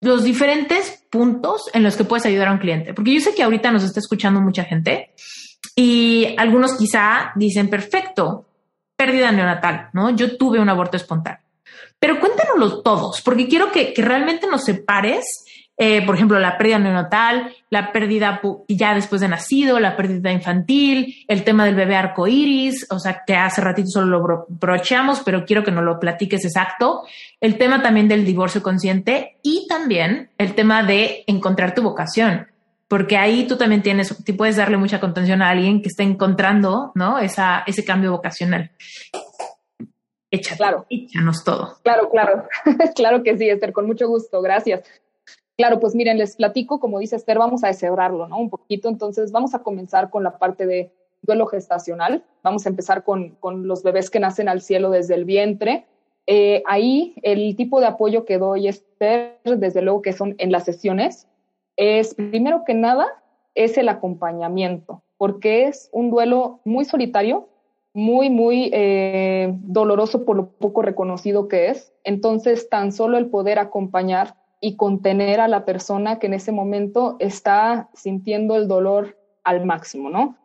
[0.00, 2.94] los diferentes puntos en los que puedes ayudar a un cliente.
[2.94, 5.14] Porque yo sé que ahorita nos está escuchando mucha gente
[5.74, 8.48] y algunos quizá dicen, perfecto,
[8.96, 10.10] pérdida neonatal, ¿no?
[10.10, 11.42] Yo tuve un aborto espontáneo.
[11.98, 15.44] Pero cuéntanoslo todos, porque quiero que, que realmente nos separes
[15.80, 21.24] eh, por ejemplo, la pérdida neonatal, la pérdida ya después de nacido, la pérdida infantil,
[21.28, 25.62] el tema del bebé arcoíris, o sea, que hace ratito solo lo brocheamos, pero quiero
[25.62, 27.04] que nos lo platiques exacto.
[27.40, 32.48] El tema también del divorcio consciente y también el tema de encontrar tu vocación,
[32.88, 36.90] porque ahí tú también tienes, tú puedes darle mucha contención a alguien que esté encontrando,
[36.96, 37.20] ¿no?
[37.20, 38.72] Esa, ese cambio vocacional.
[40.28, 40.86] Échate, claro.
[40.90, 41.78] échanos todo.
[41.84, 42.48] Claro, claro.
[42.96, 44.42] claro que sí, Esther, con mucho gusto.
[44.42, 44.82] Gracias.
[45.58, 48.38] Claro, pues miren, les platico, como dice Esther, vamos a deshebrarlo, ¿no?
[48.38, 52.22] Un poquito, entonces vamos a comenzar con la parte de duelo gestacional.
[52.44, 55.84] Vamos a empezar con, con los bebés que nacen al cielo desde el vientre.
[56.28, 60.64] Eh, ahí el tipo de apoyo que doy, Esther, desde luego que son en las
[60.64, 61.26] sesiones,
[61.76, 63.08] es primero que nada,
[63.56, 67.48] es el acompañamiento, porque es un duelo muy solitario,
[67.94, 71.92] muy, muy eh, doloroso por lo poco reconocido que es.
[72.04, 77.16] Entonces, tan solo el poder acompañar y contener a la persona que en ese momento
[77.20, 80.36] está sintiendo el dolor al máximo, ¿no?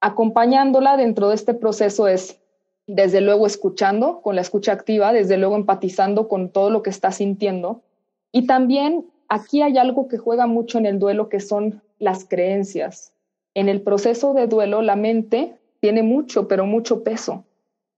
[0.00, 2.40] Acompañándola dentro de este proceso es,
[2.86, 7.12] desde luego, escuchando con la escucha activa, desde luego empatizando con todo lo que está
[7.12, 7.82] sintiendo.
[8.32, 13.12] Y también aquí hay algo que juega mucho en el duelo, que son las creencias.
[13.54, 17.44] En el proceso de duelo, la mente tiene mucho, pero mucho peso.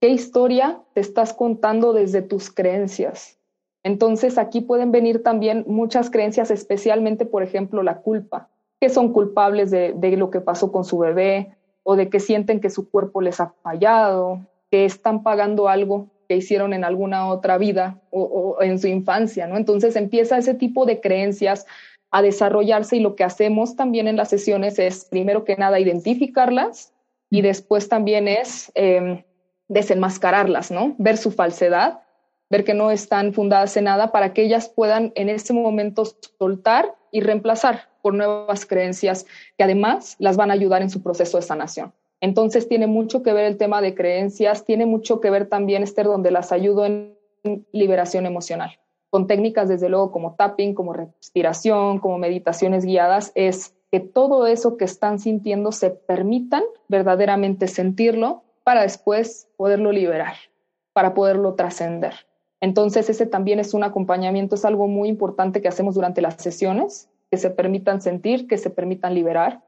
[0.01, 3.39] ¿Qué historia te estás contando desde tus creencias?
[3.83, 8.49] Entonces aquí pueden venir también muchas creencias, especialmente, por ejemplo, la culpa,
[8.79, 12.69] que son culpables de, lo que pasó con su bebé o de que sienten que
[12.69, 14.39] su cuerpo les ha fallado,
[14.71, 19.57] que están pagando algo que hicieron en alguna otra vida o, en su infancia, ¿no?
[19.57, 21.65] Entonces empieza ese tipo de creencias
[22.09, 26.93] a desarrollarse y lo que hacemos también en las sesiones es, primero que nada, identificarlas
[27.29, 29.23] y después también es em,
[29.67, 30.95] desenmascararlas, ¿no?
[30.97, 32.03] Ver su falsedad
[32.49, 36.03] ver que no están fundadas en nada para que ellas puedan en ese momento
[36.37, 39.25] soltar y reemplazar por nuevas creencias
[39.57, 41.93] que además las van a ayudar en su proceso de sanación.
[42.21, 46.05] Entonces tiene mucho que ver el tema de creencias, tiene mucho que ver también, Esther,
[46.05, 47.17] donde las ayudo en
[47.71, 48.79] liberación emocional,
[49.09, 54.77] con técnicas desde luego como tapping, como respiración, como meditaciones guiadas, es que todo eso
[54.77, 60.35] que están sintiendo se permitan verdaderamente sentirlo para después poderlo liberar,
[60.93, 62.13] para poderlo trascender.
[62.63, 67.09] Entonces, ese también es un acompañamiento, es algo muy importante que hacemos durante las sesiones,
[67.29, 69.61] que se permitan sentir, que se permitan liberar.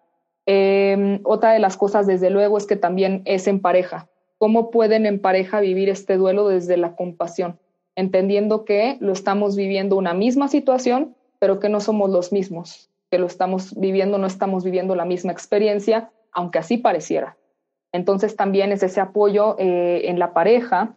[0.46, 4.08] Em, otra de las cosas, desde luego, es que también es en pareja.
[4.38, 7.60] ¿Cómo pueden en pareja vivir este duelo desde la compasión?
[7.98, 13.20] Entendiendo que lo estamos viviendo una misma situación, pero que no somos los mismos, que
[13.20, 17.36] lo estamos viviendo, no estamos viviendo la misma experiencia, aunque así pareciera.
[17.92, 20.96] Entonces también es ese apoyo eh, en la pareja,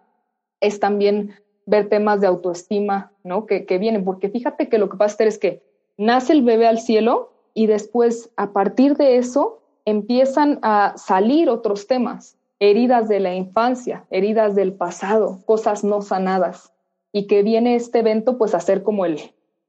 [0.61, 1.35] es también
[1.69, 3.45] ver temas de autoestima, ¿no?
[3.45, 5.63] Que, que vienen, porque fíjate que lo que pasa es que
[5.99, 11.87] nace el bebé al cielo y después, a partir de eso, empiezan a salir otros
[11.87, 16.73] temas, heridas de la infancia, heridas del pasado, cosas no sanadas,
[17.13, 19.19] y que viene este evento pues a ser como el,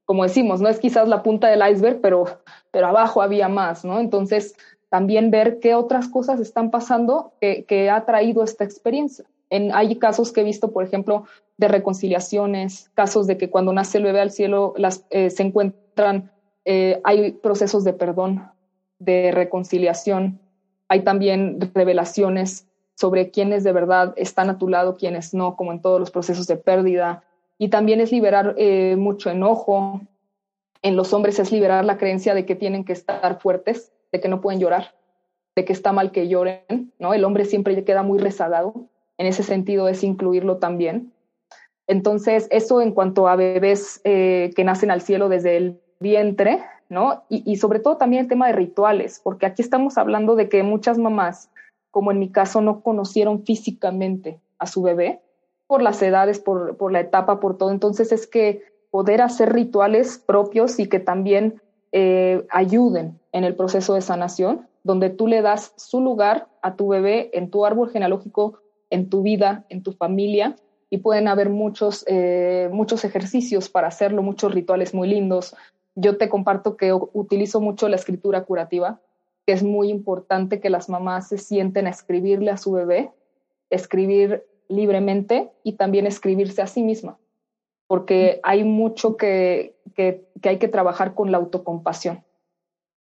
[0.06, 2.24] como decimos, no es quizás la punta del iceberg, pero,
[2.70, 4.00] pero abajo había más, ¿no?
[4.00, 4.54] Entonces,
[4.88, 9.26] también ver qué otras cosas están pasando que, que ha traído esta experiencia.
[9.50, 11.24] Hay casos que he visto, por ejemplo,
[11.56, 14.74] de reconciliaciones, casos de que cuando nace el bebé al cielo
[15.10, 16.30] eh, se encuentran,
[16.64, 18.48] eh, hay procesos de perdón,
[19.00, 20.38] de reconciliación,
[20.88, 25.82] hay también revelaciones sobre quiénes de verdad están a tu lado, quiénes no, como en
[25.82, 27.24] todos los procesos de pérdida.
[27.58, 30.00] Y también es liberar eh, mucho enojo.
[30.82, 34.28] En los hombres es liberar la creencia de que tienen que estar fuertes, de que
[34.28, 34.94] no pueden llorar,
[35.56, 37.14] de que está mal que lloren, ¿no?
[37.14, 38.89] El hombre siempre queda muy rezagado
[39.20, 41.12] en ese sentido es incluirlo también.
[41.86, 47.24] Entonces, eso en cuanto a bebés eh, que nacen al cielo desde el vientre, ¿no?
[47.28, 50.62] Y, y, sobre todo también el tema de rituales, porque aquí estamos hablando de que
[50.62, 51.50] muchas mamás,
[51.90, 55.20] como en mi caso, no conocieron físicamente a su bebé
[55.66, 57.72] por las edades, por, por la etapa, por todo.
[57.72, 61.60] Entonces, es que poder hacer rituales propios y que también
[61.92, 66.88] eh, ayuden en el proceso de sanación, donde tú le das su lugar a tu
[66.88, 68.60] bebé en tu árbol genealógico,
[68.90, 70.56] en tu vida, en tu familia,
[70.90, 75.56] y pueden haber muchos, eh, muchos ejercicios para hacerlo, muchos rituales muy lindos.
[75.94, 79.00] Yo te comparto que utilizo mucho la escritura curativa,
[79.46, 83.12] que es muy importante que las mamás se sienten a escribirle a su bebé,
[83.70, 87.18] escribir libremente y también escribirse a sí misma,
[87.86, 92.24] porque hay mucho que, que, que hay que trabajar con la autocompasión,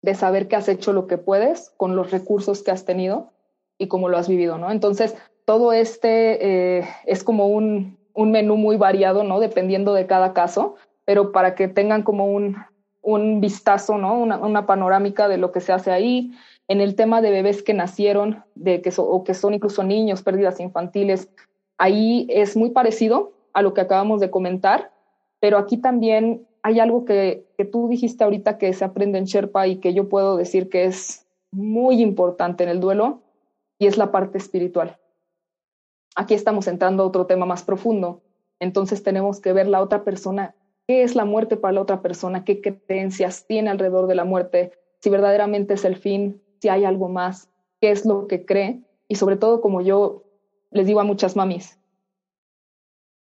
[0.03, 3.33] de saber que has hecho lo que puedes con los recursos que has tenido
[3.79, 4.71] y cómo lo has vivido, ¿no?
[4.71, 5.15] Entonces,
[5.49, 9.41] todo este eh, es como un, menú muy variado, ¿no?
[9.41, 10.75] Dependiendo de cada caso,
[11.07, 14.21] pero para que tengan como un, vistazo, ¿no?
[14.21, 16.33] Una, panorámica de lo que se hace ahí.
[16.69, 20.61] En el tema de bebés que nacieron, de que o que son incluso niños, pérdidas
[20.61, 21.31] infantiles,
[21.79, 24.91] Ahí es muy parecido a lo que acabamos de comentar,
[25.41, 29.77] pero aquí también hay algo que, tú dijiste ahorita que se aprende en Sherpa y
[29.77, 33.23] que yo puedo decir que es muy importante en el duelo
[33.79, 34.99] y es la parte espiritual.
[36.19, 38.23] Aquí estamos entrando a otro tema más profundo.
[38.59, 40.57] Entonces tenemos que ver la otra persona,
[40.89, 44.73] qué es la muerte para la otra persona, qué creencias tiene alrededor de la muerte,
[44.99, 47.51] si verdaderamente es el fin, si hay algo más,
[47.81, 50.25] qué es lo que cree y sobre todo como yo
[50.73, 51.79] les digo a muchas mamis,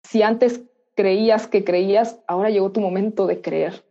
[0.05, 0.63] si antes
[0.95, 3.85] creías que creías, ahora llegó tu momento de creer,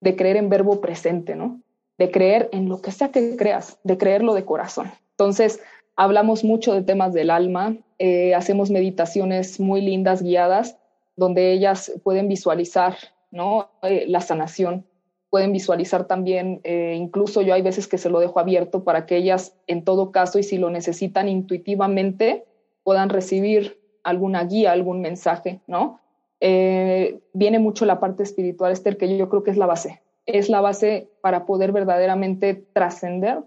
[0.00, 1.60] de creer en verbo presente, ¿no?
[1.98, 4.90] De creer en lo que sea que creas, de creerlo de corazón.
[5.10, 5.60] Entonces,
[5.96, 10.78] hablamos mucho de temas del alma, eh, hacemos meditaciones muy lindas, guiadas,
[11.16, 12.96] donde ellas pueden visualizar,
[13.30, 13.70] ¿no?
[13.82, 14.86] Eh, la sanación,
[15.32, 19.16] pueden visualizar también, eh, incluso yo hay veces que se lo dejo abierto para que
[19.16, 22.44] ellas, en todo caso, y si lo necesitan intuitivamente,
[22.84, 26.00] puedan recibir alguna guía, algún mensaje, ¿no?
[26.40, 30.02] Eh, viene mucho la parte espiritual, Esther, que yo creo que es la base.
[30.26, 33.38] Es la base para poder verdaderamente trascender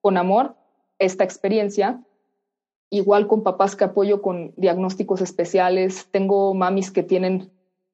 [0.00, 0.56] con amor
[0.98, 2.02] esta experiencia.
[2.90, 6.08] Igual con papás que apoyo con diagnósticos especiales.
[6.10, 7.50] Tengo mamis que tienen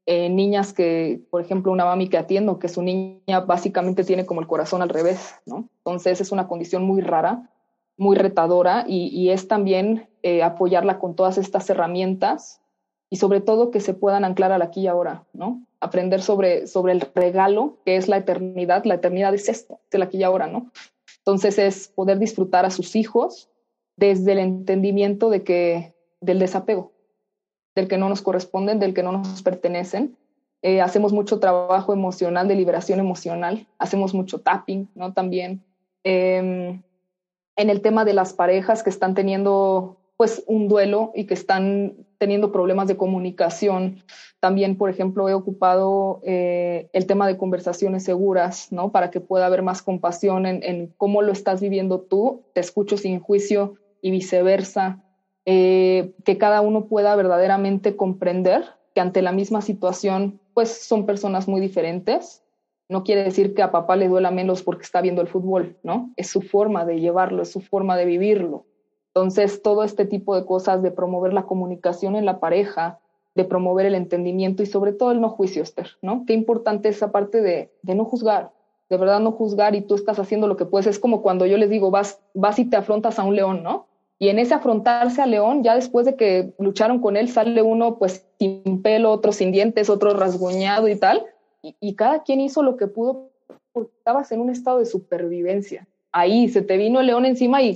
[0.06, 4.40] eh, niñas que, por ejemplo, una mami que atiendo, que su niña básicamente tiene como
[4.40, 5.68] el corazón al revés, ¿no?
[5.78, 7.50] Entonces es una condición muy rara
[7.96, 12.60] muy retadora y, es también eh, apoyarla con todas estas herramientas
[13.10, 15.64] y sobre todo que se puedan anclar al aquí y ahora, ¿no?
[15.80, 18.84] Aprender sobre, sobre el regalo que es la eternidad.
[18.84, 20.72] La eternidad es esto, es el aquí y ahora, ¿no?
[21.26, 23.48] Entonces es poder disfrutar a sus hijos
[23.96, 26.92] desde el entendimiento de que, del desapego,
[27.74, 30.16] del que no nos corresponden, del que no nos pertenecen.
[30.60, 35.12] Eh, hacemos mucho trabajo emocional, de liberación emocional, hacemos mucho tapping, ¿no?
[35.12, 35.62] También.
[36.04, 36.78] Eh,
[37.56, 42.03] en el tema de las parejas que están teniendo pues un duelo y que están
[42.24, 44.02] teniendo problemas de comunicación.
[44.40, 48.92] También, por ejemplo, he ocupado eh, el tema de conversaciones seguras, ¿no?
[48.92, 53.20] Para que pueda haber más compasión en, cómo lo estás viviendo tú, te escucho sin
[53.20, 55.04] juicio y viceversa,
[55.44, 58.64] eh, que cada uno pueda verdaderamente comprender
[58.94, 62.42] que ante la misma situación, pues son personas muy diferentes
[62.88, 66.12] no quiere decir que a papá le duela menos porque está viendo el fútbol, ¿no?
[66.16, 68.66] Es su forma de llevarlo, es su forma de vivirlo.
[69.14, 72.98] Entonces, todo este tipo de cosas de promover la comunicación en la pareja,
[73.34, 76.24] de promover el entendimiento y sobre todo el no juicio, Esther, ¿no?
[76.26, 78.50] Qué importante esa parte de, de no juzgar,
[78.88, 80.86] de verdad no juzgar y tú estás haciendo lo que puedes.
[80.86, 83.86] Es como cuando yo les digo, vas, vas y te afrontas a un león, ¿no?
[84.18, 87.98] Y en ese afrontarse al león, ya después de que lucharon con él, sale uno
[87.98, 91.26] pues sin pelo, otro sin dientes, otro rasguñado y tal
[91.80, 93.30] y, cada quien hizo lo que pudo
[93.72, 95.86] porque estabas en un estado de supervivencia.
[96.12, 97.74] Ahí se te vino el león encima y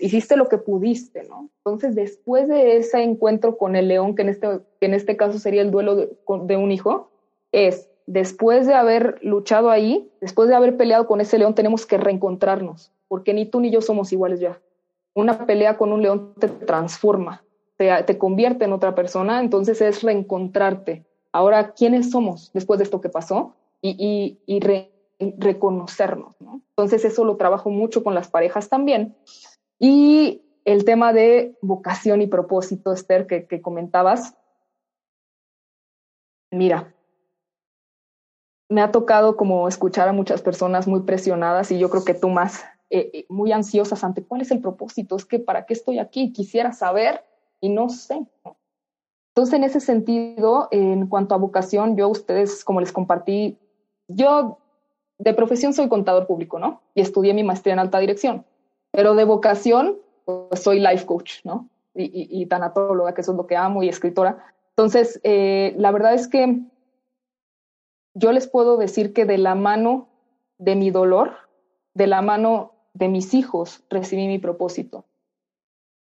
[0.00, 1.48] hiciste lo que pudiste, ¿no?
[1.64, 5.38] Entonces, después de ese encuentro con el león, que en este, que en este caso
[5.38, 7.10] sería el duelo de, un hijo,
[7.52, 11.98] es después de haber luchado ahí, después de haber peleado con ese león, tenemos que
[11.98, 14.60] reencontrarnos, porque ni tú ni yo somos iguales ya.
[15.14, 17.44] Una pelea con un león te transforma,
[17.76, 23.00] te, te convierte en otra persona, entonces es reencontrarte ahora quiénes somos después de esto
[23.00, 24.38] que pasó y,
[25.38, 26.36] reconocernos.
[26.70, 29.16] Entonces eso lo trabajo mucho con las parejas también.
[29.78, 34.36] Y el tema de vocación y propósito, Esther, que, comentabas.
[36.50, 36.94] Mira,
[38.68, 42.28] me ha tocado como escuchar a muchas personas muy presionadas y yo creo que tú
[42.28, 45.98] más, eh, eh, muy ansiosas ante cuál es el propósito, es que para qué estoy
[45.98, 47.24] aquí, quisiera saber
[47.60, 48.26] y no sé.
[49.30, 53.58] Entonces, en ese sentido, en cuanto a vocación, yo a ustedes, como les compartí,
[54.08, 54.58] yo
[55.18, 56.82] de profesión soy contador público, ¿no?
[56.94, 58.44] Y estudié mi maestría en alta dirección,
[58.90, 61.68] pero de vocación, pues soy life coach, ¿no?
[61.94, 64.54] Y, tanatóloga, que eso es lo que amo, y escritora.
[64.70, 66.60] Entonces, eh, la verdad es que
[68.14, 70.08] yo les puedo decir que de la mano
[70.58, 71.36] de mi dolor,
[71.94, 75.04] de la mano de mis hijos, recibí mi propósito.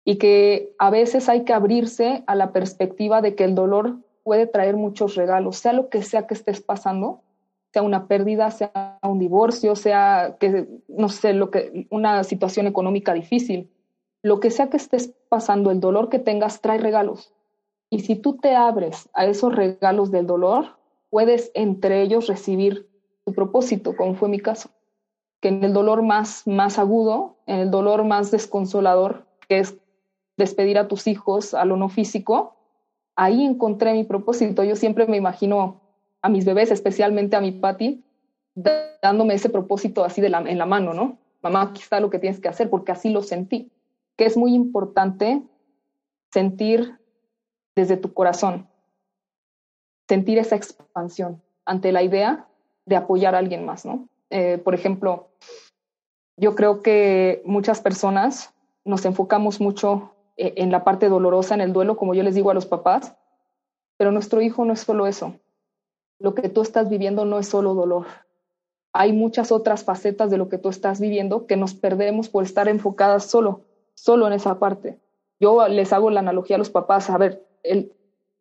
[0.04, 4.46] Y que a veces hay que abrirse a la perspectiva de que el dolor puede
[4.46, 7.22] traer muchos regalos, sea lo que sea que estés pasando,
[7.72, 13.12] sea una pérdida, sea un divorcio, sea que, no sé, lo que, una situación económica
[13.12, 13.70] difícil.
[14.22, 17.32] Lo que sea que estés pasando, el dolor que tengas trae regalos.
[17.90, 20.78] Y si tú te abres a esos regalos del dolor,
[21.10, 22.88] puedes entre ellos recibir
[23.24, 24.70] tu propósito, como fue mi caso.
[25.40, 29.76] Que en el dolor más, más agudo, en el dolor más desconsolador, que es
[30.36, 32.56] despedir a tus hijos a lo no físico,
[33.16, 34.64] ahí encontré mi propósito.
[34.64, 35.80] Yo siempre me imagino
[36.22, 38.02] a mis bebés, especialmente a mi Patti,
[38.54, 41.18] dándome ese propósito así de la, en la mano, ¿no?
[41.42, 43.70] Mamá, aquí está lo que tienes que hacer, porque así lo sentí.
[44.16, 45.42] Que es muy importante
[46.32, 46.98] sentir
[47.76, 48.68] desde tu corazón,
[50.08, 52.48] sentir esa expansión ante la idea
[52.86, 54.08] de apoyar a alguien más, ¿no?
[54.30, 55.28] Eh, por ejemplo,
[56.36, 58.54] yo creo que muchas personas
[58.84, 62.50] nos enfocamos mucho eh, en la parte dolorosa, en el duelo, como yo les digo
[62.50, 63.14] a los papás,
[63.96, 65.38] pero nuestro hijo no es solo eso.
[66.18, 68.06] Lo que tú estás viviendo no es solo dolor.
[68.96, 72.68] Hay muchas otras facetas de lo que tú estás viviendo que nos perdemos por estar
[72.68, 73.62] enfocadas solo,
[73.94, 75.00] solo en esa parte.
[75.40, 77.92] Yo les hago la analogía a los papás, a ver, el,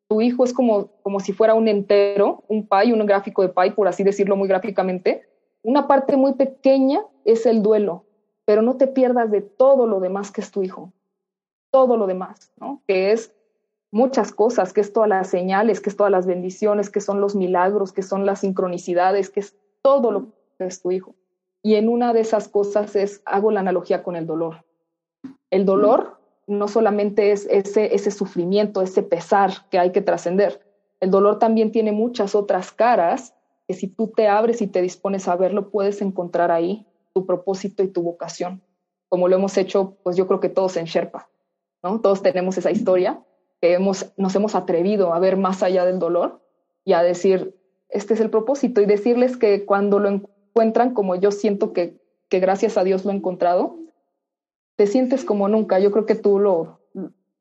[0.07, 3.71] tu hijo es como, como si fuera un entero, un pie, un gráfico de pie,
[3.71, 5.27] por así decirlo muy gráficamente.
[5.63, 8.05] Una parte muy pequeña es el duelo,
[8.45, 10.93] pero no te pierdas de todo lo demás que es tu hijo,
[11.71, 12.83] todo lo demás, ¿no?
[12.87, 13.33] Que es
[13.89, 17.35] muchas cosas, que es todas las señales, que es todas las bendiciones, que son los
[17.35, 20.27] milagros, que son las sincronicidades, que es todo lo
[20.65, 21.15] es tu hijo.
[21.61, 24.65] Y en una de esas cosas es, hago la analogía con el dolor.
[25.49, 30.61] El dolor no solamente es ese, ese sufrimiento, ese pesar que hay que trascender.
[30.99, 33.33] El dolor también tiene muchas otras caras
[33.67, 37.83] que si tú te abres y te dispones a verlo, puedes encontrar ahí tu propósito
[37.83, 38.61] y tu vocación,
[39.07, 41.29] como lo hemos hecho, pues yo creo que todos en Sherpa,
[41.83, 42.01] ¿no?
[42.01, 43.23] Todos tenemos esa historia
[43.61, 46.41] que hemos, nos hemos atrevido a ver más allá del dolor
[46.83, 47.55] y a decir,
[47.89, 50.09] este es el propósito y decirles que cuando lo
[50.53, 51.99] encuentran, como yo siento que,
[52.29, 53.79] que gracias a Dios lo he encontrado,
[54.75, 55.79] te sientes como nunca.
[55.79, 56.79] Yo creo que tú lo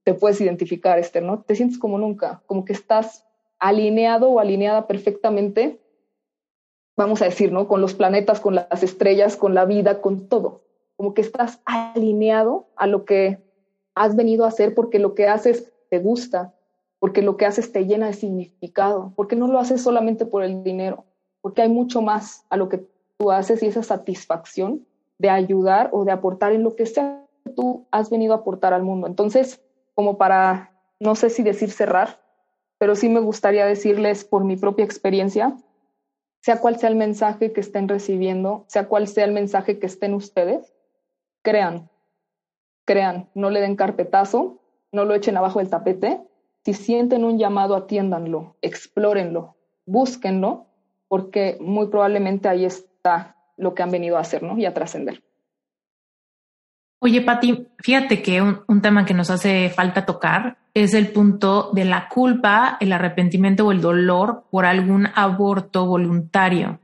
[0.05, 1.43] te puedes identificar, Esther, ¿no?
[1.43, 3.25] Te sientes como nunca, como que estás
[3.59, 5.81] alineado o alineada perfectamente,
[6.97, 7.69] vamos a decir, ¿no?
[7.69, 10.65] Con los planetas, con las estrellas, con la vida, con todo.
[10.97, 13.39] Como que estás alineado a lo que
[13.95, 16.55] has venido a hacer porque lo que haces te gusta,
[16.99, 20.65] porque lo que haces te llena de significado, porque no lo haces solamente por el
[20.65, 21.05] dinero,
[21.41, 22.85] porque hay mucho más a lo que
[23.31, 24.87] haces y esa satisfacción
[25.19, 28.73] de ayudar o de aportar en lo que sea que tú has venido a aportar
[28.73, 29.07] al mundo.
[29.07, 29.63] Entonces,
[29.95, 32.21] como para, no sé si decir cerrar,
[32.79, 35.57] pero sí me gustaría decirles por mi propia experiencia,
[36.41, 40.15] sea cual sea el mensaje que estén recibiendo, sea cual sea el mensaje que estén
[40.15, 40.75] ustedes,
[41.43, 41.89] crean,
[42.85, 46.21] crean, no le den carpetazo, no lo echen abajo del tapete.
[46.65, 50.67] Si sienten un llamado, atiéndanlo, explórenlo, búsquenlo,
[51.09, 52.65] porque muy probablemente ahí
[53.57, 54.59] lo que han venido a hacer, ¿no?
[54.59, 55.23] Y a trascender.
[57.01, 61.85] Oye, Pati, fíjate que un, tema que nos hace falta tocar es el punto de
[61.85, 66.79] la culpa, el arrepentimiento o el dolor por algún aborto voluntario.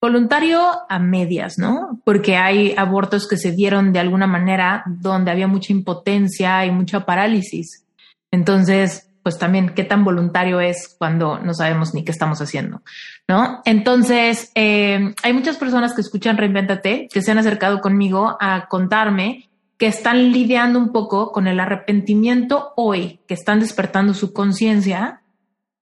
[0.00, 2.00] Voluntario a medias, ¿no?
[2.04, 7.06] Porque hay abortos que se dieron de alguna manera donde había mucha impotencia y mucha
[7.06, 7.86] parálisis.
[8.32, 12.82] Entonces, pues también qué tan voluntario es cuando no sabemos ni qué estamos haciendo,
[13.28, 13.62] ¿no?
[13.64, 19.48] Entonces, eh, hay muchas personas que escuchan Reinventate que se han acercado conmigo a contarme
[19.78, 25.22] que están lidiando un poco con el arrepentimiento hoy, que están despertando su conciencia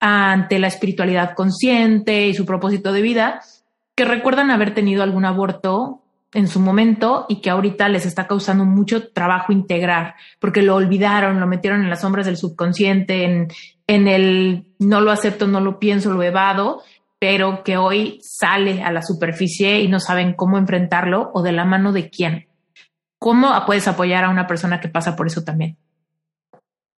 [0.01, 3.43] ante la espiritualidad consciente y su propósito de vida,
[3.95, 8.65] que recuerdan haber tenido algún aborto en su momento y que ahorita les está causando
[8.65, 13.49] mucho trabajo integrar, porque lo olvidaron, lo metieron en las sombras del subconsciente, en,
[13.87, 16.83] en el no lo acepto, no lo pienso, lo evado,
[17.19, 21.65] pero que hoy sale a la superficie y no saben cómo enfrentarlo o de la
[21.65, 22.49] mano de quién.
[23.19, 25.77] ¿Cómo puedes apoyar a una persona que pasa por eso también?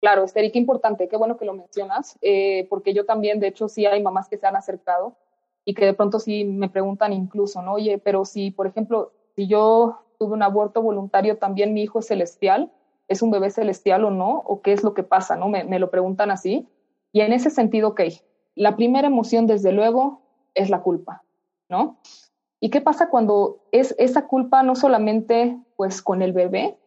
[0.01, 3.49] Claro, Esther, y qué importante, qué bueno que lo mencionas, eh, porque yo también, de
[3.49, 5.17] hecho, sí hay mamás que se han acercado
[5.65, 7.75] y que de pronto sí me preguntan incluso, ¿no?
[7.75, 12.07] Oye, pero si, por ejemplo, si yo tuve un aborto voluntario, también mi hijo es
[12.07, 12.71] celestial.
[13.09, 14.43] ¿Es un bebé celestial o no?
[14.47, 15.37] ¿O qué es lo que pasa?
[15.37, 15.49] ¿no?
[15.49, 16.69] Me, lo preguntan así.
[17.13, 18.03] Y en ese sentido, ok,
[18.55, 20.23] la primera emoción, desde luego,
[20.55, 21.23] es la culpa,
[21.69, 21.99] ¿no?
[22.61, 26.79] ¿Y qué pasa cuando es esa culpa no solamente pues con el bebé,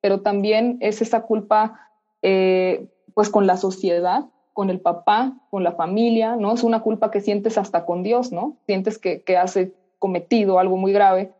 [0.00, 5.72] pero también es esa culpa eh, pues con la sociedad, con el papá, con la
[5.72, 6.52] familia, ¿no?
[6.52, 8.58] Es una culpa que sientes hasta con Dios, ¿no?
[8.66, 9.58] Sientes que, que has
[9.98, 11.32] cometido algo muy grave.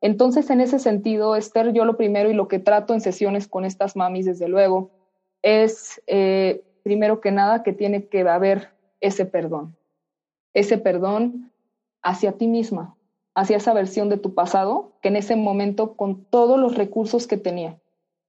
[0.00, 3.64] Entonces, en ese sentido, Esther, yo lo primero y lo que trato en sesiones con
[3.64, 4.90] estas mamis, desde luego,
[5.42, 8.70] es, eh, primero que nada, que tiene que haber
[9.00, 9.76] ese perdón.
[10.54, 11.52] Ese perdón
[12.02, 12.96] hacia ti misma,
[13.34, 17.36] hacia esa versión de tu pasado que en ese momento, con todos los recursos que
[17.36, 17.78] tenía,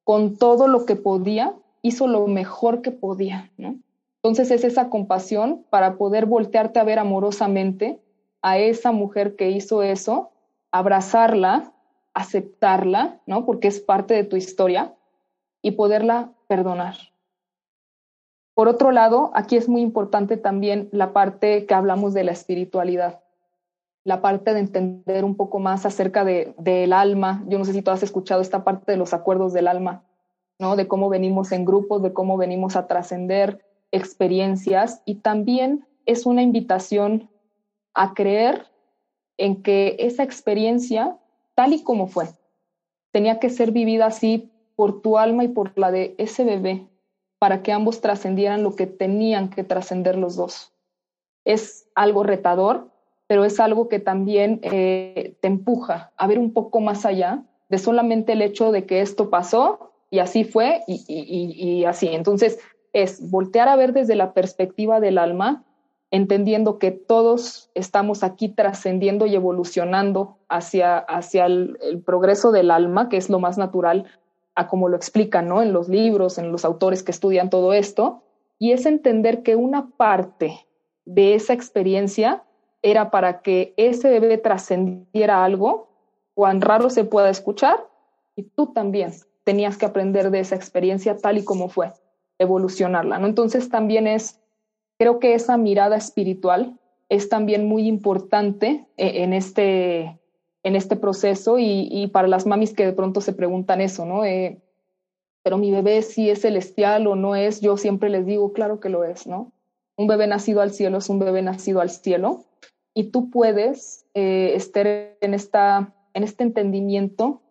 [0.04, 3.50] con todo lo que podía, hizo lo mejor que podía.
[3.58, 8.00] Entonces es esa compasión para poder voltearte a ver amorosamente
[8.42, 10.31] a esa mujer que hizo eso,
[10.72, 11.74] abrazarla,
[12.14, 13.46] aceptarla, ¿no?
[13.46, 14.96] Porque es parte de tu historia
[15.62, 16.96] y poderla perdonar.
[18.54, 23.22] Por otro lado, aquí es muy importante también la parte que hablamos de la espiritualidad
[24.04, 27.44] la parte de entender un poco más acerca de, del alma.
[27.48, 30.04] Yo no sé si tú has escuchado esta parte de los acuerdos del alma,
[30.60, 30.76] ¿no?
[30.76, 36.42] De cómo venimos en grupos, de cómo venimos a trascender experiencias y también es una
[36.42, 37.30] invitación
[37.94, 38.68] a creer
[39.42, 41.18] en que esa experiencia,
[41.56, 42.28] tal y como fue,
[43.12, 46.88] tenía que ser vivida así por tu alma y por la de ese bebé,
[47.40, 50.72] para que ambos trascendieran lo que tenían que trascender los dos.
[51.44, 52.92] Es algo retador,
[53.26, 57.80] pero es algo que también eh, te empuja a ver un poco más allá de
[57.80, 62.10] solamente el hecho de que esto pasó y así fue y, y así.
[62.10, 62.60] Entonces,
[62.94, 65.64] es voltear a ver desde la perspectiva del alma,
[66.12, 73.16] entendiendo que todos estamos aquí trascendiendo y evolucionando hacia, hacia el, progreso del alma, que
[73.16, 74.06] es lo más natural,
[74.54, 75.62] a como lo explican ¿no?
[75.62, 78.24] en los libros, en los autores que estudian todo esto,
[78.60, 80.68] y es entender que una parte
[81.06, 82.44] de esa experiencia
[82.82, 85.88] era para que ese bebé trascendiera algo,
[86.34, 87.88] cuán raro se pueda escuchar,
[88.36, 89.12] y tú también
[89.46, 91.94] tenías que aprender de esa experiencia tal y como fue,
[92.38, 93.28] evolucionarla, ¿no?
[93.28, 94.41] Entonces también es,
[95.02, 96.78] creo que esa mirada espiritual
[97.10, 100.20] es también muy importante eh, en este,
[100.62, 104.24] en este proceso y, y, para las mamis que de pronto se preguntan eso, ¿no?
[104.26, 104.62] Eh,
[105.42, 108.90] pero mi bebé sí es celestial o no es, yo siempre les digo, claro que
[108.90, 109.52] lo es, ¿no?
[109.98, 112.46] Un bebé nacido al cielo es un bebé nacido al cielo
[112.94, 117.42] y tú puedes eh, estar en, esta, en este entendimiento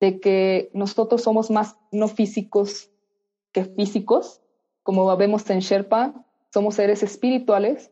[0.00, 2.88] de que nosotros somos más no físicos
[3.52, 4.40] que físicos,
[4.82, 7.90] como vemos en Sherpa, somos seres espirituales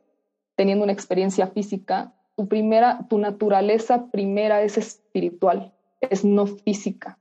[0.57, 2.15] teniendo una experiencia física.
[2.37, 7.19] Tu primera, tu naturaleza primera es espiritual, es no física.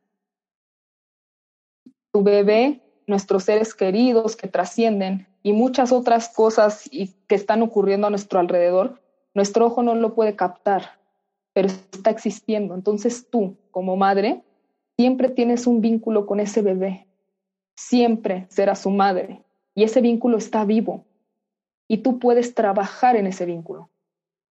[2.11, 8.07] Tu bebé, nuestros seres queridos que trascienden y muchas otras cosas y que están ocurriendo
[8.07, 9.03] a nuestro alrededor
[9.33, 10.99] nuestro ojo no lo puede captar,
[11.53, 12.75] pero está existiendo.
[12.75, 14.43] Entonces tú, como madre,
[14.95, 17.07] siempre tienes un vínculo con ese bebé.
[17.75, 19.41] Siempre será su madre.
[19.73, 21.05] Y ese vínculo está vivo.
[21.87, 23.89] Y tú puedes trabajar en ese vínculo.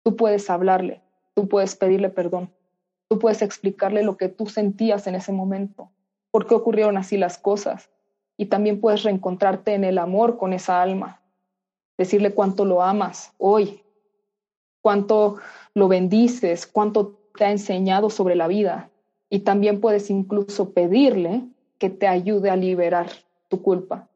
[0.04, 1.02] Tú puedes hablarle,
[1.34, 2.52] tú puedes pedirle perdón,
[3.08, 5.91] tú puedes explicarle lo que tú sentías en ese momento,
[6.32, 7.90] por qué ocurrieron así las cosas.
[8.36, 11.22] Y también puedes reencontrarte en el amor con esa alma,
[11.98, 13.84] decirle cuánto lo amas hoy,
[14.82, 15.38] cuánto
[15.74, 18.90] lo bendices, cuánto te ha enseñado sobre la vida.
[19.30, 21.44] Y también puedes incluso pedirle
[21.78, 23.08] que te ayude a liberar
[23.48, 24.10] tu culpa,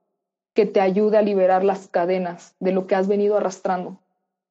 [0.57, 3.99] que te ayude a liberar las cadenas de lo que has venido arrastrando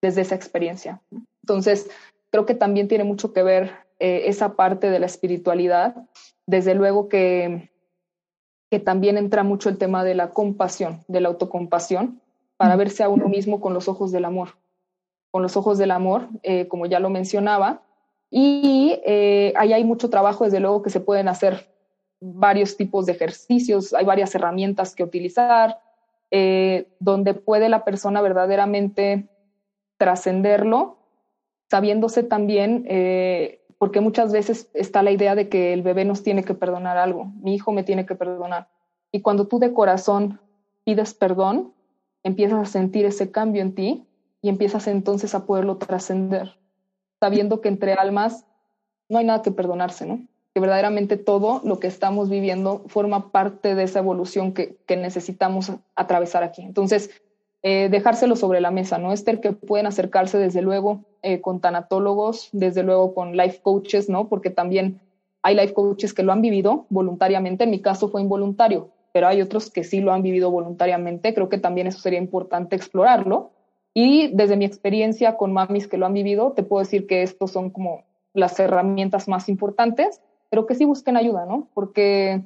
[0.01, 1.03] desde esa experiencia.
[1.43, 1.91] Entonces,
[2.31, 5.97] creo que también tiene mucho que ver eh, esa parte de la espiritualidad.
[6.47, 7.73] Desde luego que,
[8.71, 12.21] que también entra mucho el tema de la compasión, de la autocompasión,
[12.57, 14.51] para verse a uno mismo con los ojos del amor
[15.33, 17.83] con los ojos del amor, eh, como ya lo mencionaba.
[18.31, 21.69] Y eh, ahí hay mucho trabajo, desde luego, que se pueden hacer
[22.21, 25.79] varios tipos de ejercicios, hay varias herramientas que utilizar,
[26.31, 29.29] eh, donde puede la persona verdaderamente
[29.97, 30.99] trascenderlo,
[31.71, 32.87] sabiéndose también,
[33.79, 37.33] porque muchas veces está la idea de que el bebé nos tiene que perdonar algo,
[37.41, 38.69] mi hijo me tiene que perdonar.
[39.11, 40.39] Y cuando tú de corazón
[40.85, 41.73] pides perdón,
[42.23, 44.07] empiezas a sentir ese cambio en ti
[44.43, 46.59] y empiezas entonces a poderlo trascender,
[47.21, 48.47] sabiendo que entre almas
[49.09, 50.27] no hay nada que perdonarse, ¿no?
[50.57, 56.45] Que verdaderamente todo lo que estamos viviendo forma parte de esa evolución que, necesitamos atravesar
[56.45, 56.63] aquí.
[56.63, 57.11] Entonces,
[57.63, 59.13] eh, dejárselo sobre la mesa, ¿no?
[59.13, 64.31] Esther, que pueden acercarse desde luego eh, con tanatólogos, desde luego con life coaches, ¿no?
[64.31, 64.99] Porque también
[65.43, 69.43] hay life coaches que lo han vivido voluntariamente, en mi caso fue involuntario, pero hay
[69.43, 71.35] otros que sí lo han vivido voluntariamente.
[71.35, 73.51] Creo que también eso sería importante explorarlo.
[73.93, 77.51] Y desde mi experiencia con mamis que lo han vivido, te puedo decir que estos
[77.51, 81.69] son como las herramientas más importantes, pero que sí busquen ayuda, ¿no?
[81.75, 82.43] Porque,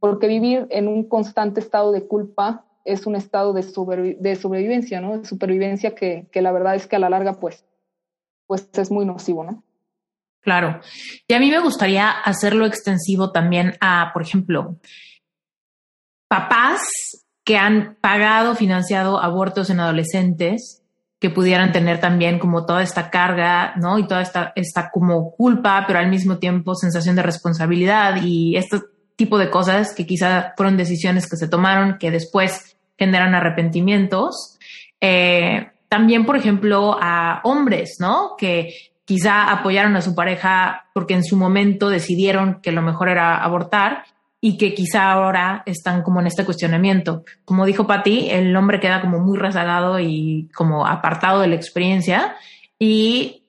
[0.00, 5.18] porque vivir en un constante estado de culpa es un estado de, sobrevivencia, ¿no?
[5.18, 7.64] De supervivencia que, que, la verdad es que a la larga, pues,
[8.46, 9.62] pues es muy nocivo, ¿no?
[10.40, 10.80] Claro.
[11.26, 14.76] Y a mí me gustaría hacerlo extensivo también a, por ejemplo,
[16.28, 16.80] papás
[17.44, 20.77] que han pagado, financiado abortos en adolescentes
[21.18, 23.98] que pudieran tener también como toda esta carga, ¿no?
[23.98, 28.80] Y toda esta, esta como culpa, pero al mismo tiempo sensación de responsabilidad y este
[29.16, 34.58] tipo de cosas que quizá fueron decisiones que se tomaron que después generan arrepentimientos.
[35.00, 38.36] Eh, también, por ejemplo, a hombres, ¿no?
[38.38, 38.74] Que
[39.04, 44.04] quizá apoyaron a su pareja porque en su momento decidieron que lo mejor era abortar
[44.40, 47.24] y que quizá ahora están como en este cuestionamiento.
[47.44, 52.36] Como dijo Patti, el hombre queda como muy rezagado y como apartado de la experiencia
[52.78, 53.44] y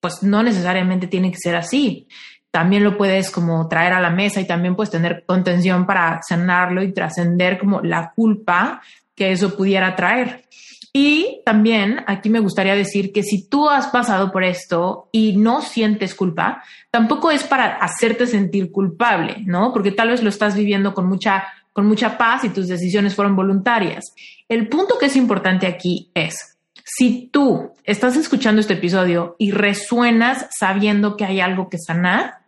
[0.00, 2.08] pues no necesariamente tiene que ser así.
[2.50, 6.82] También lo puedes como traer a la mesa y también puedes tener contención para sanarlo
[6.82, 8.82] y trascender como la culpa
[9.14, 10.44] que eso pudiera traer.
[10.92, 15.62] Y también aquí me gustaría decir que si tú has pasado por esto y no
[15.62, 19.72] sientes culpa, tampoco es para hacerte sentir culpable, ¿no?
[19.72, 23.34] Porque tal vez lo estás viviendo con mucha, con mucha paz y tus decisiones fueron
[23.34, 24.12] voluntarias.
[24.48, 30.46] El punto que es importante aquí es, si tú estás escuchando este episodio y resuenas
[30.58, 32.41] sabiendo que hay algo que sanar,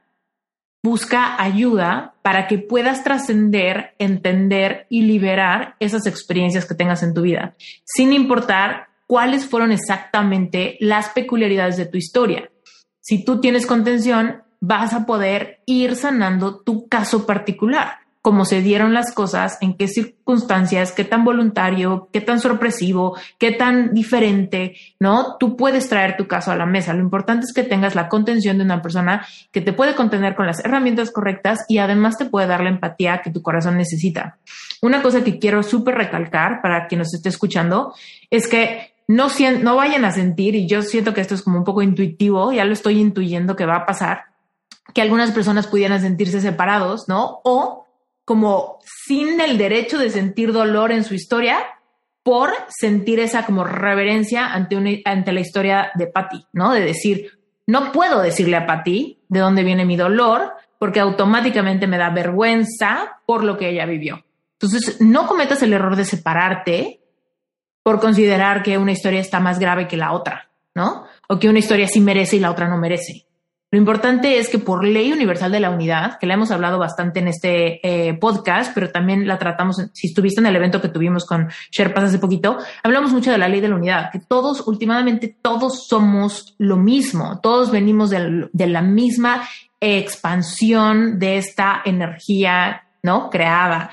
[0.85, 7.23] busca ayuda para que puedas trascender, entender y liberar esas experiencias que tengas en tu
[7.23, 7.55] vida,
[7.85, 12.51] sin importar cuáles fueron exactamente las peculiaridades de tu historia.
[13.01, 18.95] Si tú tienes contención, vas a poder ir sanando tu caso particular cómo se dieron
[18.95, 25.37] las cosas, en qué circunstancias, qué tan voluntario, qué tan sorpresivo, qué tan diferente, ¿no?
[25.39, 26.95] Tú puedes traer tu caso a la mesa.
[26.95, 30.47] Lo importante es que tengas la contención de una persona que te puede contener con
[30.47, 34.39] las herramientas correctas y además te puede dar la empatía que tu corazón necesita.
[34.81, 37.93] Una cosa que quiero súper recalcar para quien nos esté escuchando
[38.31, 39.29] es que no,
[39.61, 42.65] no vayan a sentir, y yo siento que esto es como un poco intuitivo, ya
[42.65, 44.23] lo estoy intuyendo que va a pasar,
[44.95, 47.43] que algunas personas pudieran sentirse separados, ¿no?
[47.45, 47.84] O
[48.25, 51.59] como sin el derecho de sentir dolor en su historia
[52.23, 56.73] por sentir esa como reverencia ante, ante la historia de Patty, ¿no?
[56.73, 61.99] De decir, no puedo decirle a Patty de dónde viene mi dolor porque automáticamente me
[61.99, 64.25] da vergüenza por lo que ella vivió.
[64.55, 67.01] Entonces, no cometas el error de separarte
[67.83, 71.05] por considerar que una historia está más grave que la otra, ¿no?
[71.29, 73.27] O que una historia sí merece y la otra no merece.
[73.75, 77.19] Lo importante es que por ley universal de la unidad, que la hemos hablado bastante
[77.19, 81.27] en este eh, podcast, pero también la tratamos, si estuviste en el evento que tuvimos
[81.27, 85.37] con Sherpas hace poquito, hablamos mucho de la ley de la unidad, que todos, últimamente,
[85.43, 89.43] todos somos lo mismo, todos venimos de, de la misma
[89.81, 93.29] expansión de esta energía, ¿no?
[93.29, 93.91] Creada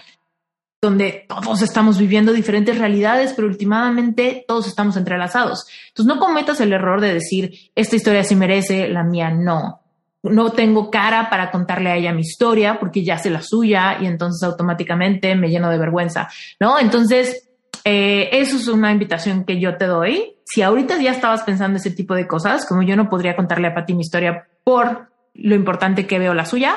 [0.81, 5.67] donde todos estamos viviendo diferentes realidades, pero últimamente todos estamos entrelazados.
[5.89, 9.81] Entonces no cometas el error de decir, esta historia sí merece, la mía no.
[10.23, 14.07] No tengo cara para contarle a ella mi historia porque ya sé la suya y
[14.07, 16.29] entonces automáticamente me lleno de vergüenza,
[16.59, 16.79] ¿no?
[16.79, 17.49] Entonces,
[17.83, 20.35] eh, eso es una invitación que yo te doy.
[20.45, 23.75] Si ahorita ya estabas pensando ese tipo de cosas, como yo no podría contarle a
[23.75, 26.75] Pati mi historia por lo importante que veo la suya,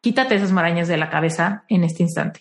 [0.00, 2.40] quítate esas marañas de la cabeza en este instante.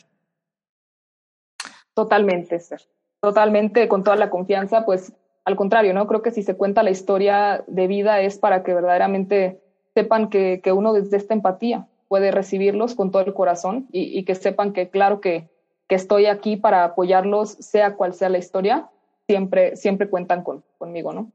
[1.94, 2.82] Totalmente, Esther.
[3.22, 5.14] Totalmente, con toda la confianza, pues
[5.46, 6.08] al contrario, ¿no?
[6.08, 9.62] Creo que si se cuenta la historia de vida es para que verdaderamente
[9.94, 14.24] sepan que, que uno desde esta empatía puede recibirlos con todo el corazón y, y
[14.24, 15.50] que sepan que claro que,
[15.88, 18.90] que, estoy aquí para apoyarlos, sea cual sea la historia,
[19.28, 21.32] siempre, siempre cuentan con, conmigo, ¿no?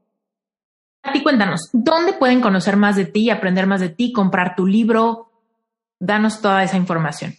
[1.02, 4.66] A ti cuéntanos, ¿dónde pueden conocer más de ti, aprender más de ti, comprar tu
[4.66, 5.30] libro?
[6.00, 7.34] Danos toda esa información.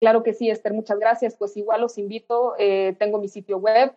[0.00, 1.36] Claro que sí, Esther, muchas gracias.
[1.36, 3.92] Pues igual los invito, eh, tengo mi sitio web,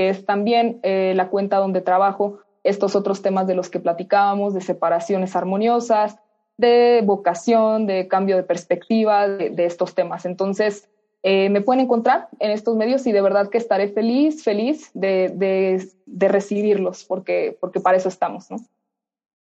[0.00, 4.54] que es también eh, la cuenta donde trabajo estos otros temas de los que platicábamos,
[4.54, 6.16] de separaciones armoniosas,
[6.56, 10.24] de vocación, de cambio de perspectiva, de, estos temas.
[10.24, 10.88] Entonces,
[11.22, 15.32] eh, me pueden encontrar en estos medios y de verdad que estaré feliz, feliz de,
[15.34, 18.56] de, de recibirlos, porque, porque para eso estamos, ¿no?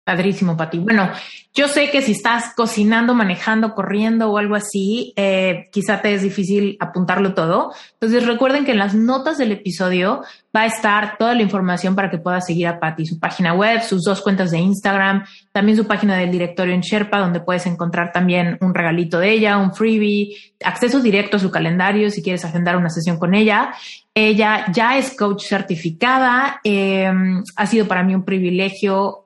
[0.04, 0.80] Padrísimo, Pati.
[0.80, 1.10] Bueno,
[1.54, 6.22] yo sé que si estás cocinando, manejando, corriendo o algo así, eh, quizá te es
[6.24, 7.72] difícil apuntarlo todo.
[7.94, 10.24] Entonces recuerden que en las notas del episodio
[10.54, 13.82] va a estar toda la información para que puedas seguir a Pati, su página web,
[13.82, 15.24] sus dos cuentas de Instagram,
[15.54, 19.58] también su página del directorio en Sherpa, donde puedes encontrar también un regalito de ella,
[19.58, 20.36] un freebie,
[20.66, 23.74] acceso directo a su calendario si quieres agendar una sesión con ella.
[24.14, 26.60] Ella ya es coach certificada.
[26.66, 27.10] Eh,
[27.56, 29.23] ha sido para mí un privilegio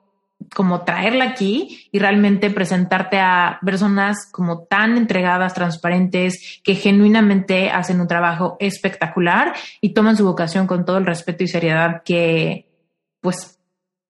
[0.54, 8.00] como traerla aquí y realmente presentarte a personas como tan entregadas, transparentes, que genuinamente hacen
[8.00, 12.68] un trabajo espectacular y toman su vocación con todo el respeto y seriedad que,
[13.20, 13.58] pues,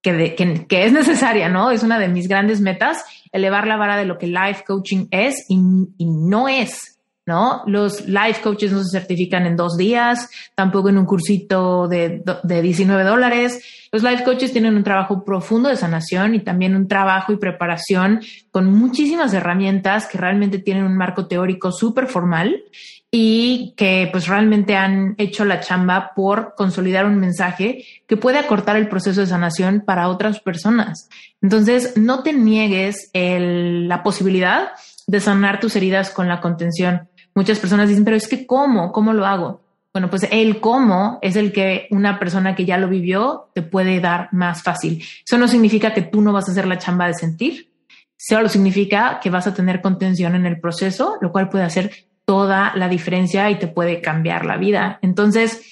[0.02, 0.34] que,
[0.68, 1.70] que, es necesaria, ¿no?
[1.70, 5.46] Es una de mis grandes metas, elevar la vara de lo que life coaching es
[5.48, 5.58] y,
[5.98, 6.97] y no es
[7.28, 7.62] ¿no?
[7.66, 12.62] Los life coaches no se certifican en dos días, tampoco en un cursito de, de
[12.62, 13.62] 19 dólares.
[13.92, 18.22] Los life coaches tienen un trabajo profundo de sanación y también un trabajo y preparación
[18.50, 22.64] con muchísimas herramientas que realmente tienen un marco teórico súper formal
[23.10, 28.76] y que pues realmente han hecho la chamba por consolidar un mensaje que puede acortar
[28.76, 31.08] el proceso de sanación para otras personas.
[31.42, 34.70] Entonces, no te niegues la posibilidad
[35.06, 37.08] de sanar tus heridas con la contención.
[37.38, 38.90] Muchas personas dicen, pero es que ¿cómo?
[38.90, 39.60] ¿Cómo lo hago?
[39.92, 44.00] Bueno, pues el cómo es el que una persona que ya lo vivió te puede
[44.00, 45.04] dar más fácil.
[45.24, 47.70] Eso no significa que tú no vas a hacer la chamba de sentir,
[48.16, 52.72] solo significa que vas a tener contención en el proceso, lo cual puede hacer toda
[52.74, 54.98] la diferencia y te puede cambiar la vida.
[55.00, 55.62] Entonces,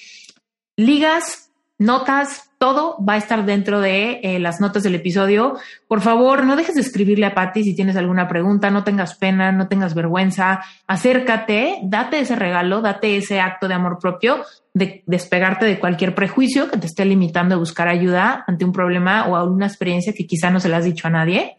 [0.77, 5.57] ligas, notas, todo va a estar dentro de eh, las notas del episodio.
[5.87, 9.51] Por favor, no dejes de escribirle a Patti si tienes alguna pregunta, no tengas pena,
[9.51, 14.43] no tengas vergüenza, acércate, date ese regalo, date ese acto de amor propio,
[14.73, 19.27] de despegarte de cualquier prejuicio que te esté limitando a buscar ayuda ante un problema
[19.27, 21.57] o a una experiencia que quizá no se la has dicho a nadie.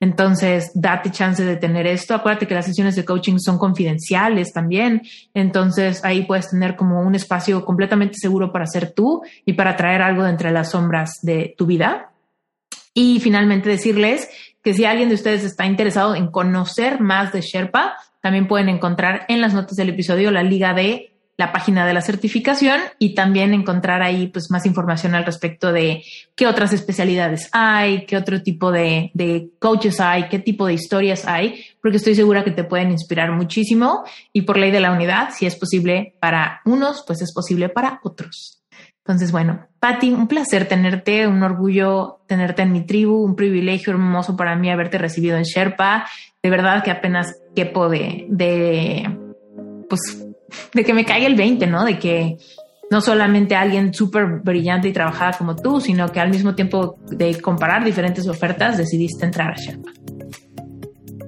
[0.00, 2.14] Entonces, date chance de tener esto.
[2.14, 5.02] Acuérdate que las sesiones de coaching son confidenciales también.
[5.34, 10.02] Entonces, ahí puedes tener como un espacio completamente seguro para ser tú y para traer
[10.02, 12.12] algo de entre las sombras de tu vida.
[12.94, 14.28] Y finalmente decirles
[14.62, 19.24] que si alguien de ustedes está interesado en conocer más de Sherpa, también pueden encontrar
[19.28, 23.54] en las notas del episodio la liga de la página de la certificación y también
[23.54, 26.02] encontrar ahí pues más información al respecto de
[26.34, 31.26] qué otras especialidades hay, qué otro tipo de, de, coaches hay, qué tipo de historias
[31.26, 35.30] hay, porque estoy segura que te pueden inspirar muchísimo y por ley de la unidad,
[35.32, 38.60] si es posible para unos, pues es posible para otros.
[38.98, 44.36] Entonces, bueno, Patti, un placer tenerte, un orgullo tenerte en mi tribu, un privilegio hermoso
[44.36, 46.06] para mí haberte recibido en Sherpa.
[46.42, 49.08] De verdad que apenas quepo de, de
[49.88, 50.27] pues
[50.72, 51.84] de que me caiga el 20, ¿no?
[51.84, 52.38] De que
[52.90, 57.40] no solamente alguien súper brillante y trabajada como tú, sino que al mismo tiempo de
[57.40, 59.90] comparar diferentes ofertas decidiste entrar a Sherpa.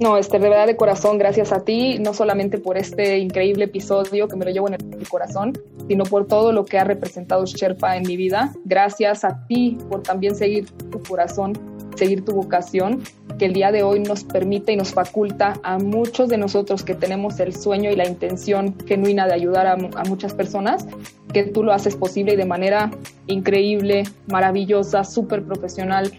[0.01, 4.29] No, Esther, de verdad de corazón, gracias a ti, no solamente por este increíble episodio
[4.29, 5.53] que me lo llevo en el corazón,
[5.89, 8.55] sino por todo lo que ha representado Sherpa en mi vida.
[8.65, 11.53] Gracias a ti por también seguir tu corazón
[11.97, 13.03] seguir tu vocación,
[13.39, 16.95] que el día de hoy nos permite y nos faculta a muchos de nosotros que
[16.95, 20.87] tenemos el sueño y la intención genuina de ayudar a, muchas personas,
[21.33, 22.91] que tú lo haces posible y de manera
[23.27, 26.13] increíble, maravillosa, súper profesional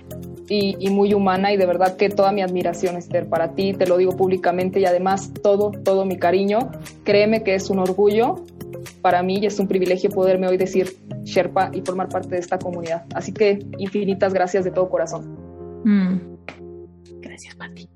[0.48, 3.88] y, y, muy humana y de verdad que toda mi admiración, Esther, para ti, te
[3.88, 6.72] lo digo públicamente y además todo, todo mi cariño.
[7.04, 8.44] Créeme que es un orgullo
[9.02, 12.60] para mí y es un privilegio poderme hoy decir Sherpa y formar parte de esta
[12.60, 13.06] comunidad.
[13.14, 15.51] Así que infinitas gracias de todo corazón.
[15.84, 16.38] Mm.
[17.22, 17.90] Gracias, Pati.